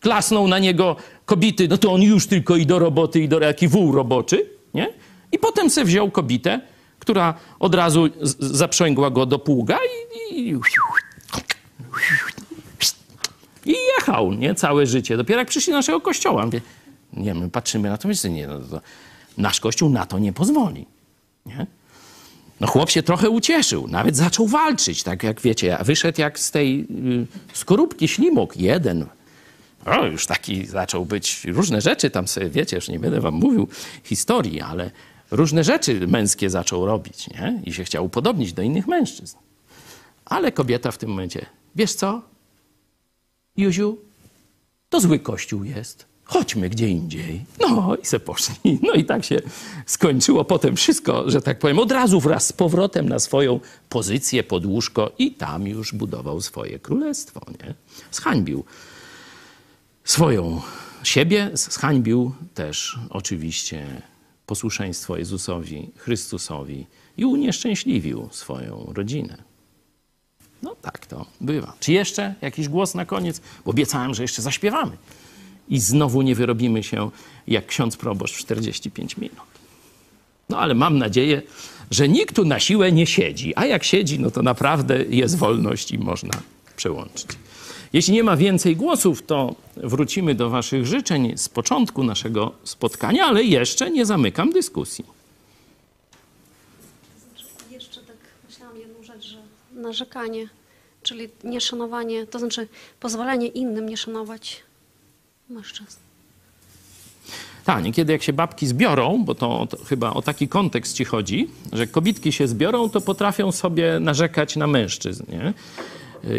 [0.00, 3.68] klasnął na niego kobiety, no to on już tylko i do roboty, i do jaki
[3.68, 4.88] wół roboczy, nie?
[5.32, 6.60] I potem se wziął kobietę,
[6.98, 8.08] która od razu
[8.38, 9.78] zaprzęgła go do pługa
[10.32, 10.56] i, i,
[13.66, 14.54] i jechał, nie?
[14.54, 15.16] Całe życie.
[15.16, 16.46] Dopiero jak przyszli do naszego kościoła.
[16.46, 16.60] Mówię,
[17.12, 18.80] nie, my patrzymy na to, myślę, nie, no to
[19.38, 20.86] nasz kościół na to nie pozwoli,
[21.46, 21.66] nie?
[22.60, 26.80] No chłop się trochę ucieszył, nawet zaczął walczyć, tak jak wiecie, wyszedł jak z tej
[26.80, 29.06] y, skorupki ślimok, jeden.
[29.86, 33.68] O, już taki zaczął być, różne rzeczy tam sobie, wiecie, już nie będę wam mówił
[34.04, 34.90] historii, ale
[35.30, 37.62] różne rzeczy męskie zaczął robić, nie?
[37.64, 39.36] I się chciał upodobnić do innych mężczyzn.
[40.24, 41.46] Ale kobieta w tym momencie,
[41.76, 42.22] wiesz co,
[43.60, 43.98] Józiu,
[44.88, 46.10] to zły kościół jest.
[46.24, 47.44] Chodźmy gdzie indziej.
[47.60, 48.78] No i se poszli.
[48.82, 49.40] No i tak się
[49.86, 54.66] skończyło potem wszystko, że tak powiem, od razu wraz z powrotem na swoją pozycję pod
[54.66, 57.40] łóżko i tam już budował swoje królestwo.
[57.50, 57.74] Nie?
[58.10, 58.64] Zhańbił
[60.04, 60.60] swoją
[61.02, 64.02] siebie, zhańbił też oczywiście
[64.46, 69.49] posłuszeństwo Jezusowi, Chrystusowi i unieszczęśliwił swoją rodzinę.
[70.62, 71.72] No tak to bywa.
[71.80, 73.40] Czy jeszcze jakiś głos na koniec?
[73.64, 74.96] Bo obiecałem, że jeszcze zaśpiewamy.
[75.68, 77.10] I znowu nie wyrobimy się
[77.46, 79.36] jak ksiądz proboszcz w 45 minut.
[80.48, 81.42] No ale mam nadzieję,
[81.90, 83.52] że nikt tu na siłę nie siedzi.
[83.56, 86.42] A jak siedzi, no to naprawdę jest wolność i można
[86.76, 87.26] przełączyć.
[87.92, 93.44] Jeśli nie ma więcej głosów, to wrócimy do Waszych życzeń z początku naszego spotkania, ale
[93.44, 95.04] jeszcze nie zamykam dyskusji.
[97.70, 98.16] Jeszcze tak
[98.48, 99.38] myślałam jedną rzecz, że
[99.80, 100.48] narzekanie,
[101.02, 102.68] czyli nieszanowanie, to znaczy
[103.00, 104.62] pozwalanie innym nie szanować
[105.48, 105.98] mężczyzn.
[107.64, 111.50] Tak, niekiedy jak się babki zbiorą, bo to, to chyba o taki kontekst ci chodzi,
[111.72, 115.52] że kobitki się zbiorą, to potrafią sobie narzekać na mężczyzn, nie?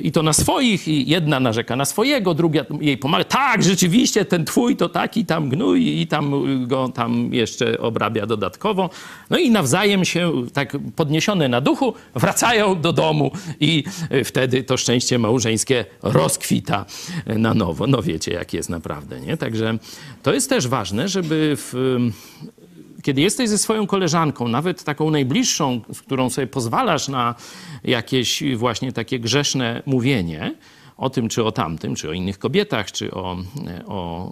[0.03, 3.24] I to na swoich, i jedna narzeka na swojego, druga jej pomaga.
[3.24, 6.34] Tak, rzeczywiście, ten twój to taki tam gnój i tam
[6.68, 8.90] go tam jeszcze obrabia dodatkowo.
[9.30, 13.84] No i nawzajem się tak podniesione na duchu wracają do domu i
[14.26, 16.86] wtedy to szczęście małżeńskie rozkwita
[17.26, 17.88] na nowo.
[17.88, 19.38] No wiecie, jak jest naprawdę, nie?
[19.38, 19.78] Także
[20.24, 21.98] to jest też ważne, żeby w,
[23.02, 27.36] kiedy jesteś ze swoją koleżanką, nawet taką najbliższą, z którą sobie pozwalasz na
[27.84, 30.56] jakieś właśnie takie grzeszne mówienie
[30.98, 33.38] o tym czy o tamtym, czy o innych kobietach, czy o,
[33.88, 34.32] o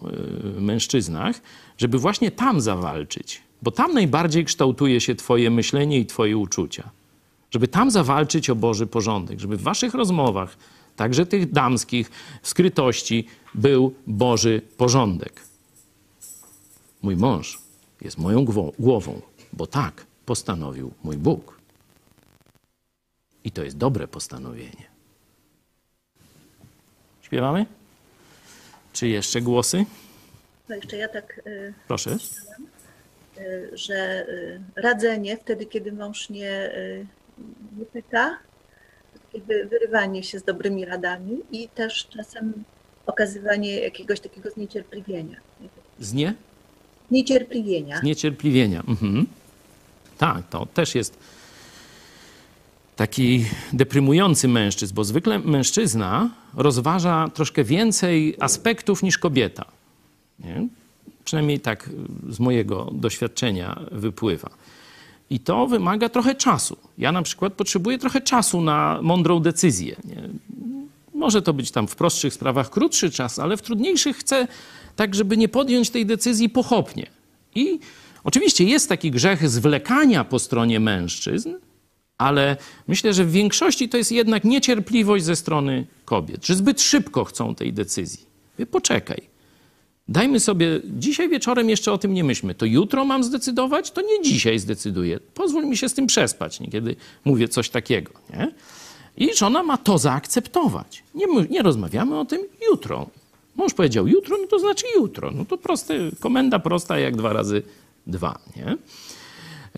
[0.57, 1.41] y, mężczyznach,
[1.77, 6.89] żeby właśnie tam zawalczyć, bo tam najbardziej kształtuje się Twoje myślenie i Twoje uczucia.
[7.51, 10.57] Żeby tam zawalczyć o Boży porządek, żeby w Waszych rozmowach,
[10.95, 13.25] także tych damskich, w skrytości,
[13.55, 15.41] był Boży porządek.
[17.01, 17.68] Mój mąż
[18.01, 18.45] jest moją
[18.79, 19.21] głową,
[19.53, 21.59] bo tak postanowił mój Bóg.
[23.43, 24.89] I to jest dobre postanowienie.
[27.21, 27.65] Śpiewamy?
[28.93, 29.85] Czy jeszcze głosy?
[30.69, 32.17] No jeszcze ja tak, y, Proszę.
[33.37, 36.71] y, że y, radzenie wtedy, kiedy mąż nie,
[37.77, 38.39] nie pyta,
[39.33, 42.63] jakby wyrywanie się z dobrymi radami i też czasem
[43.05, 45.37] okazywanie jakiegoś takiego zniecierpliwienia.
[45.99, 46.33] Z nie?
[47.11, 47.99] Niecierpliwienia.
[47.99, 48.83] Zniecierpliwienia.
[48.87, 49.25] Mhm.
[50.17, 51.17] Tak, to też jest
[52.95, 59.65] taki deprymujący mężczyzn, bo zwykle mężczyzna rozważa troszkę więcej aspektów niż kobieta.
[60.39, 60.67] Nie?
[61.25, 61.89] Przynajmniej tak
[62.29, 64.49] z mojego doświadczenia wypływa.
[65.29, 66.77] I to wymaga trochę czasu.
[66.97, 69.95] Ja na przykład potrzebuję trochę czasu na mądrą decyzję.
[70.05, 70.29] Nie?
[71.19, 74.47] Może to być tam w prostszych sprawach krótszy czas, ale w trudniejszych chcę
[74.95, 77.09] tak, żeby nie podjąć tej decyzji pochopnie.
[77.55, 77.79] I
[78.23, 81.53] oczywiście jest taki grzech zwlekania po stronie mężczyzn,
[82.17, 87.25] ale myślę, że w większości to jest jednak niecierpliwość ze strony kobiet, że zbyt szybko
[87.25, 88.25] chcą tej decyzji.
[88.71, 89.21] Poczekaj.
[90.07, 92.55] Dajmy sobie, dzisiaj wieczorem jeszcze o tym nie myślmy.
[92.55, 93.91] To jutro mam zdecydować?
[93.91, 95.19] To nie dzisiaj zdecyduję.
[95.33, 98.11] Pozwól mi się z tym przespać, niekiedy mówię coś takiego.
[98.29, 98.51] Nie?
[99.19, 101.03] I żona ma to zaakceptować.
[101.15, 102.41] Nie, nie rozmawiamy o tym
[102.71, 103.07] jutro.
[103.55, 105.31] Mąż powiedział jutro, no to znaczy jutro.
[105.31, 107.63] No to proste, komenda prosta jak dwa razy
[108.07, 108.77] dwa, nie?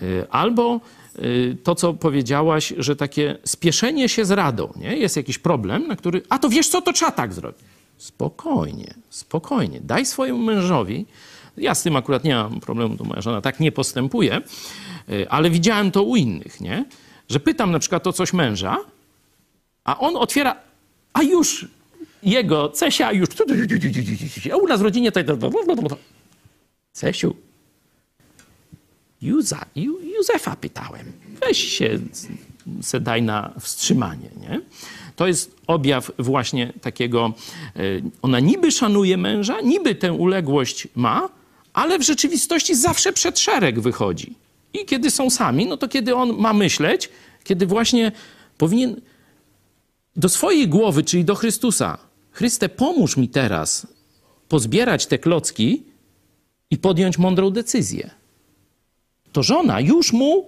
[0.08, 0.80] Y, Albo
[1.20, 4.98] y, to, co powiedziałaś, że takie spieszenie się z radą, nie?
[4.98, 7.62] Jest jakiś problem, na który, a to wiesz co, to trzeba tak zrobić.
[7.98, 9.82] Spokojnie, spokojnie.
[9.82, 11.06] Daj swojemu mężowi,
[11.58, 14.42] ja z tym akurat nie mam problemu, to moja żona tak nie postępuje,
[15.10, 16.86] y, ale widziałem to u innych, nie?
[17.30, 18.78] Że pytam na przykład o coś męża,
[19.84, 20.56] a on otwiera,
[21.14, 21.68] a już
[22.24, 23.28] jego Cesia już,
[24.54, 25.12] a u nas w rodzinie.
[26.94, 27.36] Cesiu,
[29.22, 29.66] Józa,
[30.16, 31.12] Józefa pytałem.
[31.42, 32.00] Weź się,
[32.82, 34.62] se daj na wstrzymanie, nie?
[35.16, 37.34] To jest objaw właśnie takiego,
[37.76, 37.80] e,
[38.22, 41.30] ona niby szanuje męża, niby tę uległość ma,
[41.74, 44.34] ale w rzeczywistości zawsze przed szereg wychodzi.
[44.74, 47.10] I kiedy są sami, no to kiedy on ma myśleć,
[47.44, 48.12] kiedy właśnie
[48.58, 49.02] powinien
[50.16, 51.98] do swojej głowy, czyli do Chrystusa,
[52.32, 53.88] Chryste, pomóż mi teraz
[54.50, 55.84] pozbierać te klocki
[56.70, 58.22] i podjąć mądrą decyzję
[59.32, 60.48] to żona już mu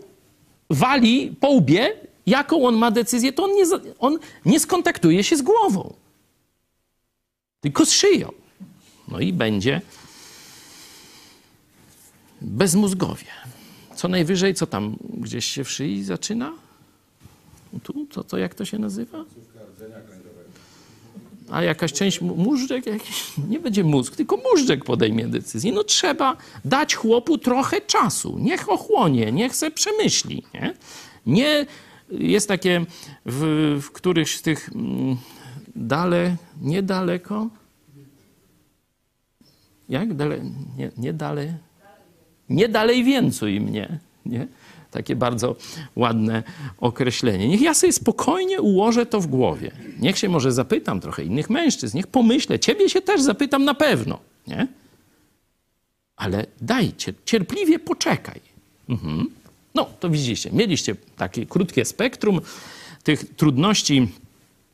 [0.69, 1.93] wali po łbie,
[2.25, 3.63] jaką on ma decyzję, to on nie,
[3.99, 5.93] on nie skontaktuje się z głową,
[7.61, 8.31] tylko z szyją.
[9.07, 9.81] No i będzie
[12.41, 13.25] bezmózgowie.
[13.95, 16.53] Co najwyżej, co tam gdzieś się w szyi zaczyna?
[17.83, 18.07] Tu?
[18.27, 19.25] To jak to się nazywa?
[21.51, 25.71] A jakaś część móżdżek, jakiś, nie będzie mózg, tylko móżdżek podejmie decyzję.
[25.71, 28.39] No trzeba dać chłopu trochę czasu.
[28.39, 30.43] Niech ochłonie, niech se przemyśli.
[30.53, 30.73] Nie,
[31.25, 31.65] nie
[32.11, 32.85] jest takie
[33.25, 35.17] w, w z tych mm,
[35.75, 37.49] dale, niedaleko,
[39.89, 40.13] jak?
[40.13, 40.39] Dale,
[40.77, 41.53] nie, nie dalej,
[42.49, 43.99] nie dalej więcej mnie.
[44.25, 44.47] Nie?
[44.93, 45.55] Takie bardzo
[45.95, 46.43] ładne
[46.77, 47.47] określenie.
[47.47, 49.71] Niech ja sobie spokojnie ułożę to w głowie.
[49.99, 52.59] Niech się może zapytam trochę innych mężczyzn, niech pomyślę.
[52.59, 54.67] Ciebie się też zapytam na pewno, nie?
[56.15, 58.39] Ale dajcie, cierpliwie poczekaj.
[58.89, 59.25] Mhm.
[59.75, 62.41] No, to widzicie, mieliście takie krótkie spektrum
[63.03, 64.07] tych trudności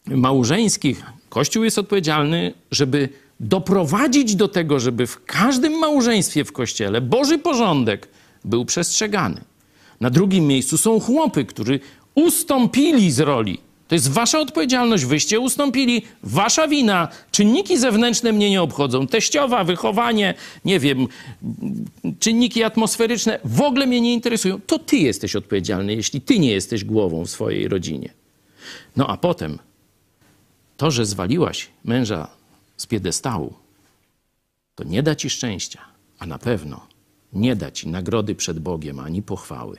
[0.05, 1.03] małżeńskich.
[1.29, 3.09] Kościół jest odpowiedzialny, żeby
[3.39, 8.07] doprowadzić do tego, żeby w każdym małżeństwie w kościele Boży porządek
[8.45, 9.41] był przestrzegany.
[10.01, 11.79] Na drugim miejscu są chłopy, którzy
[12.15, 13.57] ustąpili z roli.
[13.87, 17.07] To jest wasza odpowiedzialność, wyście ustąpili, wasza wina.
[17.31, 19.07] Czynniki zewnętrzne mnie nie obchodzą.
[19.07, 20.33] Teściowa, wychowanie,
[20.65, 21.07] nie wiem,
[22.19, 24.59] czynniki atmosferyczne w ogóle mnie nie interesują.
[24.67, 28.09] To ty jesteś odpowiedzialny, jeśli ty nie jesteś głową w swojej rodzinie.
[28.95, 29.59] No a potem
[30.77, 32.27] to, że zwaliłaś męża
[32.77, 33.53] z piedestału,
[34.75, 35.81] to nie da ci szczęścia,
[36.19, 36.87] a na pewno
[37.33, 39.77] nie da ci nagrody przed Bogiem ani pochwały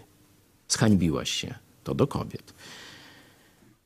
[0.72, 1.54] zhańbiłaś się.
[1.84, 2.54] To do kobiet.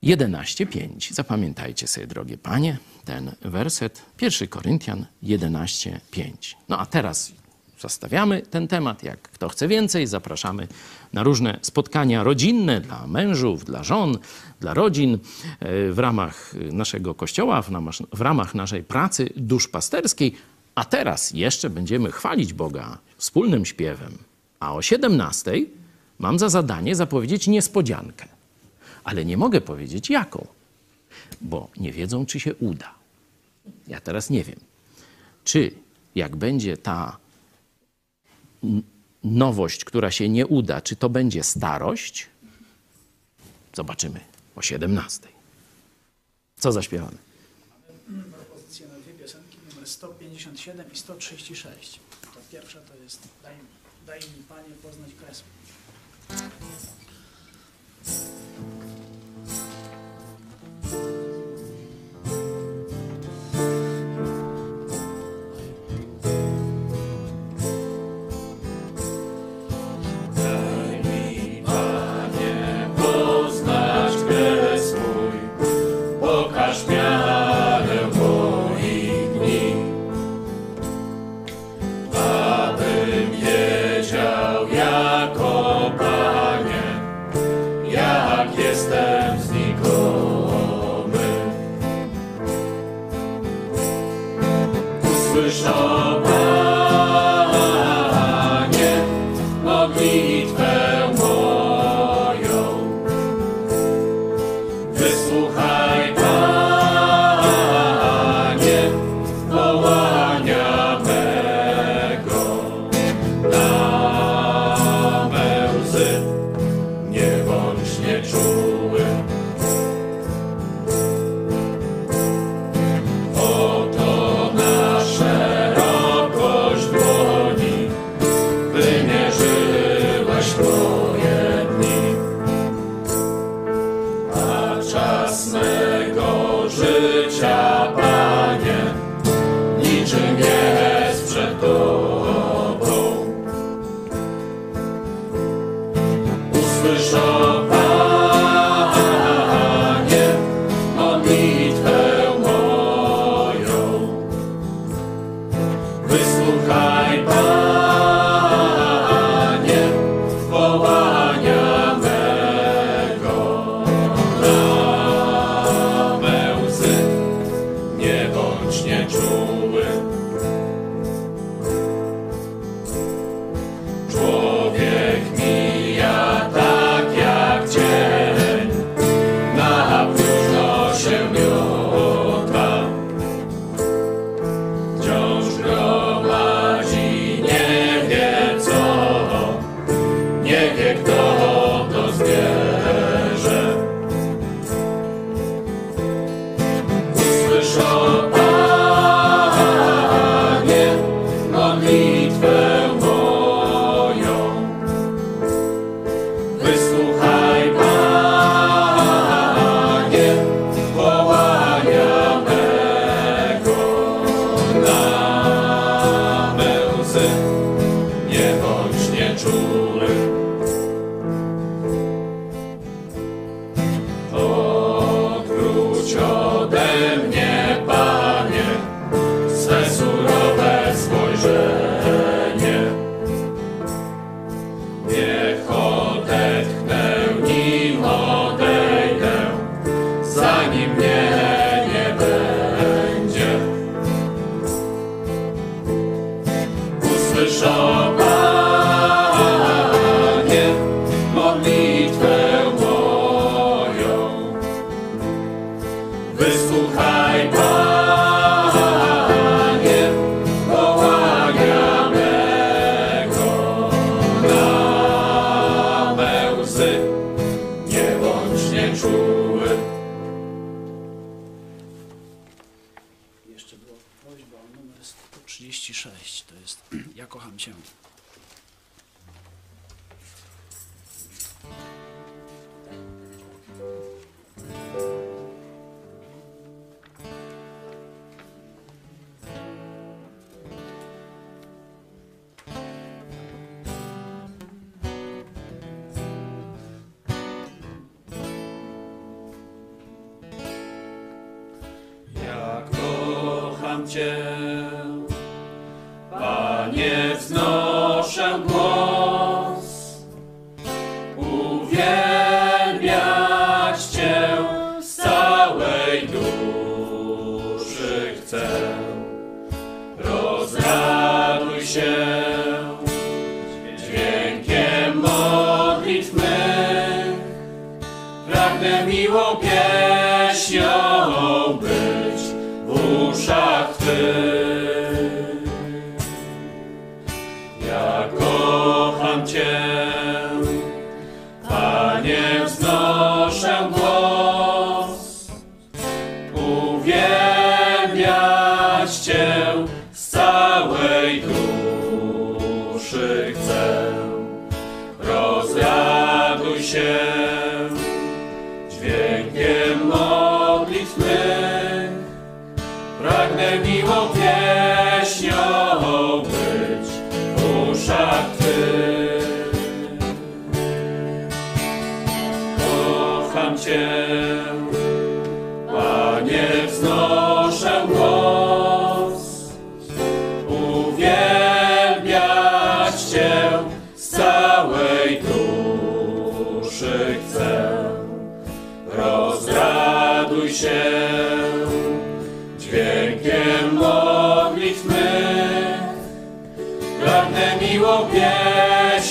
[0.02, 1.12] 11.5.
[1.12, 4.02] Zapamiętajcie sobie, drogie panie, ten werset.
[4.20, 6.32] 1 Koryntian 11.5.
[6.68, 7.32] No a teraz
[7.80, 9.02] zostawiamy ten temat.
[9.02, 10.68] Jak kto chce więcej, zapraszamy
[11.12, 14.18] na różne spotkania rodzinne dla mężów, dla żon,
[14.60, 15.18] dla rodzin e,
[15.92, 17.62] w ramach naszego kościoła,
[18.12, 20.34] w ramach naszej pracy duszpasterskiej.
[20.74, 24.18] A teraz jeszcze będziemy chwalić Boga wspólnym śpiewem.
[24.60, 25.83] A o 17:00
[26.18, 28.28] Mam za zadanie zapowiedzieć niespodziankę,
[29.04, 30.46] ale nie mogę powiedzieć jaką,
[31.40, 32.94] bo nie wiedzą, czy się uda.
[33.88, 34.60] Ja teraz nie wiem,
[35.44, 35.70] czy
[36.14, 37.16] jak będzie ta
[39.24, 42.26] nowość, która się nie uda, czy to będzie starość?
[43.74, 44.20] Zobaczymy
[44.56, 45.28] o 17.
[46.58, 47.16] Co zaśpiewamy?
[48.08, 52.00] Mamy propozycję na dwie piosenki, numer 157 i 136.
[52.34, 53.54] To pierwsza to jest Daj,
[54.06, 55.46] daj mi Panie poznać kresło.
[56.28, 56.52] thank
[60.92, 61.23] you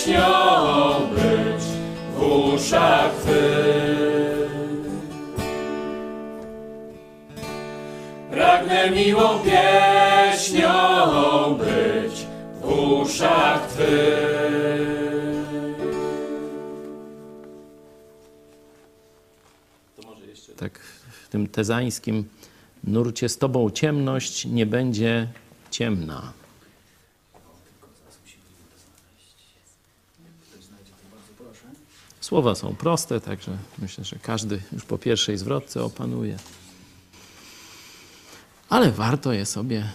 [0.04, 1.64] pieśnią być
[2.16, 4.52] w uszach Twych.
[8.32, 10.70] Pragnę miłą pieśnią
[11.58, 12.26] być
[12.62, 13.84] w uszach Twych.
[20.58, 20.80] Tak
[21.24, 22.30] w tym tezańskim
[22.84, 25.28] nurcie z Tobą ciemność nie będzie
[25.72, 26.43] ciemna.
[32.24, 36.38] Słowa są proste, także myślę, że każdy już po pierwszej zwrotce opanuje.
[38.70, 39.90] Ale warto je sobie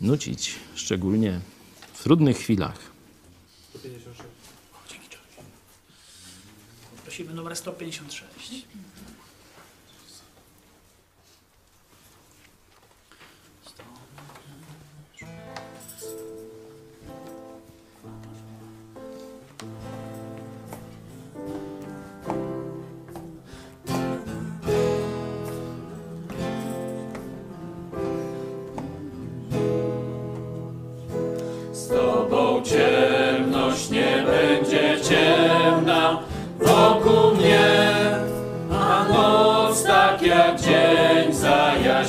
[0.00, 1.40] nucić, szczególnie
[1.92, 2.78] w trudnych chwilach.
[7.02, 8.66] Prosimy numer 156.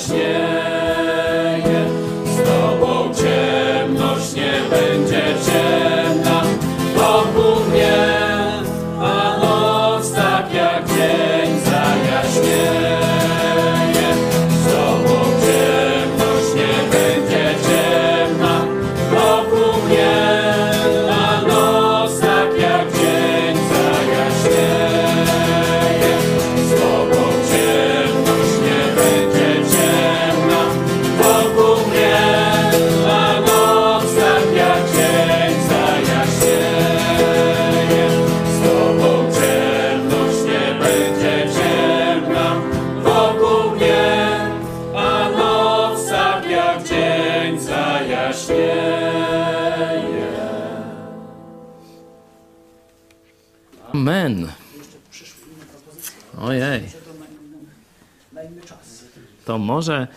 [0.07, 0.42] właśnie
[59.83, 60.07] może,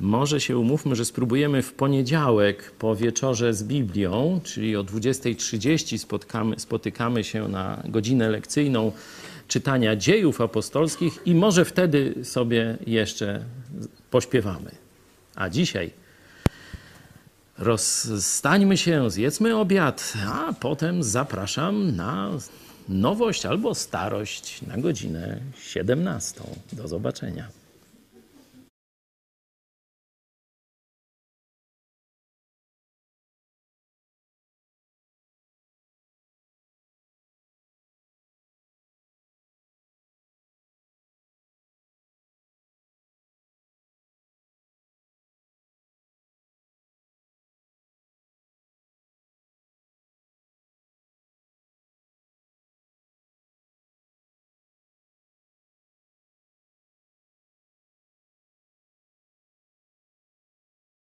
[0.00, 6.60] może się umówmy, że spróbujemy w poniedziałek po wieczorze z Biblią, czyli o 20.30 spotkamy,
[6.60, 8.92] spotykamy się na godzinę lekcyjną
[9.48, 13.44] czytania dziejów apostolskich i może wtedy sobie jeszcze
[14.10, 14.70] pośpiewamy.
[15.34, 15.90] A dzisiaj
[17.58, 22.30] rozstańmy się, zjedzmy obiad, a potem zapraszam na
[22.88, 26.40] nowość albo starość na godzinę 17.
[26.72, 27.65] Do zobaczenia.